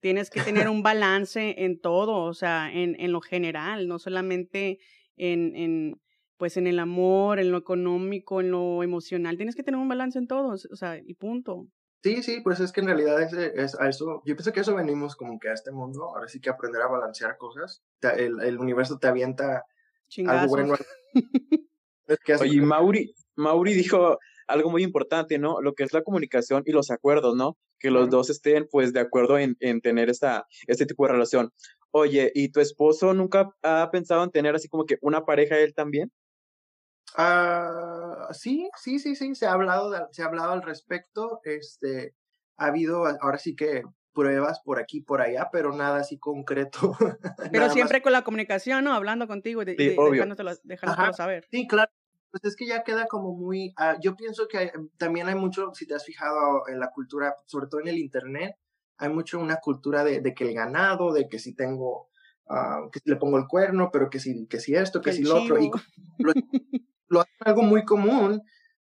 tienes 0.00 0.30
que 0.30 0.42
tener 0.42 0.68
un 0.68 0.82
balance 0.82 1.64
en 1.64 1.80
todo, 1.80 2.24
o 2.24 2.34
sea, 2.34 2.70
en, 2.72 2.98
en 3.00 3.12
lo 3.12 3.20
general, 3.20 3.88
no 3.88 3.98
solamente 3.98 4.78
en, 5.16 5.54
en, 5.56 6.00
pues 6.36 6.56
en 6.56 6.66
el 6.66 6.78
amor, 6.78 7.38
en 7.38 7.50
lo 7.50 7.58
económico, 7.58 8.40
en 8.40 8.50
lo 8.50 8.82
emocional. 8.82 9.36
Tienes 9.36 9.56
que 9.56 9.62
tener 9.62 9.80
un 9.80 9.88
balance 9.88 10.18
en 10.18 10.26
todo, 10.26 10.54
o 10.54 10.76
sea, 10.76 10.98
y 10.98 11.14
punto. 11.14 11.68
Sí, 12.02 12.22
sí, 12.22 12.40
pues 12.40 12.60
es 12.60 12.72
que 12.72 12.80
en 12.80 12.86
realidad 12.86 13.20
es, 13.20 13.32
es, 13.32 13.80
a 13.80 13.88
eso, 13.88 14.22
yo 14.24 14.36
pienso 14.36 14.52
que 14.52 14.60
eso 14.60 14.76
venimos 14.76 15.16
como 15.16 15.40
que 15.40 15.48
a 15.48 15.54
este 15.54 15.72
mundo, 15.72 16.04
ahora 16.04 16.28
sí 16.28 16.40
que 16.40 16.50
aprender 16.50 16.82
a 16.82 16.88
balancear 16.88 17.36
cosas, 17.36 17.82
el, 18.00 18.40
el 18.40 18.58
universo 18.58 18.98
te 18.98 19.08
avienta 19.08 19.64
algo 20.26 20.48
bueno. 20.48 20.76
es 22.06 22.18
que 22.24 22.36
Oye, 22.36 22.60
Mauri, 22.60 23.12
Mauri 23.34 23.74
dijo 23.74 24.18
algo 24.46 24.70
muy 24.70 24.82
importante, 24.82 25.38
¿no? 25.38 25.60
Lo 25.60 25.74
que 25.74 25.84
es 25.84 25.92
la 25.92 26.02
comunicación 26.02 26.62
y 26.66 26.72
los 26.72 26.90
acuerdos, 26.90 27.36
¿no? 27.36 27.56
Que 27.78 27.90
los 27.90 28.10
dos 28.10 28.30
estén 28.30 28.66
pues 28.70 28.92
de 28.92 29.00
acuerdo 29.00 29.38
en, 29.38 29.56
en 29.60 29.80
tener 29.80 30.08
esta, 30.10 30.46
este 30.66 30.86
tipo 30.86 31.06
de 31.06 31.12
relación. 31.12 31.50
Oye, 31.90 32.30
¿y 32.34 32.50
tu 32.50 32.60
esposo 32.60 33.14
nunca 33.14 33.50
ha 33.62 33.90
pensado 33.90 34.22
en 34.24 34.30
tener 34.30 34.54
así 34.54 34.68
como 34.68 34.84
que 34.84 34.98
una 35.00 35.24
pareja 35.24 35.58
él 35.58 35.74
también? 35.74 36.12
Ah, 37.16 38.28
sí, 38.32 38.68
sí, 38.76 38.98
sí, 38.98 39.16
sí, 39.16 39.34
se 39.34 39.46
ha 39.46 39.52
hablado, 39.52 39.92
se 40.12 40.22
ha 40.22 40.26
hablado 40.26 40.52
al 40.52 40.62
respecto. 40.62 41.40
Este, 41.44 42.14
ha 42.58 42.66
habido 42.66 43.06
ahora 43.20 43.38
sí 43.38 43.56
que 43.56 43.82
pruebas 44.12 44.60
por 44.64 44.78
aquí, 44.78 45.00
por 45.02 45.20
allá, 45.20 45.48
pero 45.52 45.72
nada 45.72 46.00
así 46.00 46.18
concreto. 46.18 46.96
Pero 47.52 47.70
siempre 47.70 48.00
con 48.00 48.12
la 48.12 48.22
comunicación, 48.22 48.82
¿no? 48.82 48.94
Hablando 48.94 49.26
contigo 49.28 49.62
y, 49.62 49.66
dejándotelo, 49.66 50.54
saber. 51.12 51.46
Sí, 51.50 51.66
claro. 51.66 51.90
Pues 52.42 52.52
es 52.52 52.56
que 52.56 52.66
ya 52.66 52.84
queda 52.84 53.06
como 53.06 53.32
muy, 53.32 53.72
ah, 53.78 53.96
yo 53.98 54.14
pienso 54.14 54.46
que 54.46 54.70
también 54.98 55.26
hay 55.26 55.34
mucho, 55.34 55.72
si 55.72 55.86
te 55.86 55.94
has 55.94 56.04
fijado 56.04 56.68
en 56.68 56.78
la 56.78 56.90
cultura, 56.90 57.34
sobre 57.46 57.66
todo 57.66 57.80
en 57.80 57.88
el 57.88 57.96
Internet, 57.96 58.56
hay 58.98 59.08
mucho 59.08 59.38
una 59.38 59.56
cultura 59.56 60.04
de, 60.04 60.20
de 60.20 60.34
que 60.34 60.44
el 60.44 60.54
ganado, 60.54 61.14
de 61.14 61.28
que 61.28 61.38
si 61.38 61.54
tengo, 61.54 62.10
uh, 62.50 62.90
que 62.90 63.00
le 63.04 63.16
pongo 63.16 63.38
el 63.38 63.46
cuerno, 63.46 63.88
pero 63.90 64.10
que 64.10 64.20
si, 64.20 64.46
que 64.48 64.60
si 64.60 64.74
esto, 64.74 65.00
que 65.00 65.14
si 65.14 65.22
lo 65.22 65.42
otro. 65.42 65.58
Y 65.58 65.70
lo, 66.18 66.34
lo 67.08 67.20
hacen 67.20 67.36
algo 67.40 67.62
muy 67.62 67.86
común. 67.86 68.42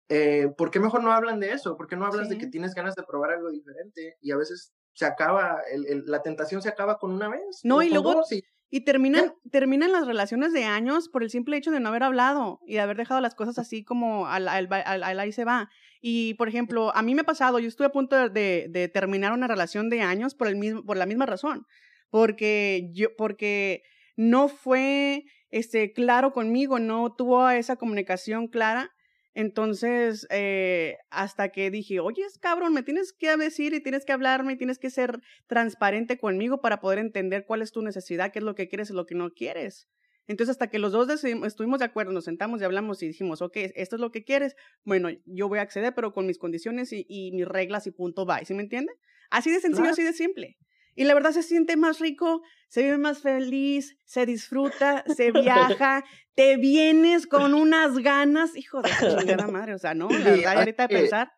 Eh, 0.09 0.49
¿Por 0.57 0.71
qué 0.71 0.81
mejor 0.81 1.03
no 1.03 1.13
hablan 1.13 1.39
de 1.39 1.53
eso? 1.53 1.77
¿Por 1.77 1.87
qué 1.87 1.97
no 1.97 2.07
hablas 2.07 2.31
de 2.31 2.39
que 2.39 2.47
tienes 2.47 2.75
ganas 2.75 2.95
de 2.95 3.03
probar 3.03 3.33
algo 3.33 3.51
diferente? 3.51 4.17
Y 4.23 4.31
a 4.33 4.39
veces 4.39 4.73
se 4.95 5.05
acaba, 5.05 5.61
el, 5.71 5.87
el, 5.87 6.05
la 6.07 6.23
tentación 6.23 6.63
se 6.63 6.71
acaba 6.71 6.97
con 6.97 7.13
una 7.13 7.29
vez. 7.29 7.61
No, 7.63 7.83
y 7.83 7.91
luego, 7.91 8.23
y, 8.31 8.43
terminan, 8.85 9.33
terminan 9.51 9.93
las 9.93 10.07
relaciones 10.07 10.53
de 10.53 10.65
años 10.65 11.09
por 11.09 11.23
el 11.23 11.31
simple 11.31 11.57
hecho 11.57 11.71
de 11.71 11.81
no 11.81 11.91
haber 11.91 12.03
hablado 12.03 12.61
y 12.67 12.75
de 12.75 12.81
haber 12.81 12.97
dejado 12.97 13.21
las 13.21 13.35
cosas 13.35 13.59
así 13.59 13.85
como 13.85 14.27
al, 14.27 14.49
al, 14.49 14.69
al, 14.73 15.21
ahí 15.21 15.33
se 15.33 15.45
va. 15.45 15.71
Y, 16.01 16.35
por 16.35 16.49
ejemplo, 16.49 16.95
a 16.95 17.03
mí 17.03 17.15
me 17.15 17.23
ha 17.23 17.25
pasado, 17.25 17.59
yo 17.59 17.69
estuve 17.69 17.87
a 17.87 17.93
punto 17.93 18.29
de, 18.29 18.67
de, 18.69 18.89
terminar 18.89 19.33
una 19.33 19.47
relación 19.47 19.91
de 19.91 20.03
años 20.03 20.35
por, 20.35 20.49
el 20.49 20.57
mismo, 20.57 20.85
por 20.85 20.97
la 20.97 21.07
misma 21.07 21.25
razón, 21.25 21.67
porque 22.11 22.91
yo, 22.93 23.15
porque 23.17 23.83
no 24.17 24.49
fue 24.49 25.25
este, 25.51 25.93
claro 25.93 26.33
conmigo, 26.33 26.79
no 26.79 27.15
tuvo 27.15 27.49
esa 27.49 27.77
comunicación 27.77 28.49
clara. 28.49 28.94
Entonces, 29.35 30.27
eh, 30.31 30.97
hasta 31.11 31.49
que 31.49 31.71
dije, 31.71 31.99
oye, 31.99 32.23
cabrón, 32.41 32.73
me 32.73 32.85
tienes 32.85 33.13
que 33.13 33.37
decir 33.37 33.75
y 33.75 33.83
tienes 33.83 34.05
que 34.05 34.13
hablarme 34.13 34.53
y 34.53 34.57
tienes 34.57 34.79
que 34.79 34.91
ser 34.91 35.21
transparente 35.49 36.19
conmigo 36.19 36.61
para 36.61 36.81
poder 36.81 37.01
entender 37.01 37.45
cuál 37.45 37.61
es 37.61 37.73
tu 37.73 37.83
necesidad, 37.83 38.33
qué 38.33 38.39
es 38.39 38.45
lo 38.45 38.55
que 38.55 38.69
quieres 38.69 38.91
y 38.91 38.95
lo 38.95 39.07
que 39.07 39.17
no 39.17 39.31
quieres. 39.31 39.89
Entonces, 40.27 40.53
hasta 40.53 40.69
que 40.71 40.79
los 40.79 40.93
dos 40.93 41.09
estuvimos 41.25 41.81
de 41.81 41.85
acuerdo, 41.85 42.13
nos 42.13 42.25
sentamos 42.25 42.61
y 42.61 42.65
hablamos 42.65 43.03
y 43.03 43.09
dijimos, 43.09 43.43
ok, 43.43 43.57
esto 43.75 43.97
es 43.97 44.01
lo 44.01 44.11
que 44.11 44.25
quieres, 44.25 44.55
bueno, 44.85 45.11
yo 45.27 45.49
voy 45.49 45.59
a 45.59 45.63
acceder, 45.63 45.95
pero 45.95 46.13
con 46.13 46.27
mis 46.27 46.39
condiciones 46.39 46.93
y, 46.93 47.05
y 47.09 47.33
mis 47.33 47.47
reglas 47.47 47.87
y 47.87 47.91
punto 47.91 48.25
va. 48.25 48.43
¿Sí 48.45 48.55
me 48.55 48.63
entiende? 48.63 48.93
Así 49.31 49.51
de 49.51 49.61
sencillo, 49.61 49.91
así 49.91 50.03
de 50.03 50.13
simple. 50.13 50.57
Y 50.95 51.05
la 51.05 51.15
verdad 51.15 51.33
se 51.33 51.43
siente 51.43 51.77
más 51.77 51.99
rico, 51.99 52.43
se 52.69 52.83
vive 52.83 52.99
más 52.99 53.21
feliz, 53.21 53.99
se 54.05 54.27
disfruta, 54.27 55.05
se 55.15 55.33
viaja, 55.33 56.05
te 56.35 56.57
vienes 56.57 57.27
con 57.27 57.55
unas 57.55 57.99
ganas, 57.99 58.57
hijo 58.57 58.83
de 58.83 58.91
chingada 59.19 59.47
madre, 59.49 59.75
o 59.75 59.79
sea, 59.79 59.95
¿no? 59.95 60.09
La 60.09 60.19
verdad, 60.19 60.59
ahorita 60.59 60.87
de 60.87 60.95
pensar. 60.95 61.33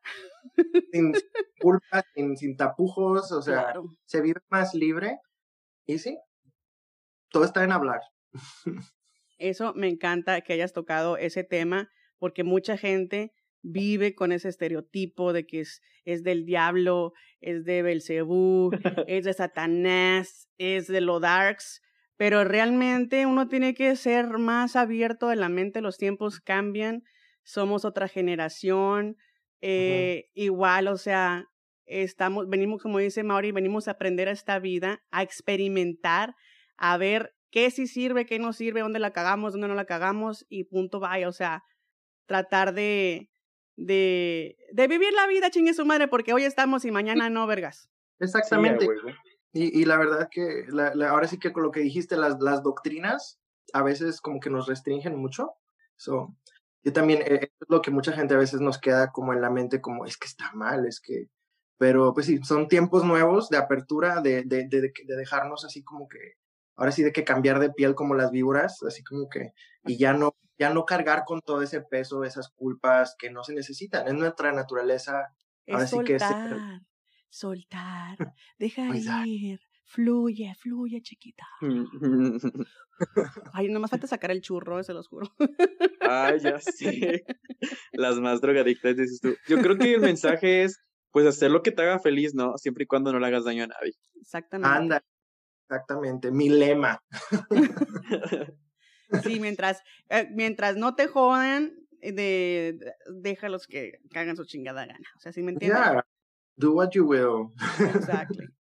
Sin 0.92 1.12
culpa, 1.60 2.04
sin, 2.14 2.56
tapujos, 2.56 3.32
o 3.32 3.42
sea, 3.42 3.74
se 4.04 4.20
vive 4.20 4.40
más 4.48 4.74
libre. 4.74 5.18
Y 5.86 5.98
sí, 5.98 6.18
todo 7.30 7.44
está 7.44 7.64
en 7.64 7.72
hablar. 7.72 8.00
Eso 9.38 9.74
me 9.74 9.88
encanta 9.88 10.40
que 10.40 10.54
hayas 10.54 10.72
tocado 10.72 11.16
ese 11.16 11.44
tema, 11.44 11.90
porque 12.18 12.44
mucha 12.44 12.78
gente 12.78 13.34
vive 13.66 14.14
con 14.14 14.30
ese 14.32 14.48
estereotipo 14.48 15.32
de 15.32 15.44
que 15.46 15.60
es, 15.60 15.82
es 16.04 16.22
del 16.22 16.46
diablo, 16.46 17.12
es 17.40 17.64
de 17.64 17.82
Belcebú, 17.82 18.70
es 19.08 19.24
de 19.24 19.32
Satanás, 19.32 20.48
es 20.56 20.86
de 20.86 21.00
lo 21.00 21.18
darks, 21.18 21.82
pero 22.16 22.44
realmente 22.44 23.26
uno 23.26 23.48
tiene 23.48 23.74
que 23.74 23.96
ser 23.96 24.38
más 24.38 24.76
abierto 24.76 25.28
de 25.28 25.36
la 25.36 25.48
mente, 25.48 25.80
los 25.80 25.98
tiempos 25.98 26.40
cambian, 26.40 27.02
somos 27.42 27.84
otra 27.84 28.08
generación, 28.08 29.16
eh, 29.60 30.30
igual, 30.34 30.86
o 30.86 30.96
sea, 30.96 31.46
estamos, 31.86 32.48
venimos, 32.48 32.82
como 32.82 32.98
dice 32.98 33.24
Mauri, 33.24 33.50
venimos 33.50 33.88
a 33.88 33.92
aprender 33.92 34.28
a 34.28 34.32
esta 34.32 34.60
vida, 34.60 35.02
a 35.10 35.22
experimentar, 35.22 36.34
a 36.76 36.96
ver 36.98 37.34
qué 37.50 37.70
sí 37.70 37.88
sirve, 37.88 38.26
qué 38.26 38.38
no 38.38 38.52
sirve, 38.52 38.80
dónde 38.80 39.00
la 39.00 39.12
cagamos, 39.12 39.52
dónde 39.52 39.68
no 39.68 39.74
la 39.74 39.86
cagamos 39.86 40.46
y 40.48 40.64
punto 40.64 41.00
vaya, 41.00 41.28
o 41.28 41.32
sea, 41.32 41.62
tratar 42.26 42.74
de, 42.74 43.30
de, 43.76 44.56
de 44.72 44.88
vivir 44.88 45.12
la 45.12 45.26
vida, 45.26 45.50
chingue 45.50 45.74
su 45.74 45.84
madre, 45.84 46.08
porque 46.08 46.32
hoy 46.32 46.44
estamos 46.44 46.84
y 46.84 46.90
mañana 46.90 47.30
no, 47.30 47.46
vergas. 47.46 47.90
Exactamente. 48.18 48.88
y, 49.52 49.80
y, 49.80 49.84
la 49.84 49.98
verdad 49.98 50.28
que 50.30 50.64
la, 50.68 50.92
ahora 51.08 51.28
sí 51.28 51.38
que 51.38 51.52
con 51.52 51.62
lo 51.62 51.70
que 51.70 51.80
dijiste, 51.80 52.16
las, 52.16 52.40
las 52.40 52.62
doctrinas 52.62 53.38
a 53.72 53.82
veces 53.82 54.20
como 54.20 54.40
que 54.40 54.50
nos 54.50 54.66
restringen 54.66 55.16
mucho. 55.16 55.54
So, 55.96 56.34
yo 56.82 56.92
también, 56.92 57.22
eh, 57.22 57.50
es 57.60 57.68
lo 57.68 57.82
que 57.82 57.90
mucha 57.90 58.12
gente 58.12 58.34
a 58.34 58.38
veces 58.38 58.60
nos 58.60 58.78
queda 58.78 59.12
como 59.12 59.32
en 59.32 59.40
la 59.40 59.50
mente, 59.50 59.80
como 59.80 60.04
es 60.06 60.16
que 60.16 60.26
está 60.28 60.52
mal, 60.52 60.86
es 60.86 61.00
que... 61.00 61.28
Pero 61.78 62.14
pues 62.14 62.24
sí, 62.24 62.38
son 62.42 62.68
tiempos 62.68 63.04
nuevos 63.04 63.50
de 63.50 63.58
apertura, 63.58 64.22
de, 64.22 64.44
de, 64.44 64.66
de, 64.66 64.80
de 64.80 65.16
dejarnos 65.16 65.62
así 65.66 65.84
como 65.84 66.08
que, 66.08 66.18
ahora 66.74 66.90
sí 66.90 67.02
de 67.02 67.12
que 67.12 67.22
cambiar 67.22 67.58
de 67.60 67.70
piel 67.70 67.94
como 67.94 68.14
las 68.14 68.30
víboras, 68.30 68.82
así 68.82 69.04
como 69.04 69.28
que, 69.28 69.52
y 69.84 69.98
ya 69.98 70.14
no 70.14 70.34
ya 70.58 70.72
no 70.72 70.84
cargar 70.84 71.24
con 71.24 71.40
todo 71.40 71.62
ese 71.62 71.80
peso, 71.82 72.24
esas 72.24 72.50
culpas 72.50 73.14
que 73.18 73.30
no 73.30 73.44
se 73.44 73.54
necesitan. 73.54 74.06
Es 74.08 74.14
nuestra 74.14 74.52
naturaleza. 74.52 75.34
Es 75.66 75.90
soltar, 75.90 76.82
soltar, 77.28 78.34
deja 78.58 78.96
ir, 79.26 79.60
fluye, 79.84 80.54
fluye, 80.54 81.02
chiquita. 81.02 81.44
Ay, 83.52 83.68
no 83.68 83.80
más 83.80 83.90
falta 83.90 84.06
sacar 84.06 84.30
el 84.30 84.40
churro, 84.40 84.82
se 84.82 84.94
los 84.94 85.08
juro. 85.08 85.34
Ay, 86.00 86.38
ya 86.38 86.60
sí. 86.60 87.22
Las 87.92 88.18
más 88.20 88.40
drogadictas, 88.40 88.96
dices 88.96 89.20
tú. 89.20 89.34
Yo 89.48 89.60
creo 89.60 89.76
que 89.76 89.94
el 89.94 90.00
mensaje 90.00 90.62
es, 90.62 90.78
pues, 91.10 91.26
hacer 91.26 91.50
lo 91.50 91.62
que 91.62 91.72
te 91.72 91.82
haga 91.82 91.98
feliz, 91.98 92.34
¿no? 92.34 92.56
Siempre 92.56 92.84
y 92.84 92.86
cuando 92.86 93.12
no 93.12 93.18
le 93.18 93.26
hagas 93.26 93.44
daño 93.44 93.64
a 93.64 93.66
nadie. 93.66 93.92
Exactamente. 94.14 94.76
Anda, 94.76 95.04
exactamente, 95.68 96.30
mi 96.30 96.48
lema. 96.48 97.02
Sí, 99.22 99.40
mientras, 99.40 99.82
eh, 100.08 100.28
mientras 100.32 100.76
no 100.76 100.94
te 100.94 101.06
jodan, 101.06 101.72
eh, 102.00 102.12
de, 102.12 102.78
déjalos 103.20 103.66
que 103.66 103.98
hagan 104.14 104.36
su 104.36 104.44
chingada 104.44 104.86
gana. 104.86 105.08
O 105.16 105.20
sea, 105.20 105.32
¿sí 105.32 105.42
me 105.42 105.52
entiendes? 105.52 105.78
Yeah, 105.78 106.06
do 106.56 106.72
what 106.72 106.90
you 106.92 107.06
will. 107.06 107.52
Exactly. 107.94 108.46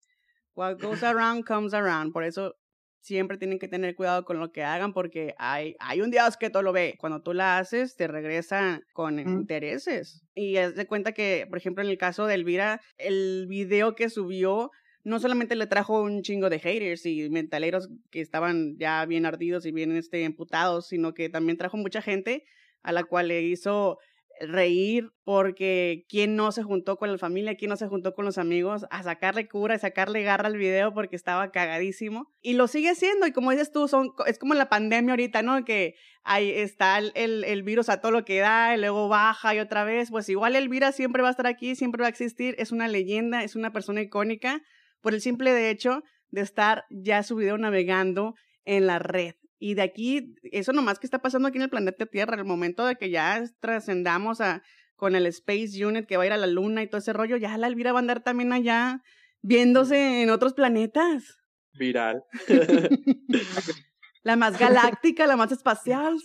What 0.55 0.77
goes 0.79 1.03
around 1.03 1.43
comes 1.45 1.73
around. 1.73 2.13
Por 2.13 2.23
eso 2.23 2.55
siempre 3.01 3.37
tienen 3.37 3.59
que 3.59 3.67
tener 3.67 3.93
cuidado 3.93 4.23
con 4.23 4.39
lo 4.39 4.51
que 4.51 4.63
hagan 4.63 4.93
porque 4.93 5.35
hay, 5.37 5.75
hay 5.79 6.01
un 6.01 6.11
Dios 6.11 6.37
que 6.37 6.49
todo 6.49 6.63
lo 6.63 6.71
ve. 6.71 6.95
Cuando 6.97 7.21
tú 7.21 7.33
la 7.33 7.57
haces, 7.57 7.95
te 7.95 8.07
regresa 8.07 8.81
con 8.93 9.19
intereses. 9.19 10.23
Y 10.33 10.55
es 10.55 10.75
de 10.75 10.87
cuenta 10.87 11.11
que, 11.11 11.45
por 11.49 11.57
ejemplo, 11.57 11.83
en 11.83 11.89
el 11.89 11.97
caso 11.97 12.25
de 12.25 12.35
Elvira, 12.35 12.81
el 12.97 13.47
video 13.47 13.95
que 13.95 14.09
subió 14.09 14.71
no 15.05 15.19
solamente 15.19 15.55
le 15.55 15.67
trajo 15.67 16.01
un 16.01 16.23
chingo 16.23 16.49
de 16.49 16.59
haters 16.59 17.05
y 17.05 17.29
mentaleros 17.29 17.89
que 18.09 18.21
estaban 18.21 18.75
ya 18.79 19.05
bien 19.05 19.27
ardidos 19.27 19.65
y 19.67 19.71
bien 19.71 19.95
este, 19.95 20.23
emputados, 20.23 20.87
sino 20.87 21.13
que 21.13 21.29
también 21.29 21.57
trajo 21.57 21.77
mucha 21.77 22.01
gente 22.01 22.43
a 22.81 22.91
la 22.91 23.03
cual 23.03 23.27
le 23.27 23.43
hizo 23.43 23.99
reír 24.41 25.11
porque 25.23 26.05
quién 26.09 26.35
no 26.35 26.51
se 26.51 26.63
juntó 26.63 26.97
con 26.97 27.11
la 27.11 27.19
familia, 27.19 27.55
quién 27.55 27.69
no 27.69 27.77
se 27.77 27.87
juntó 27.87 28.15
con 28.15 28.25
los 28.25 28.39
amigos 28.39 28.85
a 28.89 29.03
sacarle 29.03 29.47
cura, 29.47 29.75
a 29.75 29.79
sacarle 29.79 30.23
garra 30.23 30.47
al 30.47 30.57
video 30.57 30.91
porque 30.91 31.15
estaba 31.15 31.51
cagadísimo. 31.51 32.33
Y 32.41 32.53
lo 32.53 32.67
sigue 32.67 32.89
haciendo 32.89 33.27
y 33.27 33.31
como 33.31 33.51
dices 33.51 33.71
tú, 33.71 33.87
es 34.25 34.39
como 34.39 34.55
la 34.55 34.69
pandemia 34.69 35.13
ahorita, 35.13 35.43
¿no? 35.43 35.63
Que 35.65 35.95
ahí 36.23 36.49
está 36.49 36.97
el, 36.97 37.43
el, 37.43 37.63
virus 37.63 37.89
a 37.89 38.01
todo 38.01 38.11
lo 38.11 38.25
que 38.25 38.39
da 38.39 38.75
y 38.75 38.79
luego 38.79 39.07
baja 39.07 39.53
y 39.53 39.59
otra 39.59 39.83
vez. 39.83 40.09
Pues 40.09 40.27
igual 40.29 40.55
el 40.55 40.67
virus 40.67 40.95
siempre 40.95 41.21
va 41.21 41.29
a 41.29 41.31
estar 41.31 41.47
aquí, 41.47 41.75
siempre 41.75 42.01
va 42.01 42.07
a 42.07 42.09
existir, 42.09 42.55
es 42.57 42.71
una 42.71 42.87
leyenda, 42.87 43.43
es 43.43 43.55
una 43.55 43.71
persona 43.71 44.01
icónica 44.01 44.63
por 45.05 45.13
el 45.13 45.21
simple 45.21 45.53
de 45.53 45.69
hecho 45.69 46.01
de 46.31 46.41
estar 46.41 46.85
ya 46.89 47.21
su 47.21 47.35
video 47.35 47.59
navegando 47.59 48.33
en 48.63 48.87
la 48.87 48.97
red. 48.97 49.35
Y 49.59 49.75
de 49.75 49.83
aquí, 49.83 50.33
eso 50.51 50.73
nomás 50.73 50.97
que 50.97 51.05
está 51.05 51.19
pasando 51.19 51.47
aquí 51.47 51.59
en 51.59 51.61
el 51.61 51.69
planeta 51.69 52.07
Tierra, 52.07 52.35
el 52.35 52.43
momento 52.43 52.87
de 52.87 52.95
que 52.95 53.11
ya 53.11 53.43
trascendamos 53.59 54.41
a, 54.41 54.63
con 54.95 55.15
el 55.15 55.27
Space 55.27 55.85
Unit 55.85 56.07
que 56.07 56.17
va 56.17 56.23
a 56.23 56.25
ir 56.25 56.33
a 56.33 56.37
la 56.37 56.47
luna 56.47 56.81
y 56.81 56.87
todo 56.87 56.97
ese 56.97 57.13
rollo, 57.13 57.37
ya 57.37 57.55
la 57.55 57.67
Elvira 57.67 57.91
va 57.91 57.99
a 57.99 58.01
andar 58.01 58.23
también 58.23 58.51
allá 58.51 59.03
viéndose 59.43 60.23
en 60.23 60.31
otros 60.31 60.55
planetas. 60.55 61.37
Viral. 61.73 62.23
la 64.23 64.35
más 64.37 64.57
galáctica, 64.57 65.27
la 65.27 65.37
más 65.37 65.51
espacial. 65.51 66.17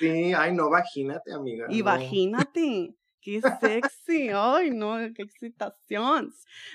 sí, 0.00 0.32
ay, 0.36 0.52
no, 0.56 0.70
vagínate, 0.70 1.32
amiga. 1.32 1.66
Imagínate. 1.70 2.96
Qué 3.24 3.40
sexy, 3.58 4.28
ay, 4.34 4.70
no, 4.70 4.98
qué 5.14 5.22
excitación. 5.22 6.34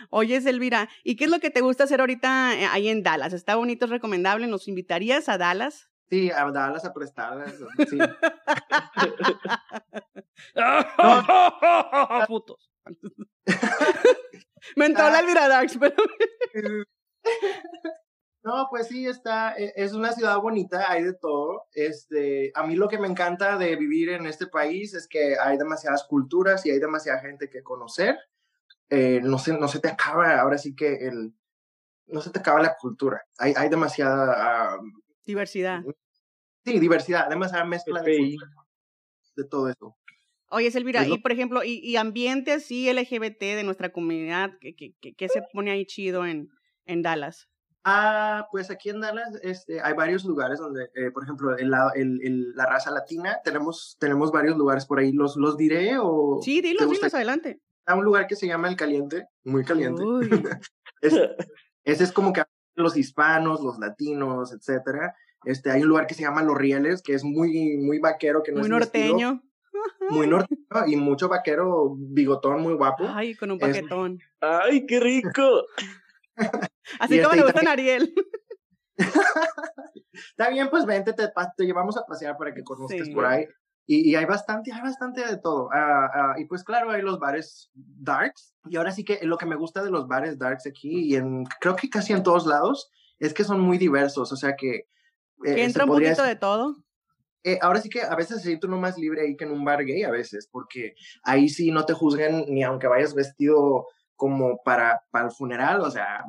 Oye, 0.10 0.38
Elvira, 0.38 0.90
¿y 1.04 1.16
qué 1.16 1.26
es 1.26 1.30
lo 1.30 1.40
que 1.40 1.52
te 1.52 1.62
gusta 1.62 1.84
hacer 1.84 2.00
ahorita 2.00 2.56
eh, 2.56 2.66
ahí 2.66 2.90
en 2.90 3.04
Dallas? 3.04 3.34
¿Está 3.34 3.56
bonito, 3.56 3.86
es 3.86 3.92
recomendable? 3.92 4.48
¿Nos 4.48 4.68
invitarías 4.68 5.30
a 5.30 5.38
Dallas? 5.38 5.92
Sí, 6.10 6.32
a 6.32 6.50
Dallas 6.50 6.86
a 6.86 6.92
prestarlas, 6.92 7.54
sí. 7.88 8.00
Putos. 12.28 12.72
Me 14.76 14.88
entró 14.88 15.08
la 15.08 15.20
Elvira 15.20 15.48
Dax, 15.48 15.78
pero... 15.78 15.94
No, 18.42 18.68
pues 18.70 18.88
sí, 18.88 19.06
está, 19.06 19.54
e, 19.58 19.74
es 19.76 19.94
una 19.94 20.14
ciudad 20.14 20.38
bonita, 20.40 20.90
hay 20.90 21.04
de 21.04 21.14
todo. 21.14 21.68
Este, 21.74 22.52
a 22.56 22.66
mí 22.66 22.76
lo 22.76 22.88
que 22.88 22.98
me 22.98 23.08
encanta 23.08 23.58
de 23.58 23.76
vivir 23.76 24.10
en 24.10 24.26
este 24.26 24.48
país 24.48 24.94
es 24.94 25.08
que 25.08 25.38
hay 25.38 25.58
demasiadas 25.58 26.06
culturas 26.06 26.66
y 26.66 26.72
hay 26.72 26.80
demasiada 26.80 27.20
gente 27.20 27.50
que 27.50 27.64
conocer. 27.64 28.18
Eh, 28.90 29.20
no, 29.22 29.38
se, 29.38 29.58
no 29.58 29.68
se 29.68 29.80
te 29.80 29.90
acaba, 29.90 30.40
ahora 30.40 30.58
sí 30.58 30.74
que 30.76 31.08
el, 31.08 31.34
no 32.08 32.22
se 32.22 32.32
te 32.32 32.40
acaba 32.40 32.62
la 32.62 32.76
cultura. 32.76 33.22
Hay, 33.38 33.54
hay 33.56 33.70
demasiada... 33.70 34.80
diversidad. 35.26 35.84
Sí, 36.66 36.80
diversidad, 36.80 37.30
demasiada 37.30 37.66
mezcla 37.66 38.02
de, 38.02 38.36
de 39.36 39.44
todo 39.46 39.70
eso. 39.70 39.96
Oye, 40.52 40.72
Elvira, 40.74 41.06
y 41.08 41.20
por 41.20 41.32
ejemplo, 41.32 41.64
y, 41.64 41.80
y, 41.84 41.96
ambiente 41.98 42.54
así 42.54 42.92
LGBT 42.92 43.40
de 43.40 43.64
nuestra 43.64 43.92
comunidad, 43.92 44.52
¿qué, 44.60 44.76
qué, 44.76 45.14
qué 45.14 45.30
se 45.30 45.44
pone 45.54 45.70
ahí 45.70 45.86
chido 45.86 46.26
en, 46.26 46.50
en 46.86 47.04
Dallas? 47.04 47.48
Ah, 47.84 48.48
pues 48.52 48.70
aquí 48.70 48.90
en 48.90 49.00
Dallas 49.00 49.40
este, 49.42 49.82
hay 49.82 49.94
varios 49.94 50.26
lugares 50.26 50.60
donde, 50.60 50.90
eh, 50.96 51.12
por 51.12 51.24
ejemplo, 51.24 51.58
en 51.58 51.72
la, 51.72 51.92
el, 51.96 52.54
la 52.54 52.66
raza 52.66 52.92
latina, 52.92 53.38
tenemos, 53.44 53.98
tenemos 54.00 54.32
varios 54.32 54.58
lugares 54.58 54.86
por 54.86 55.00
ahí. 55.00 55.12
¿Los, 55.12 55.38
los 55.38 55.56
diré 55.56 55.98
o...? 55.98 56.40
Sí, 56.42 56.62
dilos, 56.62 56.90
dilos, 56.90 57.14
adelante. 57.14 57.62
Hay 57.86 57.98
un 57.98 58.06
lugar 58.06 58.28
que 58.28 58.36
se 58.36 58.48
llama 58.48 58.68
El 58.68 58.76
Caliente, 58.76 59.28
muy 59.44 59.64
caliente. 59.64 60.04
ese 61.02 62.04
es 62.04 62.12
como 62.12 62.34
que 62.34 62.44
los 62.76 62.98
hispanos, 62.98 63.62
los 63.62 63.80
latinos, 63.80 64.54
etcétera. 64.54 65.16
Este, 65.46 65.72
hay 65.72 65.82
un 65.82 65.88
lugar 65.88 66.06
que 66.06 66.14
se 66.14 66.24
llama 66.24 66.44
Los 66.44 66.58
Rieles, 66.58 67.02
que 67.02 67.14
es 67.14 67.24
muy, 67.24 67.78
muy 67.78 68.00
vaquero, 68.00 68.44
que 68.44 68.52
no 68.52 68.60
muy 68.60 68.66
es 68.66 68.72
norteño. 68.72 69.42
muy 70.10 70.28
norteño 70.28 70.60
y 70.88 70.96
mucho 70.98 71.30
vaquero, 71.30 71.96
bigotón 71.98 72.62
muy 72.62 72.74
guapo. 72.74 73.06
Ay, 73.08 73.36
con 73.36 73.52
un 73.52 73.60
paquetón. 73.60 74.20
Ay, 74.42 74.86
qué 74.86 75.00
rico. 75.00 75.66
Así 77.00 77.22
como 77.22 77.36
le 77.36 77.44
gusta 77.44 77.62
a 77.68 77.72
Ariel. 77.72 78.14
Está 80.32 80.50
bien, 80.50 80.70
pues 80.70 80.86
vente, 80.86 81.14
te, 81.14 81.30
te, 81.58 81.66
llevamos 81.66 81.98
a 81.98 82.06
pasear 82.06 82.38
para 82.38 82.54
que 82.54 82.64
conozcas 82.64 83.10
por 83.10 83.26
ahí. 83.26 83.46
Y, 83.86 84.12
y, 84.12 84.16
hay 84.16 84.26
bastante, 84.26 84.72
hay 84.72 84.82
bastante 84.82 85.26
de 85.26 85.38
todo. 85.38 85.70
Ah, 85.74 86.10
ah, 86.14 86.36
y 86.38 86.46
pues 86.46 86.64
claro, 86.64 86.92
hay 86.92 87.02
los 87.02 87.18
bares 87.18 87.72
darks. 87.74 88.54
Y 88.70 88.78
ahora 88.78 88.92
sí 88.92 89.04
que 89.04 89.20
lo 89.24 89.38
que 89.38 89.48
me 89.48 89.56
gusta 89.56 89.84
de 89.84 89.90
los 89.90 90.08
bares 90.08 90.38
darks 90.38 90.68
aquí, 90.68 91.08
y 91.08 91.16
en, 91.16 91.44
creo 91.60 91.76
que 91.76 91.90
casi 91.90 92.14
en 92.14 92.22
todos 92.22 92.46
lados, 92.46 92.92
es 93.18 93.34
que 93.34 93.44
son 93.44 93.60
muy 93.60 93.78
diversos. 93.78 94.32
O 94.32 94.36
sea 94.36 94.56
que... 94.56 94.88
Eh, 95.46 95.56
que 95.56 95.64
entra 95.64 95.86
un 95.86 95.92
poquito 95.92 96.24
de 96.24 96.36
todo. 96.36 96.76
Eh, 97.44 97.58
ahora 97.62 97.80
sí 97.82 97.90
que 97.90 98.02
a 98.02 98.16
veces 98.16 98.42
se 98.42 98.50
siente 98.50 98.68
uno 98.68 98.78
más 98.78 98.98
libre 98.98 99.22
ahí 99.22 99.38
que 99.38 99.46
en 99.46 99.52
un 99.52 99.64
bar 99.64 99.84
gay 99.86 100.04
a 100.04 100.12
veces, 100.12 100.50
porque 100.52 100.94
ahí 101.24 101.48
sí 101.48 101.72
no 101.72 101.86
te 101.86 101.94
juzguen 101.94 102.46
ni 102.50 102.64
aunque 102.64 102.88
vayas 102.88 103.16
vestido 103.16 103.88
como 104.20 104.62
para, 104.64 105.06
para 105.12 105.28
el 105.28 105.32
funeral, 105.32 105.80
o 105.80 105.90
sea... 105.90 106.26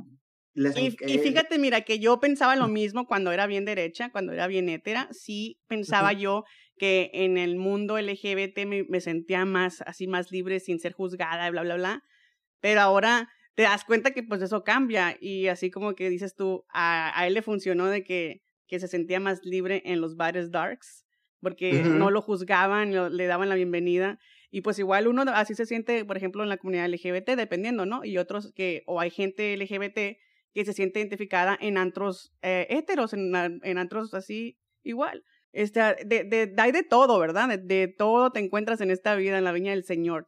y, 0.54 1.18
fíjate, 1.18 1.58
mira, 1.58 1.80
que 1.80 1.98
yo 1.98 2.20
pensaba 2.20 2.54
lo 2.54 2.68
mismo 2.68 3.08
cuando 3.08 3.32
era 3.32 3.48
bien 3.48 3.64
derecha, 3.64 4.10
cuando 4.10 4.32
era 4.32 4.46
bien 4.46 4.68
hétera, 4.68 5.08
sí 5.10 5.58
pensaba 5.66 6.12
yo 6.12 6.44
que 6.78 7.10
en 7.12 7.36
el 7.36 7.56
mundo 7.56 7.98
LGBT 8.00 8.64
me, 8.64 9.00
sentía 9.00 9.44
más, 9.44 9.82
así 9.82 10.06
más 10.06 10.30
libre, 10.30 10.60
sin 10.60 10.78
ser 10.78 10.92
juzgada, 10.92 11.48
y 11.48 11.50
bla, 11.50 11.62
bla, 11.62 11.74
bla, 11.74 12.04
pero 12.60 12.80
ahora 12.80 13.28
te 13.56 13.64
das 13.64 13.84
cuenta 13.84 14.12
que 14.12 14.22
pues 14.22 14.40
eso 14.40 14.62
cambia 14.62 15.16
y 15.20 15.48
así 15.48 15.72
como 15.72 15.96
que 15.96 16.08
dices 16.10 16.36
tú, 16.36 16.64
a, 16.72 17.18
a 17.18 17.26
él 17.26 17.34
le 17.34 17.42
funcionó 17.42 17.86
de 17.86 18.04
que, 18.04 18.44
que 18.68 18.78
se 18.78 18.86
sentía 18.86 19.18
más 19.18 19.40
libre 19.42 19.82
en 19.84 20.00
los 20.00 20.14
bares 20.14 20.52
darks, 20.52 21.04
porque 21.40 21.72
no 21.82 22.12
lo 22.12 22.22
juzgaban, 22.22 23.16
le 23.16 23.26
daban 23.26 23.48
la 23.48 23.56
bienvenida 23.56 24.20
y 24.50 24.62
pues 24.62 24.78
igual 24.78 25.06
uno 25.06 25.22
así 25.32 25.54
se 25.54 25.64
siente, 25.64 26.04
por 26.04 26.16
ejemplo, 26.16 26.42
en 26.42 26.48
la 26.48 26.56
comunidad 26.56 26.88
LGBT, 26.88 27.30
dependiendo, 27.36 27.86
¿no? 27.86 28.04
Y 28.04 28.18
otros 28.18 28.52
que, 28.54 28.82
o 28.86 29.00
hay 29.00 29.10
gente 29.10 29.56
LGBT 29.56 30.18
que 30.52 30.64
se 30.64 30.72
siente 30.72 30.98
identificada 30.98 31.56
en 31.60 31.78
antros 31.78 32.32
eh, 32.42 32.66
héteros, 32.70 33.12
en, 33.12 33.34
antros 33.78 34.12
así 34.14 34.58
igual. 34.82 35.24
Este, 35.52 35.80
de, 36.04 36.24
de, 36.24 36.54
hay 36.58 36.72
de 36.72 36.82
todo, 36.82 37.18
¿verdad? 37.18 37.58
De, 37.58 37.88
todo 37.88 38.32
te 38.32 38.40
encuentras 38.40 38.80
en 38.80 38.90
esta 38.90 39.14
vida, 39.14 39.38
en 39.38 39.44
la 39.44 39.52
viña 39.52 39.70
del 39.70 39.84
Señor. 39.84 40.26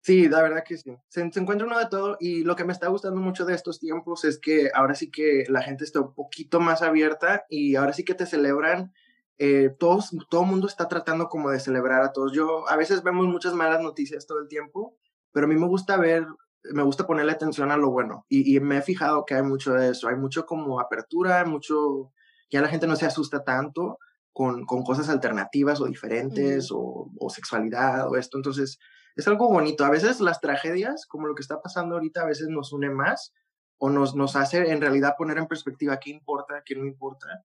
Sí, 0.00 0.28
la 0.28 0.42
verdad 0.42 0.64
que 0.66 0.78
sí. 0.78 0.96
Se, 1.08 1.30
se, 1.30 1.40
encuentra 1.40 1.66
uno 1.66 1.78
de 1.78 1.88
todo 1.90 2.16
y 2.20 2.44
lo 2.44 2.56
que 2.56 2.64
me 2.64 2.72
está 2.72 2.88
gustando 2.88 3.20
mucho 3.20 3.44
de 3.44 3.54
estos 3.54 3.78
tiempos 3.78 4.24
es 4.24 4.38
que 4.38 4.70
ahora 4.72 4.94
sí 4.94 5.10
que 5.10 5.44
la 5.48 5.60
gente 5.60 5.84
está 5.84 6.00
un 6.00 6.14
poquito 6.14 6.60
más 6.60 6.80
abierta 6.80 7.44
y 7.50 7.74
ahora 7.74 7.92
sí 7.92 8.04
que 8.04 8.14
te 8.14 8.24
celebran 8.24 8.94
eh, 9.38 9.70
todos, 9.78 10.10
todo 10.28 10.42
el 10.42 10.48
mundo 10.48 10.66
está 10.66 10.88
tratando 10.88 11.28
como 11.28 11.50
de 11.50 11.60
celebrar 11.60 12.02
a 12.02 12.12
todos. 12.12 12.32
Yo, 12.32 12.68
a 12.68 12.76
veces 12.76 13.02
vemos 13.02 13.26
muchas 13.26 13.54
malas 13.54 13.80
noticias 13.80 14.26
todo 14.26 14.40
el 14.40 14.48
tiempo, 14.48 14.96
pero 15.32 15.46
a 15.46 15.48
mí 15.48 15.54
me 15.54 15.68
gusta 15.68 15.96
ver, 15.96 16.26
me 16.64 16.82
gusta 16.82 17.06
ponerle 17.06 17.32
atención 17.32 17.70
a 17.70 17.76
lo 17.76 17.90
bueno. 17.90 18.26
Y, 18.28 18.56
y 18.56 18.60
me 18.60 18.78
he 18.78 18.82
fijado 18.82 19.24
que 19.24 19.34
hay 19.34 19.42
mucho 19.42 19.74
de 19.74 19.90
eso, 19.90 20.08
hay 20.08 20.16
mucho 20.16 20.44
como 20.44 20.80
apertura, 20.80 21.44
mucho, 21.44 22.12
ya 22.50 22.60
la 22.60 22.68
gente 22.68 22.88
no 22.88 22.96
se 22.96 23.06
asusta 23.06 23.44
tanto 23.44 23.98
con, 24.32 24.66
con 24.66 24.82
cosas 24.82 25.08
alternativas 25.08 25.80
o 25.80 25.86
diferentes 25.86 26.70
o, 26.72 27.10
o 27.18 27.30
sexualidad 27.30 28.10
o 28.10 28.16
esto, 28.16 28.38
entonces 28.38 28.78
es 29.14 29.28
algo 29.28 29.48
bonito. 29.48 29.84
A 29.84 29.90
veces 29.90 30.20
las 30.20 30.40
tragedias, 30.40 31.06
como 31.06 31.28
lo 31.28 31.34
que 31.36 31.42
está 31.42 31.60
pasando 31.62 31.94
ahorita, 31.94 32.22
a 32.22 32.26
veces 32.26 32.48
nos 32.48 32.72
une 32.72 32.90
más 32.90 33.32
o 33.78 33.88
nos, 33.88 34.16
nos 34.16 34.34
hace 34.34 34.72
en 34.72 34.80
realidad 34.80 35.14
poner 35.16 35.38
en 35.38 35.46
perspectiva 35.46 35.98
qué 35.98 36.10
importa, 36.10 36.62
qué 36.64 36.74
no 36.74 36.84
importa 36.84 37.44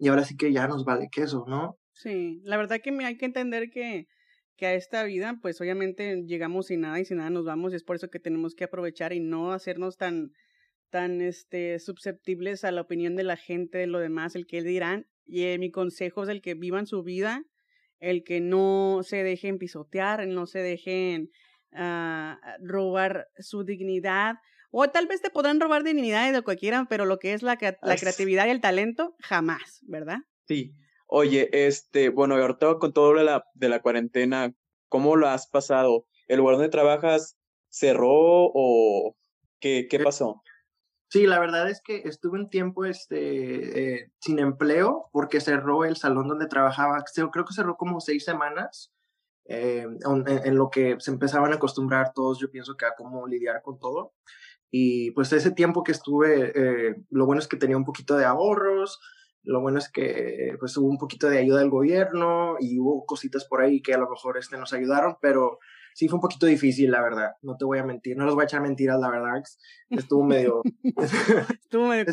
y 0.00 0.08
ahora 0.08 0.24
sí 0.24 0.36
que 0.36 0.50
ya 0.50 0.66
nos 0.66 0.84
vale 0.84 1.08
queso, 1.12 1.44
¿no? 1.46 1.78
Sí, 1.92 2.40
la 2.44 2.56
verdad 2.56 2.80
que 2.82 2.90
hay 3.04 3.18
que 3.18 3.26
entender 3.26 3.68
que, 3.70 4.06
que 4.56 4.66
a 4.66 4.74
esta 4.74 5.04
vida, 5.04 5.38
pues 5.42 5.60
obviamente 5.60 6.22
llegamos 6.26 6.68
sin 6.68 6.80
nada 6.80 6.98
y 6.98 7.04
sin 7.04 7.18
nada 7.18 7.28
nos 7.28 7.44
vamos 7.44 7.72
y 7.72 7.76
es 7.76 7.84
por 7.84 7.96
eso 7.96 8.08
que 8.08 8.18
tenemos 8.18 8.54
que 8.54 8.64
aprovechar 8.64 9.12
y 9.12 9.20
no 9.20 9.52
hacernos 9.52 9.98
tan, 9.98 10.32
tan 10.88 11.20
este, 11.20 11.78
susceptibles 11.78 12.64
a 12.64 12.72
la 12.72 12.80
opinión 12.80 13.14
de 13.14 13.24
la 13.24 13.36
gente, 13.36 13.76
de 13.76 13.86
lo 13.86 13.98
demás, 13.98 14.34
el 14.34 14.46
que 14.46 14.62
dirán. 14.62 15.06
Y 15.26 15.42
eh, 15.44 15.58
mi 15.58 15.70
consejo 15.70 16.22
es 16.22 16.30
el 16.30 16.40
que 16.40 16.54
vivan 16.54 16.86
su 16.86 17.02
vida, 17.02 17.44
el 17.98 18.24
que 18.24 18.40
no 18.40 19.00
se 19.02 19.22
dejen 19.22 19.58
pisotear, 19.58 20.26
no 20.26 20.46
se 20.46 20.60
dejen 20.60 21.28
uh, 21.72 22.36
robar 22.66 23.28
su 23.38 23.64
dignidad 23.64 24.36
o 24.70 24.88
tal 24.88 25.06
vez 25.06 25.20
te 25.20 25.30
podrán 25.30 25.60
robar 25.60 25.82
dignidades 25.84 26.32
de 26.32 26.42
cualquiera, 26.42 26.86
pero 26.88 27.04
lo 27.04 27.18
que 27.18 27.32
es 27.32 27.42
la, 27.42 27.58
la 27.82 27.96
creatividad 27.96 28.46
y 28.46 28.50
el 28.50 28.60
talento, 28.60 29.16
jamás, 29.20 29.80
¿verdad? 29.82 30.18
Sí. 30.46 30.74
Oye, 31.06 31.48
este, 31.66 32.08
bueno, 32.08 32.36
ahorita 32.36 32.78
con 32.78 32.92
todo 32.92 33.12
lo 33.12 33.18
de 33.18 33.24
la, 33.24 33.44
de 33.54 33.68
la 33.68 33.82
cuarentena, 33.82 34.54
¿cómo 34.88 35.16
lo 35.16 35.28
has 35.28 35.48
pasado? 35.48 36.06
¿El 36.28 36.38
lugar 36.38 36.54
donde 36.54 36.68
trabajas 36.68 37.36
cerró 37.68 38.08
o 38.12 39.16
qué, 39.58 39.88
qué 39.90 39.98
pasó? 39.98 40.40
Sí, 41.08 41.26
la 41.26 41.40
verdad 41.40 41.68
es 41.68 41.82
que 41.82 42.02
estuve 42.04 42.38
un 42.38 42.48
tiempo 42.48 42.84
este, 42.84 44.02
eh, 44.02 44.12
sin 44.20 44.38
empleo 44.38 45.08
porque 45.10 45.40
cerró 45.40 45.84
el 45.84 45.96
salón 45.96 46.28
donde 46.28 46.46
trabajaba. 46.46 47.02
Creo 47.32 47.44
que 47.44 47.54
cerró 47.54 47.76
como 47.76 48.00
seis 48.00 48.24
semanas. 48.24 48.92
Eh, 49.46 49.82
en, 49.82 50.24
en, 50.28 50.54
lo 50.54 50.70
que 50.70 50.94
se 51.00 51.10
empezaban 51.10 51.50
a 51.52 51.56
acostumbrar 51.56 52.12
todos, 52.14 52.38
yo 52.38 52.52
pienso 52.52 52.76
que 52.76 52.86
a 52.86 52.94
cómo 52.96 53.26
lidiar 53.26 53.62
con 53.62 53.80
todo. 53.80 54.14
Y 54.70 55.10
pues 55.12 55.32
ese 55.32 55.50
tiempo 55.50 55.82
que 55.82 55.92
estuve, 55.92 56.52
eh, 56.54 56.96
lo 57.10 57.26
bueno 57.26 57.40
es 57.40 57.48
que 57.48 57.56
tenía 57.56 57.76
un 57.76 57.84
poquito 57.84 58.16
de 58.16 58.24
ahorros, 58.24 59.00
lo 59.42 59.60
bueno 59.60 59.78
es 59.78 59.90
que 59.90 60.54
pues 60.58 60.76
hubo 60.76 60.88
un 60.88 60.98
poquito 60.98 61.28
de 61.28 61.38
ayuda 61.38 61.60
del 61.60 61.70
gobierno 61.70 62.56
y 62.60 62.78
hubo 62.78 63.04
cositas 63.06 63.46
por 63.46 63.62
ahí 63.62 63.80
que 63.80 63.94
a 63.94 63.98
lo 63.98 64.08
mejor 64.08 64.36
este, 64.38 64.58
nos 64.58 64.72
ayudaron, 64.72 65.16
pero 65.20 65.58
sí 65.94 66.08
fue 66.08 66.18
un 66.18 66.20
poquito 66.20 66.46
difícil, 66.46 66.90
la 66.90 67.02
verdad. 67.02 67.32
No 67.42 67.56
te 67.56 67.64
voy 67.64 67.78
a 67.78 67.84
mentir, 67.84 68.16
no 68.16 68.26
les 68.26 68.34
voy 68.34 68.42
a 68.42 68.44
echar 68.44 68.60
mentiras, 68.60 69.00
la 69.00 69.10
verdad. 69.10 69.42
Estuvo 69.90 70.24
medio... 70.24 70.62
estuvo 71.62 71.88
medio 71.88 72.06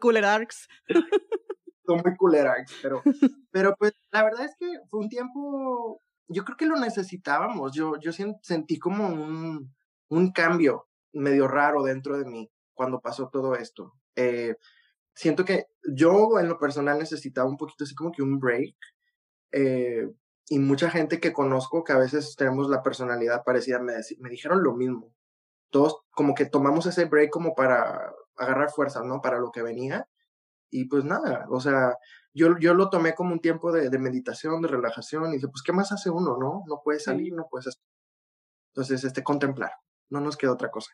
culerarx. 0.00 0.68
Estuvo 0.88 1.96
muy 1.96 2.16
culerarx, 2.16 2.78
pero, 2.82 3.02
pero 3.50 3.74
pues 3.78 3.92
la 4.10 4.24
verdad 4.24 4.44
es 4.44 4.56
que 4.58 4.66
fue 4.88 5.00
un 5.00 5.08
tiempo, 5.08 6.00
yo 6.28 6.44
creo 6.44 6.56
que 6.56 6.66
lo 6.66 6.76
necesitábamos. 6.76 7.72
Yo, 7.72 7.98
yo 8.00 8.12
sentí 8.12 8.78
como 8.78 9.06
un, 9.08 9.74
un 10.08 10.32
cambio 10.32 10.89
medio 11.12 11.48
raro 11.48 11.82
dentro 11.82 12.18
de 12.18 12.24
mí 12.24 12.50
cuando 12.74 13.00
pasó 13.00 13.28
todo 13.28 13.54
esto. 13.54 13.94
Eh, 14.16 14.56
siento 15.14 15.44
que 15.44 15.66
yo 15.84 16.38
en 16.38 16.48
lo 16.48 16.58
personal 16.58 16.98
necesitaba 16.98 17.48
un 17.48 17.56
poquito 17.56 17.84
así 17.84 17.94
como 17.94 18.12
que 18.12 18.22
un 18.22 18.38
break. 18.38 18.76
Eh, 19.52 20.08
y 20.48 20.58
mucha 20.58 20.90
gente 20.90 21.20
que 21.20 21.32
conozco 21.32 21.84
que 21.84 21.92
a 21.92 21.98
veces 21.98 22.34
tenemos 22.36 22.68
la 22.68 22.82
personalidad 22.82 23.44
parecida 23.44 23.78
me, 23.78 23.94
me 24.18 24.30
dijeron 24.30 24.62
lo 24.62 24.74
mismo. 24.74 25.14
Todos 25.70 26.00
como 26.10 26.34
que 26.34 26.46
tomamos 26.46 26.86
ese 26.86 27.04
break 27.04 27.30
como 27.30 27.54
para 27.54 28.12
agarrar 28.36 28.70
fuerza, 28.70 29.02
¿no? 29.04 29.20
Para 29.20 29.38
lo 29.38 29.52
que 29.52 29.62
venía. 29.62 30.08
Y 30.70 30.86
pues 30.86 31.04
nada, 31.04 31.46
o 31.50 31.60
sea, 31.60 31.96
yo, 32.32 32.56
yo 32.58 32.74
lo 32.74 32.90
tomé 32.90 33.14
como 33.14 33.32
un 33.32 33.40
tiempo 33.40 33.72
de, 33.72 33.90
de 33.90 33.98
meditación, 33.98 34.62
de 34.62 34.68
relajación, 34.68 35.30
y 35.30 35.34
dije, 35.34 35.48
pues, 35.48 35.62
¿qué 35.62 35.72
más 35.72 35.92
hace 35.92 36.10
uno, 36.10 36.36
no? 36.38 36.62
No 36.66 36.80
puede 36.82 37.00
salir, 37.00 37.32
no 37.34 37.46
puedes... 37.50 37.80
Entonces, 38.72 39.02
este, 39.04 39.24
contemplar, 39.24 39.72
no 40.10 40.20
nos 40.20 40.36
queda 40.36 40.52
otra 40.52 40.70
cosa. 40.70 40.92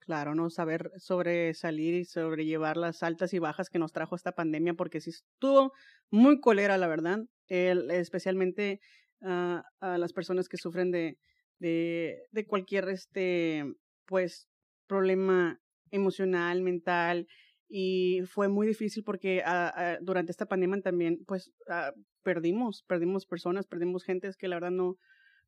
Claro, 0.00 0.34
¿no? 0.34 0.50
Saber 0.50 0.90
sobresalir 0.96 1.94
y 1.94 2.04
sobrellevar 2.04 2.76
las 2.76 3.02
altas 3.04 3.32
y 3.34 3.38
bajas 3.38 3.70
que 3.70 3.78
nos 3.78 3.92
trajo 3.92 4.16
esta 4.16 4.32
pandemia, 4.32 4.74
porque 4.74 5.00
sí 5.00 5.10
estuvo 5.10 5.72
muy 6.10 6.40
colera, 6.40 6.76
la 6.76 6.88
verdad, 6.88 7.20
especialmente 7.48 8.80
a 9.20 9.64
las 9.80 10.12
personas 10.12 10.48
que 10.48 10.56
sufren 10.56 10.90
de, 10.90 11.18
de, 11.60 12.24
de 12.32 12.46
cualquier, 12.46 12.88
este, 12.88 13.64
pues, 14.06 14.48
problema 14.88 15.60
emocional, 15.92 16.62
mental, 16.62 17.28
y 17.68 18.20
fue 18.26 18.48
muy 18.48 18.66
difícil 18.66 19.02
porque 19.02 19.42
ah, 19.46 19.72
ah, 19.74 19.98
durante 20.02 20.32
esta 20.32 20.46
pandemia 20.46 20.82
también, 20.82 21.24
pues, 21.24 21.52
ah, 21.68 21.92
perdimos, 22.22 22.82
perdimos 22.82 23.24
personas, 23.24 23.66
perdimos 23.66 24.04
gentes 24.04 24.36
que 24.36 24.48
la 24.48 24.56
verdad 24.56 24.72
no, 24.72 24.98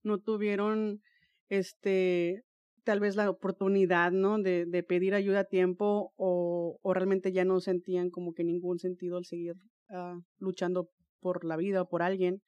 no 0.03 0.18
tuvieron, 0.18 1.03
este, 1.51 2.45
tal 2.85 3.01
vez 3.01 3.16
la 3.16 3.28
oportunidad, 3.28 4.12
¿no? 4.12 4.39
De, 4.39 4.66
de 4.66 4.82
pedir 4.82 5.14
ayuda 5.14 5.41
a 5.41 5.45
tiempo 5.45 6.12
o, 6.16 6.78
o, 6.82 6.95
realmente 6.95 7.32
ya 7.32 7.45
no 7.45 7.61
sentían 7.61 8.11
como 8.11 8.35
que 8.35 8.45
ningún 8.45 8.78
sentido 8.78 9.16
al 9.16 9.24
seguir 9.24 9.55
uh, 9.89 10.20
luchando 10.39 10.91
por 11.20 11.45
la 11.45 11.57
vida 11.57 11.82
o 11.82 11.89
por 11.89 12.03
alguien. 12.03 12.43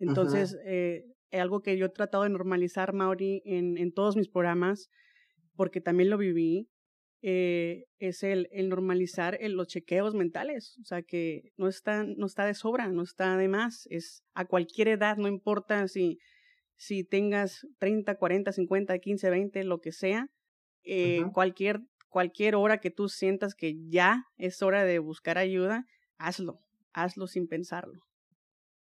Entonces, 0.00 0.56
eh, 0.64 1.04
algo 1.32 1.60
que 1.60 1.76
yo 1.76 1.86
he 1.86 1.90
tratado 1.90 2.24
de 2.24 2.30
normalizar, 2.30 2.92
Mauri, 2.92 3.42
en, 3.44 3.78
en 3.78 3.92
todos 3.92 4.16
mis 4.16 4.28
programas, 4.28 4.88
porque 5.56 5.80
también 5.80 6.10
lo 6.10 6.18
viví, 6.18 6.68
eh, 7.20 7.84
es 7.98 8.22
el, 8.22 8.48
el 8.52 8.68
normalizar 8.68 9.36
el, 9.40 9.54
los 9.54 9.66
chequeos 9.68 10.14
mentales. 10.14 10.76
O 10.80 10.84
sea, 10.84 11.02
que 11.02 11.50
no 11.56 11.68
está, 11.68 12.04
no 12.04 12.26
está 12.26 12.46
de 12.46 12.54
sobra, 12.54 12.88
no 12.88 13.02
está 13.02 13.36
de 13.36 13.48
más. 13.48 13.86
Es 13.90 14.22
a 14.34 14.44
cualquier 14.44 14.88
edad, 14.88 15.16
no 15.16 15.28
importa 15.28 15.88
si 15.88 16.18
si 16.78 17.04
tengas 17.04 17.66
30, 17.78 18.14
40, 18.14 18.52
50, 18.52 18.98
15, 18.98 19.30
20, 19.30 19.64
lo 19.64 19.80
que 19.80 19.92
sea, 19.92 20.28
eh, 20.84 21.20
uh 21.20 21.26
-huh. 21.26 21.32
cualquier, 21.32 21.80
cualquier 22.08 22.54
hora 22.54 22.78
que 22.78 22.90
tú 22.90 23.08
sientas 23.08 23.54
que 23.54 23.74
ya 23.88 24.24
es 24.36 24.62
hora 24.62 24.84
de 24.84 25.00
buscar 25.00 25.38
ayuda, 25.38 25.84
hazlo, 26.18 26.60
hazlo 26.92 27.26
sin 27.26 27.48
pensarlo. 27.48 28.06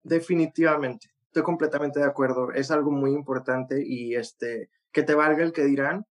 Definitivamente, 0.05 1.09
estoy 1.27 1.43
completamente 1.43 1.99
de 1.99 2.07
acuerdo, 2.07 2.53
es 2.53 2.71
algo 2.71 2.93
muy 2.93 3.11
importante 3.13 3.83
y 3.85 4.15
este, 4.15 4.71
que 4.93 5.03
te 5.03 5.15
valga 5.15 5.43
el 5.43 5.53
que 5.53 5.65
dirán, 5.65 6.07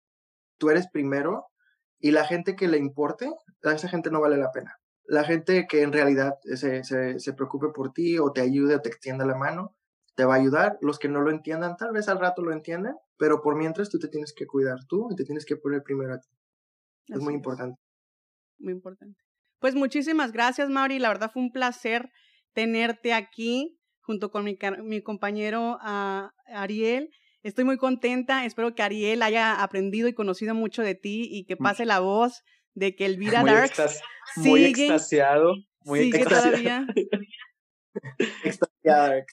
tú 0.58 0.70
eres 0.70 0.88
primero 0.88 1.48
y 1.98 2.12
la 2.12 2.24
gente 2.24 2.54
que 2.54 2.68
le 2.68 2.78
importe, 2.78 3.28
a 3.64 3.72
esa 3.72 3.88
gente 3.88 4.10
no 4.10 4.20
vale 4.20 4.36
la 4.36 4.52
pena. 4.52 4.78
La 5.06 5.24
gente 5.24 5.66
que 5.68 5.82
en 5.82 5.92
realidad 5.92 6.38
se, 6.44 6.84
se, 6.84 7.18
se 7.18 7.32
preocupe 7.34 7.68
por 7.74 7.92
ti 7.92 8.18
o 8.18 8.32
te 8.32 8.40
ayude 8.40 8.76
o 8.76 8.80
te 8.80 8.88
extienda 8.88 9.26
la 9.26 9.34
mano, 9.34 9.76
te 10.14 10.24
va 10.24 10.34
a 10.34 10.38
ayudar. 10.38 10.78
Los 10.80 10.98
que 10.98 11.08
no 11.08 11.20
lo 11.20 11.30
entiendan, 11.30 11.76
tal 11.76 11.92
vez 11.92 12.08
al 12.08 12.18
rato 12.18 12.42
lo 12.42 12.52
entiendan, 12.52 12.96
pero 13.16 13.42
por 13.42 13.56
mientras 13.56 13.90
tú 13.90 13.98
te 13.98 14.08
tienes 14.08 14.32
que 14.32 14.46
cuidar 14.46 14.84
tú 14.88 15.08
y 15.10 15.16
te 15.16 15.24
tienes 15.24 15.44
que 15.44 15.56
poner 15.56 15.82
primero 15.82 16.14
a 16.14 16.20
ti. 16.20 16.28
Es 17.08 17.20
muy 17.20 17.34
importante. 17.34 17.78
Muy 18.58 18.72
importante. 18.72 19.18
Pues 19.58 19.74
muchísimas 19.74 20.32
gracias, 20.32 20.68
Mauri. 20.70 20.98
La 20.98 21.08
verdad 21.08 21.30
fue 21.32 21.42
un 21.42 21.52
placer 21.52 22.10
tenerte 22.52 23.12
aquí 23.12 23.78
junto 24.00 24.30
con 24.30 24.44
mi, 24.44 24.58
mi 24.82 25.02
compañero 25.02 25.78
uh, 25.82 26.28
Ariel. 26.46 27.10
Estoy 27.42 27.64
muy 27.64 27.76
contenta. 27.76 28.44
Espero 28.44 28.74
que 28.74 28.82
Ariel 28.82 29.22
haya 29.22 29.62
aprendido 29.62 30.08
y 30.08 30.14
conocido 30.14 30.54
mucho 30.54 30.82
de 30.82 30.94
ti 30.94 31.28
y 31.30 31.44
que 31.44 31.56
pase 31.56 31.84
la 31.84 32.00
voz 32.00 32.42
de 32.74 32.94
que 32.94 33.06
Elvira 33.06 33.40
muy 33.42 33.50
Darks 33.50 33.78
extas 33.78 34.02
muy 34.36 34.64
extasiado. 34.64 35.54
Muy 35.84 36.00
sigue 36.04 36.18
extasiado. 36.18 36.50
todavía. 36.50 36.86
extasiado. 38.44 39.24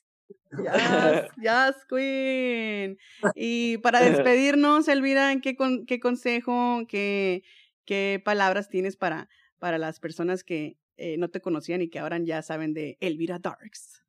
Yes, 0.52 1.32
yes, 1.38 1.86
Queen. 1.88 2.98
Y 3.36 3.78
para 3.80 4.00
despedirnos, 4.02 4.88
Elvira, 4.88 5.34
¿qué, 5.42 5.56
con, 5.56 5.86
qué 5.86 6.00
consejo, 6.00 6.82
qué, 6.88 7.44
qué 7.86 8.22
palabras 8.24 8.70
tienes 8.70 8.98
para, 8.98 9.30
para 9.60 9.78
las 9.78 10.00
personas 10.00 10.44
que 10.44 10.78
eh, 10.98 11.18
no 11.18 11.30
te 11.30 11.42
conocían 11.42 11.82
y 11.82 11.90
que 11.90 12.00
ahora 12.00 12.20
ya 12.20 12.42
saben 12.42 12.74
de 12.74 12.98
Elvira 13.00 13.40
Darks? 13.40 14.04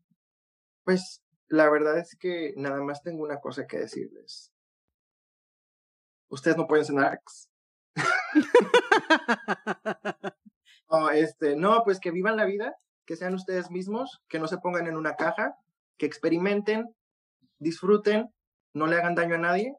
Pues 0.84 1.22
la 1.48 1.70
verdad 1.70 1.98
es 1.98 2.16
que 2.16 2.54
nada 2.56 2.82
más 2.82 3.02
tengo 3.02 3.22
una 3.22 3.40
cosa 3.40 3.66
que 3.66 3.78
decirles. 3.78 4.52
Ustedes 6.28 6.56
no 6.56 6.66
pueden 6.66 6.84
ser 6.84 6.96
Darks. 6.96 7.48
oh, 10.86 11.10
este, 11.10 11.56
no, 11.56 11.82
pues 11.84 12.00
que 12.00 12.10
vivan 12.10 12.36
la 12.36 12.46
vida, 12.46 12.74
que 13.04 13.16
sean 13.16 13.34
ustedes 13.34 13.70
mismos, 13.70 14.22
que 14.28 14.38
no 14.38 14.48
se 14.48 14.58
pongan 14.58 14.86
en 14.86 14.96
una 14.96 15.14
caja, 15.14 15.56
que 16.02 16.06
experimenten, 16.06 16.92
disfruten, 17.60 18.28
no 18.74 18.88
le 18.88 18.96
hagan 18.96 19.14
daño 19.14 19.36
a 19.36 19.38
nadie 19.38 19.72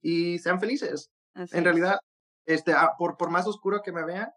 y 0.00 0.38
sean 0.38 0.60
felices. 0.60 1.10
Así 1.34 1.56
en 1.56 1.58
es. 1.58 1.64
realidad, 1.64 1.98
este, 2.46 2.74
ah, 2.74 2.92
por, 2.96 3.16
por 3.16 3.28
más 3.30 3.44
oscuro 3.48 3.82
que 3.82 3.90
me 3.90 4.04
vean, 4.04 4.30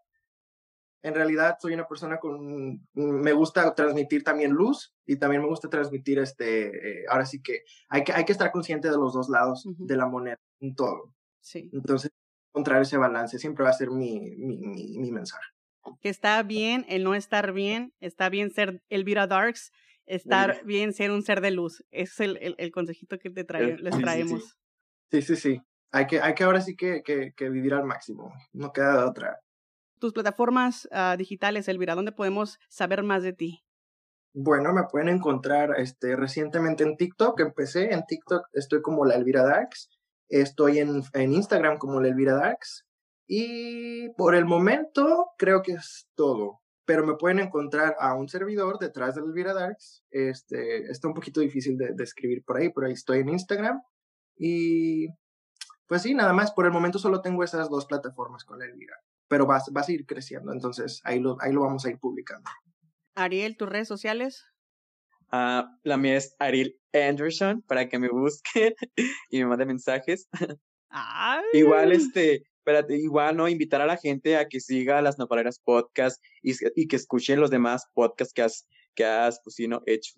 en 1.04 1.14
realidad 1.14 1.58
soy 1.60 1.74
una 1.74 1.86
persona 1.86 2.18
con, 2.18 2.84
me 2.94 3.32
gusta 3.32 3.72
transmitir 3.76 4.24
también 4.24 4.50
luz 4.50 4.96
y 5.06 5.16
también 5.16 5.42
me 5.42 5.48
gusta 5.48 5.70
transmitir, 5.70 6.18
este, 6.18 7.02
eh, 7.02 7.04
ahora 7.08 7.24
sí 7.24 7.40
que 7.40 7.60
hay, 7.88 8.02
que 8.02 8.12
hay 8.12 8.24
que 8.24 8.32
estar 8.32 8.50
consciente 8.50 8.90
de 8.90 8.96
los 8.96 9.14
dos 9.14 9.28
lados 9.28 9.64
uh 9.64 9.76
-huh. 9.76 9.86
de 9.86 9.96
la 9.96 10.06
moneda, 10.06 10.40
en 10.58 10.74
todo. 10.74 11.14
Sí. 11.40 11.70
Entonces, 11.72 12.10
encontrar 12.52 12.82
ese 12.82 12.96
balance 12.96 13.38
siempre 13.38 13.62
va 13.62 13.70
a 13.70 13.74
ser 13.74 13.92
mi, 13.92 14.18
mi, 14.38 14.56
mi, 14.58 14.98
mi 14.98 15.12
mensaje. 15.12 15.46
Que 16.00 16.08
está 16.08 16.42
bien 16.42 16.84
el 16.88 17.04
no 17.04 17.14
estar 17.14 17.52
bien, 17.52 17.92
está 18.00 18.28
bien 18.28 18.50
ser 18.50 18.82
Elvira 18.88 19.28
Darks, 19.28 19.70
estar 20.06 20.64
bien 20.64 20.92
ser 20.92 21.10
un 21.10 21.22
ser 21.22 21.40
de 21.40 21.50
luz. 21.50 21.84
Ese 21.90 22.12
es 22.12 22.20
el, 22.20 22.36
el, 22.38 22.54
el 22.58 22.70
consejito 22.70 23.18
que 23.18 23.30
te 23.30 23.44
trae, 23.44 23.76
les 23.78 23.98
traemos. 23.98 24.56
Sí, 25.10 25.22
sí, 25.22 25.36
sí. 25.36 25.36
sí. 25.36 25.60
Hay, 25.92 26.06
que, 26.06 26.20
hay 26.20 26.34
que 26.34 26.44
ahora 26.44 26.60
sí 26.60 26.76
que, 26.76 27.02
que, 27.02 27.32
que, 27.36 27.48
vivir 27.48 27.74
al 27.74 27.84
máximo. 27.84 28.32
No 28.52 28.72
queda 28.72 28.98
de 28.98 29.04
otra. 29.04 29.40
Tus 29.98 30.12
plataformas 30.12 30.88
uh, 30.92 31.16
digitales, 31.16 31.68
Elvira, 31.68 31.94
¿dónde 31.94 32.12
podemos 32.12 32.58
saber 32.68 33.02
más 33.02 33.22
de 33.22 33.32
ti? 33.32 33.64
Bueno, 34.34 34.74
me 34.74 34.84
pueden 34.90 35.08
encontrar 35.08 35.74
este, 35.78 36.16
recientemente 36.16 36.84
en 36.84 36.96
TikTok. 36.96 37.40
Empecé 37.40 37.94
en 37.94 38.04
TikTok, 38.04 38.46
estoy 38.52 38.82
como 38.82 39.06
la 39.06 39.14
Elvira 39.14 39.42
Darks. 39.44 39.88
Estoy 40.28 40.80
en, 40.80 41.02
en 41.14 41.32
Instagram 41.32 41.78
como 41.78 42.00
la 42.00 42.08
Elvira 42.08 42.34
Darks. 42.34 42.84
Y 43.26 44.10
por 44.10 44.34
el 44.34 44.44
momento 44.44 45.30
creo 45.38 45.62
que 45.62 45.72
es 45.72 46.08
todo 46.14 46.60
pero 46.86 47.04
me 47.04 47.16
pueden 47.16 47.40
encontrar 47.40 47.96
a 47.98 48.14
un 48.14 48.28
servidor 48.28 48.78
detrás 48.78 49.14
de 49.14 49.20
Elvira 49.20 49.52
Darks. 49.52 50.04
Este, 50.10 50.90
está 50.90 51.08
un 51.08 51.14
poquito 51.14 51.40
difícil 51.40 51.76
de, 51.76 51.92
de, 51.92 52.04
escribir 52.04 52.44
por 52.44 52.56
ahí, 52.56 52.70
pero 52.72 52.86
ahí 52.86 52.94
estoy 52.94 53.18
en 53.18 53.28
Instagram. 53.28 53.82
Y 54.38 55.08
pues 55.86 56.02
sí, 56.02 56.14
nada 56.14 56.32
más, 56.32 56.52
por 56.52 56.66
el 56.66 56.72
momento 56.72 56.98
solo 56.98 57.20
tengo 57.20 57.44
esas 57.44 57.68
dos 57.68 57.86
plataformas 57.86 58.44
con 58.44 58.58
la 58.58 58.66
Elvira, 58.66 58.96
pero 59.28 59.46
va, 59.46 59.62
va 59.74 59.80
a 59.80 59.84
seguir 59.84 60.04
creciendo, 60.06 60.52
entonces 60.52 61.00
ahí 61.04 61.20
lo, 61.20 61.36
ahí 61.40 61.52
lo 61.52 61.62
vamos 61.62 61.84
a 61.84 61.90
ir 61.90 61.98
publicando. 61.98 62.50
Ariel, 63.14 63.56
¿tus 63.56 63.68
redes 63.68 63.88
sociales? 63.88 64.44
Uh, 65.32 65.66
la 65.82 65.96
mía 65.96 66.16
es 66.16 66.34
Ariel 66.38 66.78
Anderson, 66.92 67.62
para 67.62 67.88
que 67.88 67.98
me 67.98 68.08
busquen 68.08 68.74
y 69.30 69.38
me 69.38 69.46
manden 69.46 69.68
mensajes. 69.68 70.28
Ay. 70.88 71.44
Igual, 71.52 71.92
este, 71.92 72.46
espérate, 72.66 72.96
igual, 72.96 73.36
¿no? 73.36 73.48
Invitar 73.48 73.80
a 73.80 73.86
la 73.86 73.96
gente 73.96 74.36
a 74.36 74.48
que 74.48 74.58
siga 74.58 75.00
las 75.00 75.18
Nopaleras 75.18 75.60
Podcast 75.60 76.20
y, 76.42 76.52
y 76.74 76.88
que 76.88 76.96
escuchen 76.96 77.38
los 77.38 77.50
demás 77.50 77.86
podcasts 77.94 78.34
que 78.34 78.42
has, 78.42 78.66
que 78.94 79.04
has, 79.04 79.40
pues. 79.44 79.56
Hecho. 79.86 80.14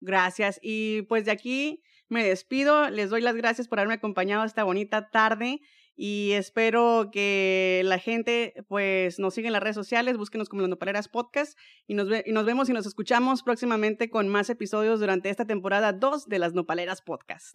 Gracias. 0.00 0.58
Y 0.62 1.02
pues 1.02 1.26
de 1.26 1.32
aquí 1.32 1.82
me 2.08 2.24
despido. 2.24 2.88
Les 2.88 3.10
doy 3.10 3.20
las 3.20 3.36
gracias 3.36 3.68
por 3.68 3.78
haberme 3.78 3.94
acompañado 3.94 4.44
esta 4.44 4.64
bonita 4.64 5.10
tarde 5.10 5.60
y 5.94 6.32
espero 6.32 7.10
que 7.12 7.82
la 7.84 7.98
gente 7.98 8.54
pues 8.68 9.18
nos 9.18 9.34
siga 9.34 9.48
en 9.48 9.52
las 9.52 9.62
redes 9.62 9.76
sociales, 9.76 10.16
búsquenos 10.16 10.48
como 10.48 10.62
las 10.62 10.70
Nopaleras 10.70 11.08
Podcast 11.08 11.58
y 11.86 11.92
nos, 11.92 12.08
y 12.24 12.32
nos 12.32 12.46
vemos 12.46 12.70
y 12.70 12.72
nos 12.72 12.86
escuchamos 12.86 13.42
próximamente 13.42 14.08
con 14.08 14.28
más 14.28 14.48
episodios 14.48 15.00
durante 15.00 15.28
esta 15.28 15.46
temporada 15.46 15.92
2 15.92 16.26
de 16.26 16.38
las 16.38 16.54
Nopaleras 16.54 17.02
Podcast. 17.02 17.54